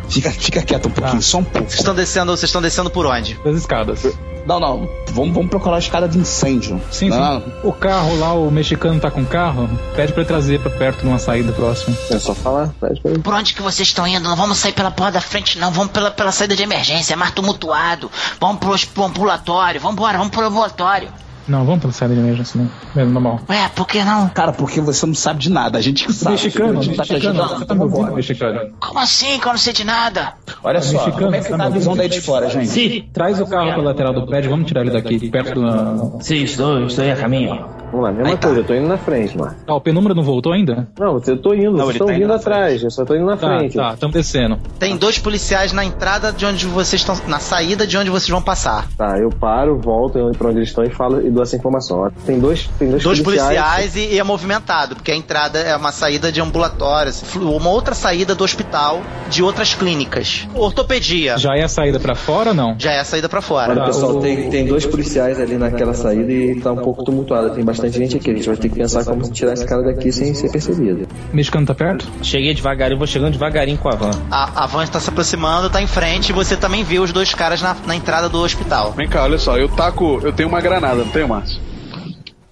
[0.09, 1.67] Fica, fica quieto um pouquinho, só um pouco.
[1.69, 3.39] Vocês estão descendo, vocês estão descendo por onde?
[3.43, 4.05] Das escadas.
[4.45, 4.89] Não, não.
[5.11, 6.81] Vamos, vamos procurar a escada de incêndio.
[6.91, 7.39] Sim, não.
[7.39, 7.51] sim.
[7.63, 11.01] O carro lá, o mexicano tá com o carro, pede pra ele trazer pra perto
[11.01, 11.95] de uma saída próxima.
[12.09, 13.21] É só falar, pede pra ele.
[13.21, 14.27] Por onde que vocês estão indo?
[14.27, 15.71] Não vamos sair pela porta da frente, não.
[15.71, 17.13] Vamos pela, pela saída de emergência.
[17.13, 18.11] É mais tumultuado.
[18.39, 19.79] Vamos pro, pro ambulatório.
[19.79, 21.09] Vamos embora, vamos pro ambulatório.
[21.47, 22.69] Não, vamos pela saída de emergência, não.
[22.95, 23.39] Mesmo, normal.
[23.49, 24.29] Ué, por que não?
[24.29, 25.77] Cara, porque você não sabe de nada.
[25.77, 26.31] A gente que sabe.
[26.31, 28.59] Mexicano, a gente tá te mexicano, você tá me ouvindo, mexicano?
[28.79, 30.33] Como assim que eu não sei de nada?
[30.63, 32.67] Olha só, Mexicano, como é que tá tá a visão daí de fora, gente?
[32.67, 36.17] Sim, Traz o carro pela lateral do prédio, vamos tirar ele daqui, perto do...
[36.21, 37.65] sim, estou, estou a caminho.
[37.91, 38.47] Vamos lá, mesma Aí tá.
[38.47, 39.55] coisa, eu tô indo na frente, mano.
[39.67, 40.87] Ah, o penúmero não voltou ainda?
[40.97, 43.37] Não, eu tô indo, Não, vocês estão tá vindo atrás, eu só tô indo na
[43.37, 43.75] Tá, frente.
[43.75, 44.57] tá, estamos descendo.
[44.79, 47.15] Tem dois policiais na entrada de onde vocês estão.
[47.27, 48.87] Na saída de onde vocês vão passar.
[48.97, 51.55] Tá, eu paro, volto, eu entro pra onde eles estão e falo e dou essa
[51.55, 52.11] informação.
[52.25, 53.57] Tem dois, tem dois, Dois policiais.
[53.59, 57.93] policiais e, e é movimentado, porque a entrada é uma saída de ambulatórios, uma outra
[57.95, 60.47] saída do hospital, de outras clínicas.
[60.53, 61.37] Ortopedia.
[61.37, 62.75] Já, Já é a saída pra fora ou não?
[62.83, 63.71] é a saída pra fora.
[63.71, 67.49] Olha, pessoal, o- tem, tem dois policiais ali naquela saída e tá um pouco tumultuado.
[67.51, 68.31] Tem bastante gente aqui.
[68.31, 71.07] A gente vai ter que pensar como tirar esse cara daqui sem ser percebido.
[71.31, 72.07] Mexicano tá perto?
[72.21, 74.11] Cheguei devagarinho, vou chegando devagarinho com a van.
[74.31, 77.33] A, a van está se aproximando, tá em frente, e você também vê os dois
[77.33, 78.91] caras na, na entrada do hospital.
[78.93, 80.19] Vem cá, olha só, eu taco.
[80.23, 81.61] Eu tenho uma granada, não tenho, Márcio?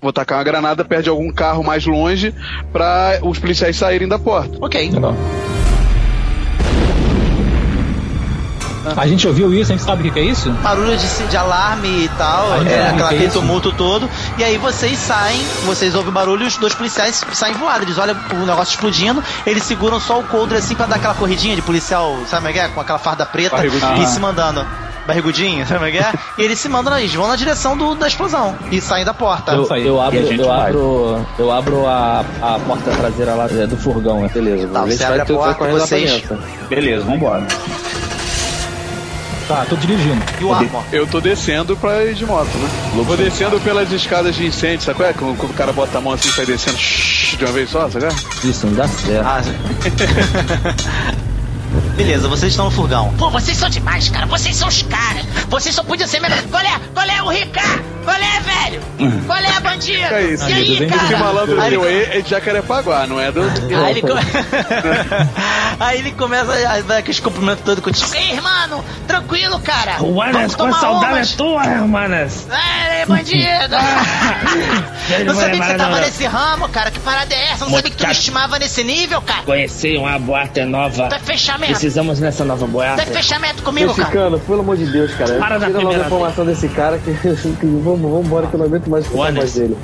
[0.02, 2.34] Vou tacar uma granada perto de algum carro mais longe
[2.74, 4.58] pra os policiais saírem da porta.
[4.60, 4.90] Ok.
[4.92, 5.00] Tá
[8.96, 10.50] A gente ouviu isso, a gente sabe o que que é isso?
[10.64, 13.40] Barulho de, de alarme e tal, é, é, aquele isso?
[13.40, 14.10] tumulto todo.
[14.38, 17.84] E aí vocês saem, vocês ouvem o barulho e os dois policiais saem voados.
[17.84, 21.56] Eles olham o negócio explodindo, eles seguram só o coldre assim pra dar aquela corridinha
[21.56, 22.68] de policial, sabe como é que é?
[22.70, 24.66] Com aquela farda preta e se mandando.
[25.06, 26.14] Barrigudinho, sabe como é que é?
[26.38, 29.52] E eles se mandam, eles vão na direção do, da explosão e saem da porta.
[29.52, 34.24] Eu, eu abro, eu abro, eu abro a, a porta traseira lá é, do furgão.
[34.26, 34.30] é.
[34.30, 36.24] Beleza, Tá, você abre a porta, vocês-.
[36.70, 37.46] Beleza, vambora.
[39.48, 40.22] Tá, tô dirigindo.
[40.40, 40.84] E o Armor?
[40.92, 42.70] Eu tô descendo pra ir de moto, né?
[42.96, 45.14] Vou descendo pelas escadas de incêndio, sabe qual é?
[45.14, 47.70] Quando, quando o cara bota a mão assim e sai descendo shhh, de uma vez
[47.70, 48.06] só, sabe?
[48.06, 48.48] qual é?
[48.48, 49.28] Isso, não dá certo.
[49.28, 49.42] Ah,
[51.96, 53.14] Beleza, vocês estão no furgão.
[53.18, 54.26] Pô, vocês são demais, cara.
[54.26, 55.24] Vocês são os caras.
[55.48, 56.42] Vocês só podiam ser melhor.
[56.50, 56.80] Qual é?
[56.94, 57.62] Qual é o Rica?
[58.04, 58.82] Qual é, velho?
[59.28, 60.14] Qual é, bandido?
[60.14, 60.50] É isso.
[60.50, 61.18] E aí, Esse Esse cara?
[61.20, 63.42] malandro Aí ele- aí é de Jacarepaguá, não é do.
[63.42, 64.22] Aí ele, come...
[65.80, 68.14] Aí ele começa a dar aqueles cumprimentos todo contigo.
[68.16, 69.98] Ei, irmão, tranquilo, cara.
[69.98, 71.34] Juanes, Vamos com saudade umas.
[71.34, 72.48] é tua, hermanas.
[72.50, 73.42] É, bandido.
[75.26, 76.92] não sabia que você tava nesse ramo, cara.
[76.92, 77.66] Que parada é essa?
[77.66, 79.44] Não sabia que tu me estimava nesse nível, cara.
[79.44, 81.08] Conheci uma boate nova.
[81.10, 81.20] Tu é
[81.62, 81.80] fechamento.
[81.80, 83.02] Precisamos nessa nova boate.
[83.02, 84.08] é fechamento comigo, cara.
[84.08, 85.38] Mexicano, pelo amor de Deus, cara.
[85.38, 88.54] Para na Tira logo a primeira informação desse cara que, que vamos, vamos embora que
[88.54, 89.78] eu não aguento mais Olha, voz dele.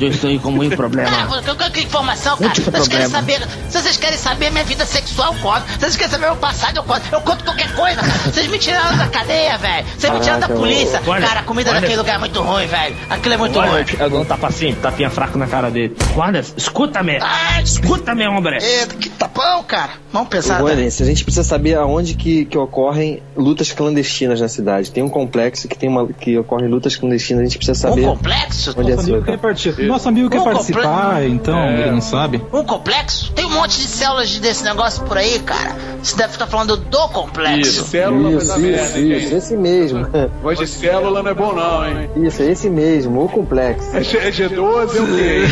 [0.00, 1.42] Eu estou com muito Ah, problema.
[1.42, 2.48] que, que, que informação, cara?
[2.48, 3.38] Muito Vocês querem problema.
[3.40, 3.48] saber?
[3.68, 5.62] Se vocês querem saber minha vida sexual, eu conto.
[5.72, 7.02] Se vocês querem saber meu passado, eu conto.
[7.10, 8.12] Eu conto qualquer coisa, cara.
[8.18, 9.86] Vocês me tiraram da cadeia, velho.
[9.96, 11.02] Vocês me tiraram da polícia.
[11.06, 11.80] olha, cara, a comida olha.
[11.80, 12.96] daquele lugar é muito ruim, velho.
[13.10, 13.68] Aquilo é muito ruim.
[13.68, 15.96] Olha, eu dou um tapa assim, tapinha fraco na cara dele.
[16.14, 17.18] Guarda, escuta-me.
[17.20, 18.58] Ah, Escuta-me, homem.
[18.62, 19.92] Eita, que tapão, cara.
[20.12, 20.54] Vamos pensar.
[20.54, 20.60] né?
[20.60, 24.90] Juanes, a gente precisa saber aonde que, que ocorrem lutas clandestinas na cidade.
[24.90, 28.02] Tem um complexo que tem uma que ocorrem lutas clandestinas, a gente precisa Um saber
[28.06, 28.74] complexo?
[28.76, 29.87] onde é quer participar.
[29.88, 31.80] Nosso amigo quer Um participar, então É.
[31.82, 32.42] ele não sabe.
[32.52, 33.32] Um complexo?
[33.32, 35.76] Tem um monte de células desse negócio por aí, cara.
[36.02, 37.60] Você deve estar falando do complexo.
[37.60, 40.06] Isso, célula Isso, dar merda, isso, hein, isso, esse mesmo.
[40.42, 42.10] Voz de célula não é bom, não, hein?
[42.16, 43.96] Isso, é esse mesmo, o complexo.
[43.96, 45.44] É, G- é G12 é o quê?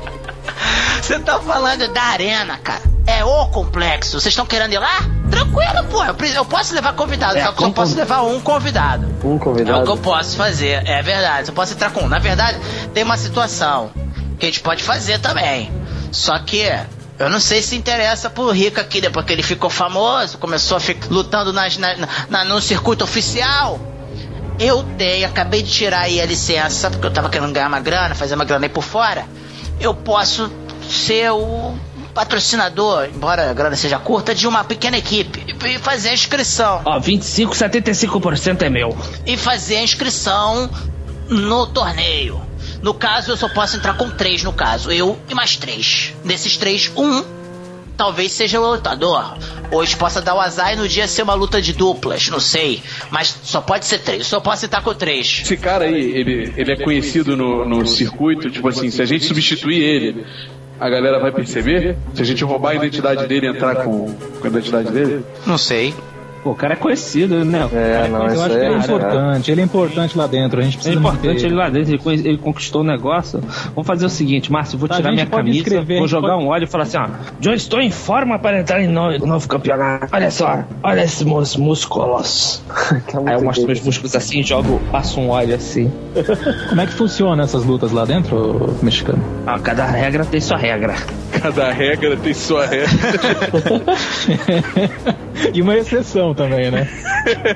[1.02, 2.82] Você tá falando da arena, cara.
[3.20, 4.12] É o complexo.
[4.20, 4.98] Vocês estão querendo ir lá?
[5.30, 6.02] Tranquilo, pô.
[6.04, 7.36] Eu, posso levar convidado.
[7.38, 9.06] É, só que só posso levar um convidado.
[9.22, 9.96] Um É o que eu convidado.
[9.98, 10.82] posso fazer.
[10.86, 11.48] É verdade.
[11.48, 12.08] Eu posso entrar com um.
[12.08, 12.58] Na verdade,
[12.94, 13.90] tem uma situação
[14.38, 15.70] que a gente pode fazer também.
[16.10, 16.62] Só que
[17.18, 20.80] eu não sei se interessa pro Rico aqui, depois que ele ficou famoso, começou a
[20.80, 21.94] ficar lutando nas, na,
[22.30, 23.78] na- no circuito oficial.
[24.58, 28.14] Eu dei, acabei de tirar aí a licença, porque eu tava querendo ganhar uma grana,
[28.14, 29.24] fazer uma grana aí por fora.
[29.78, 30.50] Eu posso
[30.90, 31.74] ser o
[32.14, 36.82] patrocinador, embora a grana seja curta, de uma pequena equipe e fazer a inscrição.
[36.84, 38.96] Ó, 25, 75% é meu.
[39.26, 40.70] E fazer a inscrição
[41.28, 42.40] no torneio.
[42.82, 44.90] No caso, eu só posso entrar com três, no caso.
[44.90, 46.14] Eu e mais três.
[46.24, 47.22] Desses três, um
[47.96, 49.36] talvez seja o lutador.
[49.70, 52.82] Hoje possa dar o azar e no dia ser uma luta de duplas, não sei.
[53.10, 54.26] Mas só pode ser três.
[54.26, 55.42] Só posso entrar com três.
[55.42, 59.26] Esse cara aí, ele, ele é conhecido no, no circuito, tipo assim, se a gente
[59.26, 60.26] substituir ele,
[60.80, 61.96] a galera vai perceber?
[62.14, 65.22] Se a gente roubar a identidade dele e entrar com, com a identidade dele?
[65.46, 65.94] Não sei.
[66.42, 67.68] Pô, o cara é conhecido, né?
[67.70, 70.58] É, não, Eu acho que aí ele é é importante, ele é importante lá dentro,
[70.58, 73.40] a gente É precisa importante manter ele lá dentro, ele, ele conquistou o negócio.
[73.74, 76.48] Vamos fazer o seguinte, Márcio, vou Tá, tirar minha camisa, escrever, vou jogar pode- um
[76.48, 77.08] óleo e falar assim, ó,
[77.40, 80.06] John, estou em forma para entrar em no- novo campeonato.
[80.12, 82.62] Olha só, olha esses meus músculos.
[83.26, 85.92] Aí eu mostro meus músculos assim, jogo, passo um óleo assim.
[86.70, 89.22] Como é que funciona essas lutas lá dentro, mexicano?
[89.46, 90.94] Ah, cada regra tem sua regra.
[91.42, 92.88] Cada regra tem sua regra.
[95.52, 96.88] e uma exceção também, né?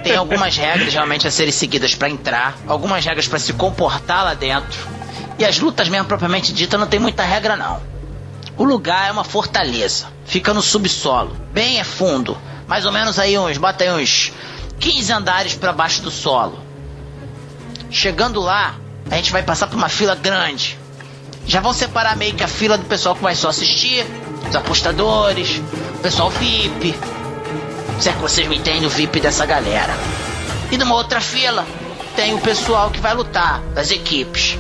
[0.03, 4.35] Tem algumas regras realmente a serem seguidas pra entrar, algumas regras pra se comportar lá
[4.35, 4.87] dentro.
[5.39, 7.81] E as lutas mesmo propriamente dita não tem muita regra não.
[8.57, 12.37] O lugar é uma fortaleza, fica no subsolo, bem é fundo,
[12.69, 14.33] mais ou menos aí uns, bota aí uns
[14.79, 16.61] 15 andares pra baixo do solo.
[17.91, 18.77] Chegando lá,
[19.11, 20.79] a gente vai passar por uma fila grande.
[21.47, 24.07] Já vão separar meio que a fila do pessoal que vai só assistir,
[24.49, 25.61] os apostadores,
[25.97, 26.95] o pessoal VIP,
[28.01, 29.95] se é que vocês me entendem, o VIP dessa galera.
[30.71, 31.65] E numa outra fila
[32.17, 34.59] tem o pessoal que vai lutar, das equipes.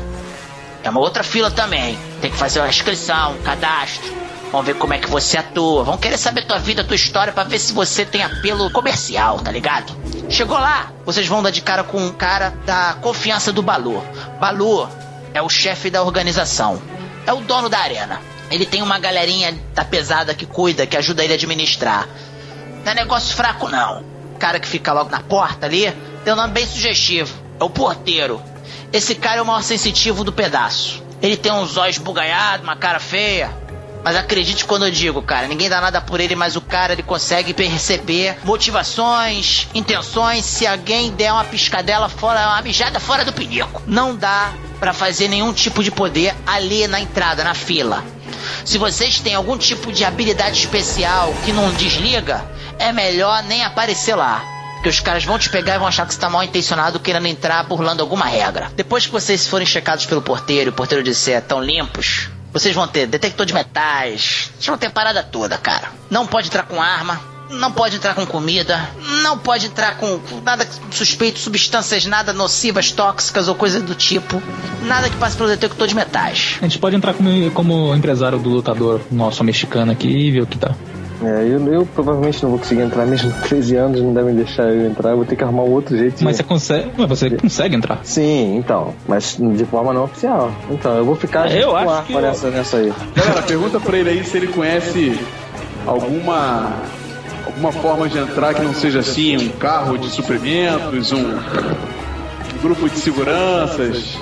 [0.83, 1.99] É uma outra fila também.
[2.21, 4.13] Tem que fazer uma inscrição, um cadastro.
[4.51, 5.83] Vamos ver como é que você atua.
[5.83, 9.51] Vão querer saber tua vida, tua história, pra ver se você tem apelo comercial, tá
[9.51, 9.93] ligado?
[10.29, 14.03] Chegou lá, vocês vão dar de cara com um cara da confiança do Balu.
[14.39, 14.89] Balu
[15.33, 16.81] é o chefe da organização.
[17.27, 18.21] É o dono da arena.
[18.51, 22.09] Ele tem uma galerinha da pesada que cuida, que ajuda ele a administrar.
[22.85, 24.05] Não é negócio fraco, não.
[24.35, 25.93] O cara que fica logo na porta ali
[26.25, 27.35] tem um nome bem sugestivo.
[27.59, 28.43] É o porteiro.
[28.93, 31.03] Esse cara é o maior sensitivo do pedaço.
[31.23, 33.51] Ele tem uns olhos bugalhados, uma cara feia.
[34.05, 37.03] Mas acredite quando eu digo, cara, ninguém dá nada por ele, mas o cara ele
[37.03, 43.83] consegue perceber motivações, intenções, se alguém der uma piscadela fora, uma mijada fora do pinico.
[43.87, 48.05] Não dá pra fazer nenhum tipo de poder ali na entrada, na fila.
[48.63, 52.45] Se vocês têm algum tipo de habilidade especial que não desliga,
[52.79, 54.43] é melhor nem aparecer lá.
[54.75, 57.27] Porque os caras vão te pegar e vão achar que você tá mal intencionado querendo
[57.27, 58.71] entrar burlando alguma regra.
[58.77, 62.87] Depois que vocês forem checados pelo porteiro e o porteiro disser tão limpos, vocês vão
[62.87, 65.89] ter detector de metais, vocês vão ter parada toda, cara.
[66.11, 67.19] Não pode entrar com arma,
[67.51, 68.89] não pode entrar com comida,
[69.23, 74.43] não pode entrar com nada suspeito, substâncias nada nocivas, tóxicas ou coisa do tipo.
[74.83, 76.57] Nada que passe pelo detector de metais.
[76.61, 80.47] A gente pode entrar como, como empresário do lutador nosso mexicano aqui e ver o
[80.47, 80.75] que tá.
[81.23, 83.33] É, eu, eu provavelmente não vou conseguir entrar mesmo.
[83.43, 85.11] 13 anos não devem deixar eu entrar.
[85.11, 86.17] Eu vou ter que arrumar um outro jeito.
[86.19, 88.01] de- Mas você consegue, mas você consegue entrar.
[88.03, 88.93] Sim, então.
[89.09, 90.53] Mas de forma não oficial.
[90.71, 92.93] Então, eu vou ficar É, eu com acho a- que eu- essa, nessa aí.
[93.15, 95.19] Galera, pergunta pra ele aí se ele conhece
[95.87, 96.73] alguma
[97.47, 101.39] alguma forma de entrar que não seja assim, um carro de suprimentos, um
[102.63, 104.19] grupo de seguranças.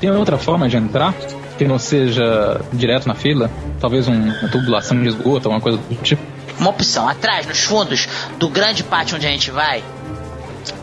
[0.00, 1.14] Tem outra forma de entrar
[1.58, 3.50] que não seja direto na fila?
[3.80, 6.22] Talvez um, uma tubulação de esgoto, alguma coisa do tipo.
[6.58, 8.08] Uma opção, atrás, nos fundos
[8.38, 9.82] do grande pátio onde a gente vai,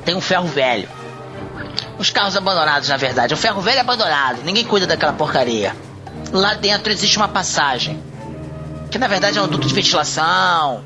[0.04, 0.88] tem um ferro velho.
[1.98, 3.34] Os carros abandonados, na verdade.
[3.34, 4.44] Um ferro velho abandonado.
[4.44, 5.76] Ninguém cuida daquela porcaria.
[6.32, 8.02] Lá dentro existe uma passagem.
[8.92, 10.84] Que na verdade é um duto de ventilação.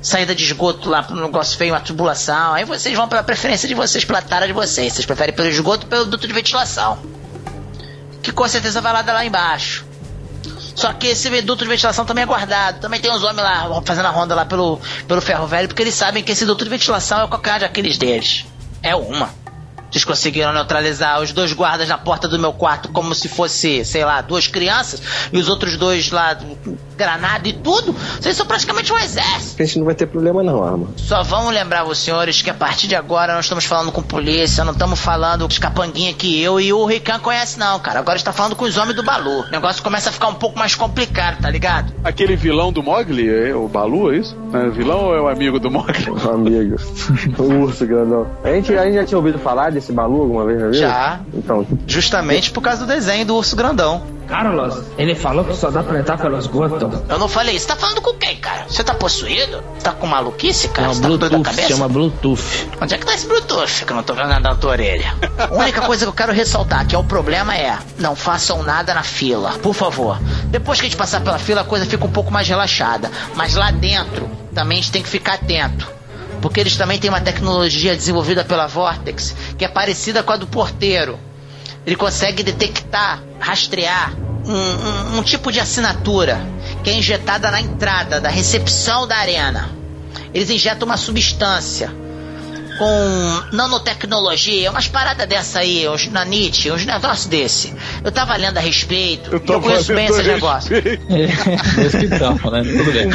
[0.00, 2.54] Saída de esgoto lá pro negócio feio, uma tubulação.
[2.54, 4.92] Aí vocês vão pela preferência de vocês, pela tara de vocês.
[4.92, 6.98] Vocês preferem pelo esgoto pelo duto de ventilação.
[8.28, 9.86] Que com certeza vai lá lá embaixo.
[10.74, 12.78] Só que esse duto de ventilação também é guardado.
[12.78, 14.78] Também tem uns homens lá fazendo a ronda lá pelo,
[15.08, 17.64] pelo ferro velho, porque eles sabem que esse duto de ventilação é o calcanhar de
[17.64, 18.44] Aquiles deles.
[18.82, 19.30] É uma.
[19.90, 24.04] Vocês conseguiram neutralizar os dois guardas na porta do meu quarto como se fosse, sei
[24.04, 25.00] lá, duas crianças
[25.32, 26.36] e os outros dois lá,
[26.96, 27.92] granada e tudo.
[27.92, 29.62] Vocês são praticamente um exército.
[29.62, 30.88] A gente não vai ter problema não, arma.
[30.96, 34.64] Só vamos lembrar os senhores que a partir de agora nós estamos falando com polícia,
[34.64, 38.00] não estamos falando dos capanguinha que eu e o Rican conhece não, cara.
[38.00, 39.40] Agora está falando com os homens do Balu.
[39.42, 41.92] O negócio começa a ficar um pouco mais complicado, tá ligado?
[42.04, 44.36] Aquele vilão do Mogli, é o Balu, é isso?
[44.52, 46.10] É o vilão ou é o amigo do Mogli?
[46.10, 46.76] Um amigo.
[47.38, 48.26] o urso grandão.
[48.42, 50.80] A gente, a gente já tinha ouvido falar desse Balu alguma vez, já viu?
[50.80, 51.20] Já.
[51.34, 54.02] Então, Justamente por causa do desenho do urso grandão.
[54.26, 57.02] Carlos, ele falou que só dá pra entrar pelo esgoto.
[57.08, 58.66] Eu não falei, você tá falando com quem, cara?
[58.68, 59.62] Você tá possuído?
[59.82, 60.88] Tá com maluquice, cara?
[60.88, 61.68] Não, Você tá com Bluetooth, cabeça?
[61.68, 62.68] chama Bluetooth.
[62.78, 65.14] Onde é que tá esse Bluetooth que eu não tô vendo nada na tua orelha?
[65.38, 68.92] A única coisa que eu quero ressaltar, que é o problema é, não façam nada
[68.92, 70.18] na fila, por favor.
[70.50, 73.10] Depois que a gente passar pela fila, a coisa fica um pouco mais relaxada.
[73.34, 75.90] Mas lá dentro, também a gente tem que ficar atento.
[76.40, 80.46] Porque eles também têm uma tecnologia desenvolvida pela Vortex, que é parecida com a do
[80.46, 81.18] porteiro.
[81.86, 84.12] Ele consegue detectar, rastrear
[84.44, 86.40] um, um- um tipo de assinatura
[86.84, 89.68] que é injetada na entrada da recepção da arena.
[90.32, 91.90] Eles injetam uma substância
[92.78, 97.74] com nanotecnologia, umas paradas dessa aí, uns nanite, uns negócios desse.
[98.04, 100.70] Eu tava lendo a respeito, eu, eu conheço bem esses negócios.
[100.70, 103.08] É, esse que tá falando, tudo bem.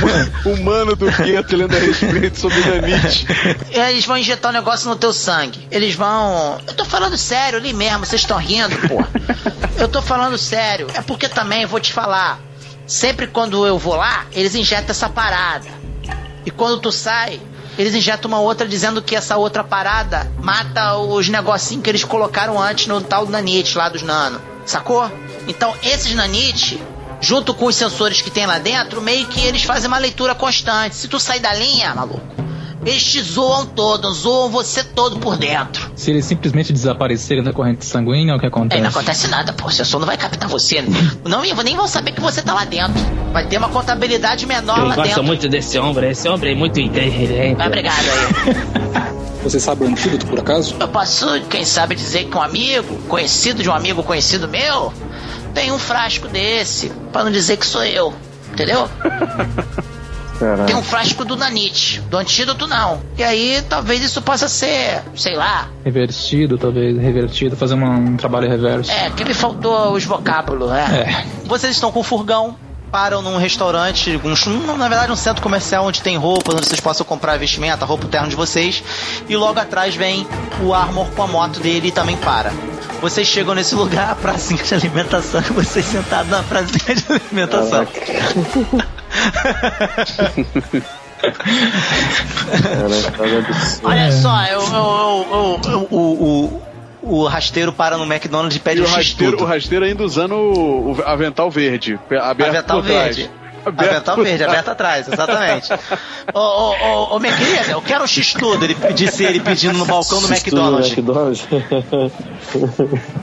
[0.46, 3.26] O mano do Gueto lendo a respeito sobre nanite.
[3.72, 5.68] Eles vão injetar um negócio no teu sangue.
[5.72, 6.60] Eles vão.
[6.68, 9.04] Eu tô falando sério ali mesmo, vocês estão rindo, pô.
[9.78, 10.88] Eu tô falando sério.
[10.94, 12.40] É porque também, vou te falar.
[12.86, 15.68] Sempre quando eu vou lá, eles injetam essa parada.
[16.46, 17.42] E quando tu sai,
[17.78, 22.62] eles injetam uma outra dizendo que essa outra parada mata os negocinhos que eles colocaram
[22.62, 24.42] antes no tal nanite lá dos nano.
[24.66, 25.12] Sacou?
[25.48, 26.82] Então, esses nanite,
[27.20, 30.96] junto com os sensores que tem lá dentro, meio que eles fazem uma leitura constante.
[30.96, 32.22] Se tu sair da linha, maluco,
[32.86, 35.92] eles te zoam todo, zoam você todo por dentro.
[35.96, 38.80] Se eles simplesmente desaparecerem da corrente sanguínea, o que acontece?
[38.80, 39.68] É, não acontece nada, pô.
[39.68, 40.84] O sensor não vai captar você.
[41.24, 42.94] Não, nem vão saber que você tá lá dentro.
[43.32, 45.24] Vai ter uma contabilidade menor Eu lá gosto dentro.
[45.24, 47.62] muito desse homem, esse homem é muito inteligente.
[47.62, 49.14] Ah, Obrigado aí.
[49.44, 50.74] Você sabe o antídoto, por acaso?
[50.80, 54.94] Eu posso, quem sabe, dizer que um amigo, conhecido de um amigo conhecido meu,
[55.54, 58.14] tem um frasco desse, pra não dizer que sou eu.
[58.54, 58.88] Entendeu?
[60.66, 63.02] Tem um frasco do Nanite, do antídoto não.
[63.18, 65.68] E aí, talvez isso possa ser, sei lá.
[65.86, 68.92] Revertido, talvez, revertido, fazer uma- um trabalho reverso.
[68.92, 71.26] É, que me faltou os vocábulos, né?
[71.26, 71.48] É.
[71.48, 72.56] Vocês estão com o furgão,
[72.92, 77.06] param num restaurante, um, na verdade um centro comercial onde tem roupas, onde vocês possam
[77.06, 78.84] comprar vestimenta, roupa, o terno de vocês.
[79.30, 80.28] E logo atrás vem
[80.62, 82.52] o Armor com a moto dele e também para.
[83.02, 87.86] Vocês chegam nesse lugar, a pracinha de alimentação, e vocês sentados na pracinha de alimentação.
[93.84, 96.62] Olha só, eu, eu, eu, eu- eu- o,
[97.02, 100.04] o, o rasteiro para no McDonald's e pede E o um rasteiro, o rasteiro ainda
[100.04, 103.16] usando o, o avental verde, aberto Avental por trás.
[103.16, 103.32] verde.
[103.66, 105.70] Aberto Avental por verde, aberto atrás, exatamente.
[106.34, 108.66] Ô, ô, ô, ô, minha querida, eu quero um X-tudo.
[108.66, 110.92] Ele disse ele pedindo no balcão do McDonald's.
[110.92, 111.48] McDonald's.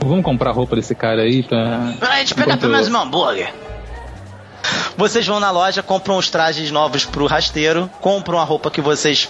[0.03, 1.93] Vamos comprar roupa desse cara aí pra.
[1.99, 3.53] Peraí, eu pegar Enquanto pelo menos meu hambúrguer.
[4.97, 9.29] Vocês vão na loja, compram os trajes novos pro rasteiro, compram a roupa que vocês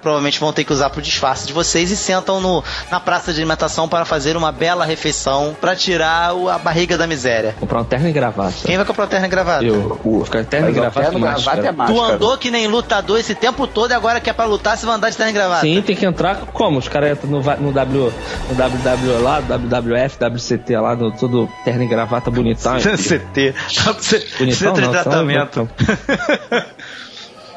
[0.00, 3.38] provavelmente vão ter que usar pro disfarce de vocês e sentam no, na praça de
[3.40, 7.54] alimentação para fazer uma bela refeição para tirar o- a barriga da miséria.
[7.60, 8.54] Comprar um terno e gravata.
[8.64, 9.64] Quem vai comprar o terno e gravata?
[9.64, 11.74] Eu, o, ficar terno e gravata, e máscara.
[11.86, 14.86] Tu andou que nem lutador esse tempo todo e agora que é pra lutar, você
[14.86, 15.60] vai andar de terno e gravata.
[15.62, 16.78] Sim, tem que entrar como?
[16.78, 18.12] Os caras entram no, no, w,
[18.48, 22.76] no WW lá, WWF, WCT lá, no, todo terno e gravata bonitão.
[22.80, 23.54] CT.
[24.38, 25.68] Bonitão, Centro de não, tratamento.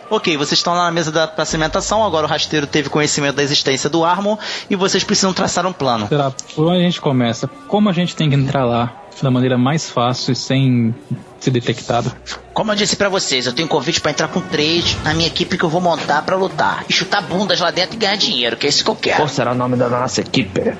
[0.10, 3.44] ok, vocês estão lá na mesa da pra alimentação, agora o rasteiro teve conhecimento da
[3.44, 4.38] existência do Armor
[4.70, 6.08] e vocês precisam traçar um plano.
[6.08, 7.48] Será, por onde a gente começa?
[7.68, 10.94] Como a gente tem que entrar lá da maneira mais fácil e sem
[11.40, 12.12] ser detectado?
[12.54, 15.58] Como eu disse pra vocês, eu tenho convite pra entrar com três na minha equipe
[15.58, 16.86] que eu vou montar pra lutar.
[16.90, 19.18] E chutar bundas lá dentro e ganhar dinheiro, que é isso que eu quero.
[19.18, 20.74] Qual será o nome da nossa equipe?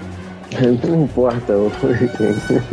[0.84, 1.54] Não importa.
[1.54, 1.72] o-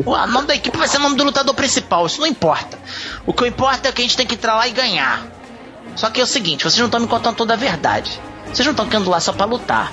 [0.04, 2.78] O nome da equipe vai ser o nome do lutador principal, isso não importa.
[3.26, 5.24] O que importa é que a gente tem que entrar lá e ganhar.
[5.96, 8.20] Só que é o seguinte, vocês não estão me contando toda a verdade.
[8.46, 9.92] Vocês não estão querendo lá só pra lutar.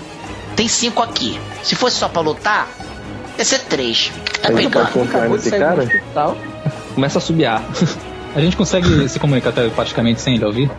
[0.56, 1.40] Tem cinco aqui.
[1.64, 2.68] Se fosse só pra lutar,
[3.38, 4.12] ia ser três.
[4.42, 4.92] Tá pode pegando?
[4.92, 5.88] confiar nesse cara?
[6.96, 7.64] Começa a subiar.
[8.36, 10.72] A gente consegue se comunicar telepaticamente sem ele ouvir?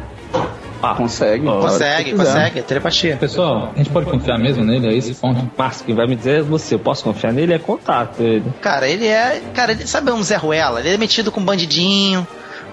[0.80, 1.44] Ah, Consegue.
[1.44, 3.16] Consegue, consegue, é telepatia.
[3.16, 4.86] Pessoal, a gente pode confiar mesmo nele?
[4.86, 5.50] É esse ponto?
[5.58, 6.76] Márcio, quem vai me dizer é você.
[6.76, 7.52] Eu posso confiar nele?
[7.52, 8.20] É contato.
[8.20, 8.44] Ele.
[8.60, 9.42] Cara, ele é.
[9.54, 10.78] Cara, ele sabe um Zé Ruela?
[10.78, 12.24] Ele é metido com bandidinho,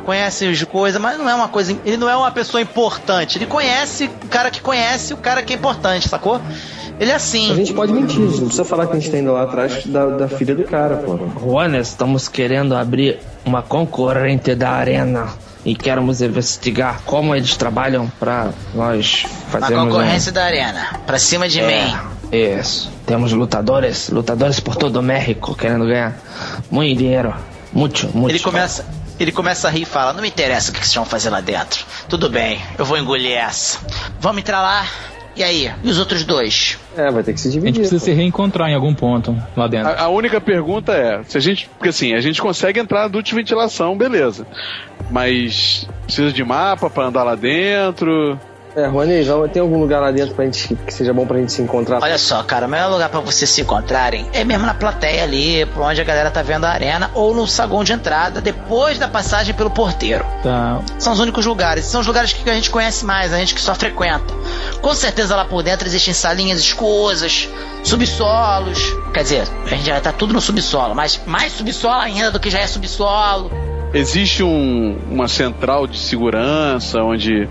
[0.06, 1.76] conhece as coisas, mas não é uma coisa.
[1.84, 3.38] Ele não é uma pessoa importante.
[3.38, 6.40] Ele conhece o cara que conhece o cara que é importante, sacou?
[7.00, 7.52] Ele é assim.
[7.52, 10.06] A gente pode mentir, não precisa falar que a gente tá indo lá atrás da,
[10.06, 11.18] da filha do cara, pô.
[11.40, 15.28] Juanes, estamos querendo abrir uma concorrente da arena
[15.66, 19.94] e queremos investigar como eles trabalham para nós fazermos.
[19.94, 21.00] concorrência da arena.
[21.06, 21.68] Pra cima de um...
[21.68, 21.96] mim.
[22.32, 22.90] É, isso.
[23.06, 26.18] Temos lutadores, lutadores por todo o México querendo ganhar
[26.72, 27.34] muito dinheiro.
[27.74, 28.32] Muito, muito.
[28.32, 28.86] Ele começa.
[29.20, 31.42] Ele começa a rir e fala: Não me interessa o que vocês vão fazer lá
[31.42, 31.86] dentro.
[32.10, 33.80] Tudo bem, eu vou engolir essa.
[34.20, 34.86] Vamos entrar lá.
[35.36, 35.70] E aí?
[35.84, 36.78] E os outros dois?
[36.96, 37.80] É, vai ter que se A gente dividir.
[37.82, 39.90] precisa se reencontrar em algum ponto lá dentro.
[39.92, 43.22] A, a única pergunta é, se a gente, porque assim, a gente consegue entrar na
[43.22, 44.48] ventilação, beleza.
[45.12, 48.40] Mas precisa de mapa pra andar lá dentro.
[48.76, 51.52] É, Rony, vamos- tem algum lugar lá dentro pra gente que seja bom pra gente
[51.54, 52.04] se encontrar?
[52.04, 55.66] Olha só, cara, o melhor lugar pra vocês se encontrarem é mesmo na plateia ali,
[55.68, 59.08] por onde a galera tá vendo a arena, ou no saguão de entrada, depois da
[59.08, 60.26] passagem pelo porteiro.
[60.44, 60.82] Tá.
[61.00, 61.86] São os únicos lugares.
[61.86, 64.34] São os lugares que a gente conhece mais, a gente que só frequenta.
[64.82, 67.48] Com certeza lá por dentro existem salinhas escusas,
[67.82, 68.80] subsolos.
[69.14, 72.50] Quer dizer, a gente já tá tudo no subsolo, mas mais subsolo ainda do que
[72.50, 73.50] já é subsolo.
[73.96, 77.48] Existe um, uma central de segurança onde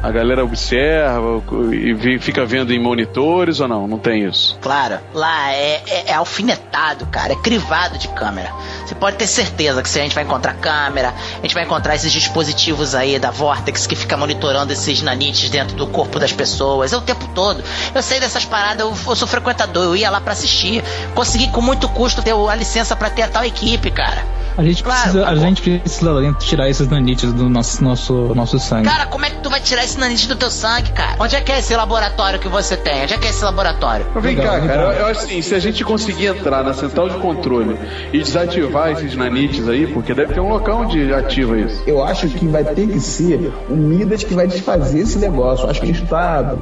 [0.00, 3.88] a galera observa e fica vendo em monitores ou não?
[3.88, 4.56] Não tem isso.
[4.62, 8.52] Claro, lá é, é, é alfinetado, cara, é crivado de câmera.
[8.86, 11.96] Você pode ter certeza que se a gente vai encontrar câmera, a gente vai encontrar
[11.96, 16.92] esses dispositivos aí da Vortex que fica monitorando esses nanites dentro do corpo das pessoas.
[16.92, 17.64] É o tempo todo.
[17.92, 20.84] Eu sei dessas paradas, eu, eu sou frequentador, eu ia lá pra assistir.
[21.16, 24.37] Consegui com muito custo ter a licença pra ter a tal equipe, cara.
[24.58, 25.36] A gente Claro, precisa, a pô.
[25.36, 28.88] gente precisa tirar esses nanites do nosso, nosso, nosso sangue.
[28.88, 31.14] Cara, como é que tu vai tirar esse nanite do teu sangue, cara?
[31.20, 33.04] Onde é que é esse laboratório que você tem?
[33.04, 34.04] Onde é que é esse laboratório?
[34.16, 37.08] Vem Legal, cá, cara, eu, eu acho assim, se a gente conseguir entrar na central
[37.08, 37.78] de controle
[38.12, 41.80] e desativar esses nanites aí, porque deve ter um local onde ativa isso.
[41.86, 45.66] Eu acho que vai ter que ser o Midas que vai desfazer esse negócio.
[45.66, 46.56] Eu acho que a gente está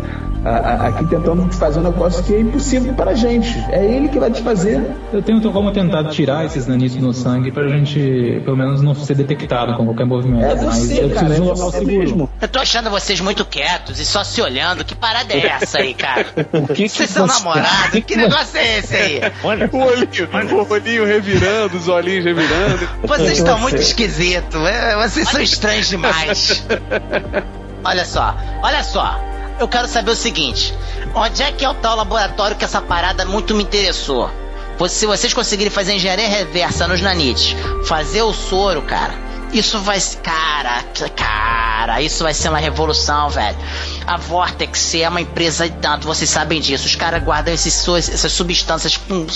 [0.86, 3.56] aqui tentando desfazer um negócio que é impossível para a gente.
[3.70, 4.85] É ele que vai desfazer.
[5.12, 9.14] Eu tenho como tentar tirar esses nanites do sangue pra gente, pelo menos, não ser
[9.14, 10.44] detectado com qualquer movimento.
[10.44, 11.26] É Mas você, eu cara.
[11.26, 11.98] preciso É um você seguro.
[11.98, 12.30] mesmo.
[12.40, 14.84] Eu tô achando vocês muito quietos e só se olhando.
[14.84, 16.26] Que parada é essa aí, cara?
[16.76, 18.04] vocês são namorados?
[18.04, 19.20] Que negócio é esse aí?
[19.42, 22.88] O olhinho, o olhinho revirando, os olhinhos revirando.
[23.04, 24.60] Vocês estão muito esquisitos.
[24.66, 26.64] é, Vocês são estranhos demais.
[27.84, 29.20] Olha só, olha só.
[29.58, 30.74] Eu quero saber o seguinte:
[31.14, 34.30] onde é que é o tal laboratório que essa parada muito me interessou?
[34.89, 39.15] Se vocês conseguirem fazer engenharia reversa nos nanites, fazer o soro, cara,
[39.53, 39.98] isso vai.
[40.23, 40.85] Cara,
[41.16, 43.57] cara, isso vai ser uma revolução, velho.
[44.07, 46.86] A Vortex é uma empresa e tanto, vocês sabem disso.
[46.86, 49.27] Os caras guardam esses, essas substâncias com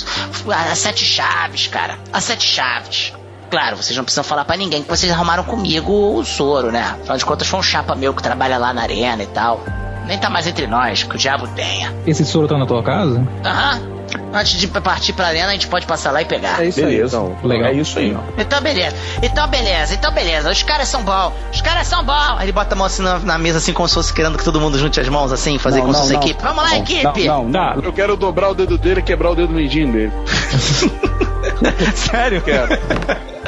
[0.53, 1.99] as sete chaves, cara.
[2.13, 3.13] As sete chaves.
[3.51, 6.97] Claro, vocês não precisam falar pra ninguém que vocês arrumaram comigo o soro, né?
[7.01, 9.65] Afinal de contas, foi um chapa meu que trabalha lá na arena e tal.
[10.07, 11.93] Nem tá mais entre nós, que o diabo tenha.
[12.07, 13.27] Esse soro tá na tua casa?
[13.45, 14.00] Aham.
[14.33, 16.63] Antes de partir pra arena, a gente pode passar lá e pegar.
[16.63, 17.17] É isso aí, Beleza.
[17.17, 17.37] então.
[17.43, 17.69] Legal.
[17.71, 18.17] É isso aí.
[18.39, 20.51] Então beleza, então beleza, então beleza.
[20.51, 22.37] Os caras são bons, os caras são bons.
[22.39, 24.45] Aí ele bota a mão assim na, na mesa, assim, como se fosse querendo que
[24.45, 26.21] todo mundo junte as mãos, assim, fazer Não, como se fosse não.
[26.21, 26.43] equipe.
[26.43, 27.25] Vamos lá, equipe!
[27.27, 30.13] Não, não, Tá, Eu quero dobrar o dedo dele e quebrar o dedo mindinho dele.
[31.95, 32.41] Sério?
[32.43, 32.79] Quero.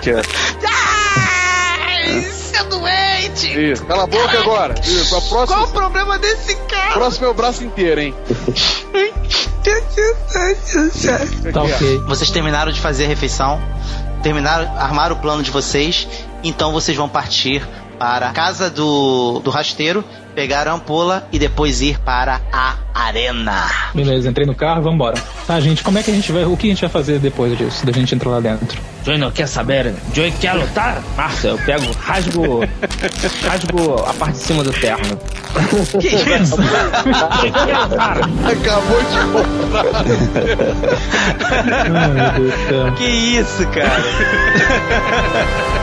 [0.00, 0.22] Quero.
[0.66, 2.24] Ai,
[2.62, 3.72] seu doente!
[3.72, 3.84] Isso.
[3.86, 4.74] Cala a boca agora.
[4.82, 5.16] Isso.
[5.16, 6.92] A Qual o próxima, problema desse cara?
[6.92, 8.14] próximo é o braço inteiro, hein?
[11.52, 11.98] tá ok.
[12.06, 13.60] Vocês terminaram de fazer a refeição,
[14.22, 16.08] terminaram, armaram o plano de vocês,
[16.42, 17.66] então vocês vão partir
[18.02, 20.04] para a casa do, do rasteiro,
[20.34, 23.70] pegar a ampola e depois ir para a arena.
[23.94, 25.16] Beleza, entrei no carro, vambora.
[25.46, 26.44] Tá, gente, como é que a gente vai.
[26.44, 27.86] O que a gente vai fazer depois disso?
[27.86, 28.76] Da gente entrar lá dentro?
[29.04, 29.94] Joey não quer saber?
[30.12, 31.00] Joey quer lutar?
[31.16, 32.62] Massa, eu pego, rasgo.
[33.48, 35.16] rasgo a parte de cima do terno.
[36.00, 36.56] Que isso?
[38.50, 39.18] Acabou de
[42.80, 42.94] comprar.
[42.96, 44.02] Que isso, cara?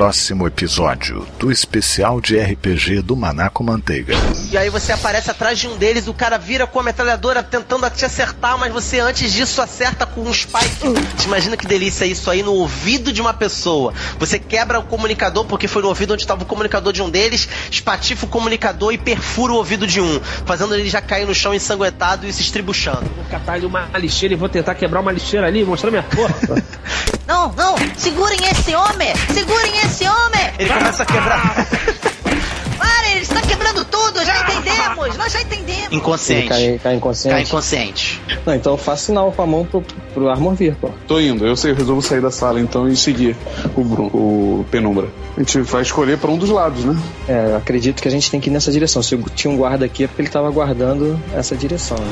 [0.00, 4.14] próximo episódio do especial de RPG do Maná com Manteiga.
[4.50, 7.88] E aí você aparece atrás de um deles, o cara vira com a metralhadora tentando
[7.90, 10.94] te acertar, mas você antes disso acerta com um spike.
[11.18, 13.92] Te imagina que delícia isso aí no ouvido de uma pessoa.
[14.18, 17.46] Você quebra o comunicador, porque foi no ouvido onde estava o comunicador de um deles,
[17.70, 21.52] espatifa o comunicador e perfura o ouvido de um, fazendo ele já cair no chão
[21.52, 23.04] ensanguentado e se estribuchando.
[23.14, 26.64] Vou catar ali uma lixeira e vou tentar quebrar uma lixeira ali, mostrar minha força.
[27.30, 27.76] Não, não!
[27.96, 29.14] Segurem esse homem!
[29.32, 30.50] Segurem esse homem!
[30.58, 31.66] Ele começa a quebrar.
[32.78, 34.24] Parem, ele está quebrando tudo!
[34.24, 35.16] Já entendemos!
[35.16, 35.86] Nós já entendemos!
[35.86, 36.48] Ele Inconsciente.
[36.48, 37.34] cai, cai inconsciente.
[37.34, 38.20] Cai inconsciente.
[38.46, 39.82] Não, então eu faço sinal com a mão pro,
[40.14, 40.88] pro Armor vir, pô.
[41.08, 43.36] Tô indo, eu sei, eu resolvo sair da sala então e seguir
[43.76, 45.08] o, o Penumbra.
[45.36, 46.96] A gente vai escolher pra um dos lados, né?
[47.28, 49.02] É, eu acredito que a gente tem que ir nessa direção.
[49.02, 51.96] Se eu tinha um guarda aqui é porque ele tava guardando essa direção.
[51.98, 52.08] né?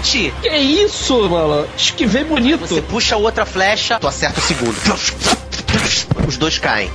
[0.00, 0.34] 20!
[0.44, 1.68] que isso, mano?
[1.76, 2.66] Esquivei bonito.
[2.66, 4.76] Você puxa outra flecha, tu acerta o segundo.
[6.26, 6.90] Os dois caem.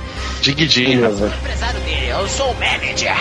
[1.26, 3.16] Empresário dele, eu sou o manager!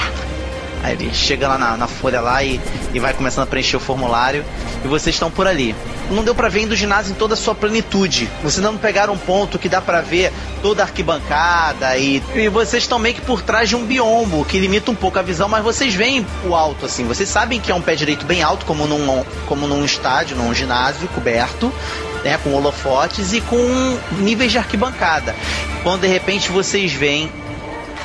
[0.86, 2.62] Aí ele chega lá na, na folha lá e,
[2.94, 4.46] e vai começando a preencher o formulário.
[4.84, 5.76] E vocês estão por ali.
[6.12, 8.30] Não deu pra ver ainda o ginásio em toda a sua plenitude.
[8.44, 10.32] Vocês não pegaram um ponto que dá pra ver
[10.62, 14.60] toda a arquibancada e, e vocês estão meio que por trás de um biombo que
[14.60, 17.04] limita um pouco a visão, mas vocês veem o alto assim.
[17.06, 20.54] Vocês sabem que é um pé direito bem alto, como num, como num estádio, num
[20.54, 21.74] ginásio coberto.
[22.24, 25.36] Né, com holofotes e com níveis de arquibancada.
[25.84, 27.32] Quando de repente vocês veem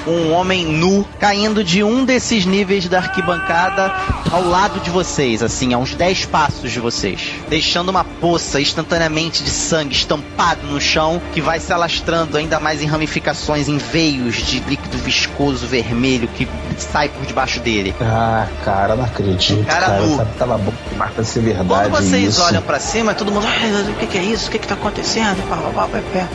[0.07, 3.93] um homem nu caindo de um desses níveis da arquibancada
[4.31, 9.43] ao lado de vocês, assim, a uns 10 passos de vocês, deixando uma poça instantaneamente
[9.43, 14.37] de sangue estampado no chão que vai se alastrando ainda mais em ramificações, em veios
[14.37, 16.49] de líquido viscoso vermelho que
[16.79, 17.95] sai por debaixo dele.
[18.01, 19.65] Ah, cara, não acredito.
[19.67, 20.17] Cara cara, nu.
[20.17, 21.69] Tava- Tava bom demais pra ser verdade.
[21.69, 22.43] Quando vocês isso.
[22.43, 24.49] olham pra cima, todo mundo, "Ai, o que, que é isso?
[24.49, 25.47] O que, que tá acontecendo?
[25.49, 26.29] Pá, pá, pá, pá, pá.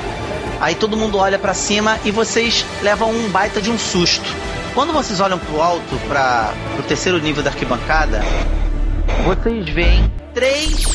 [0.59, 4.25] Aí todo mundo olha pra cima e vocês levam um baita de um susto.
[4.73, 8.23] Quando vocês olham pro alto, para pro terceiro nível da arquibancada,
[9.25, 10.85] vocês veem três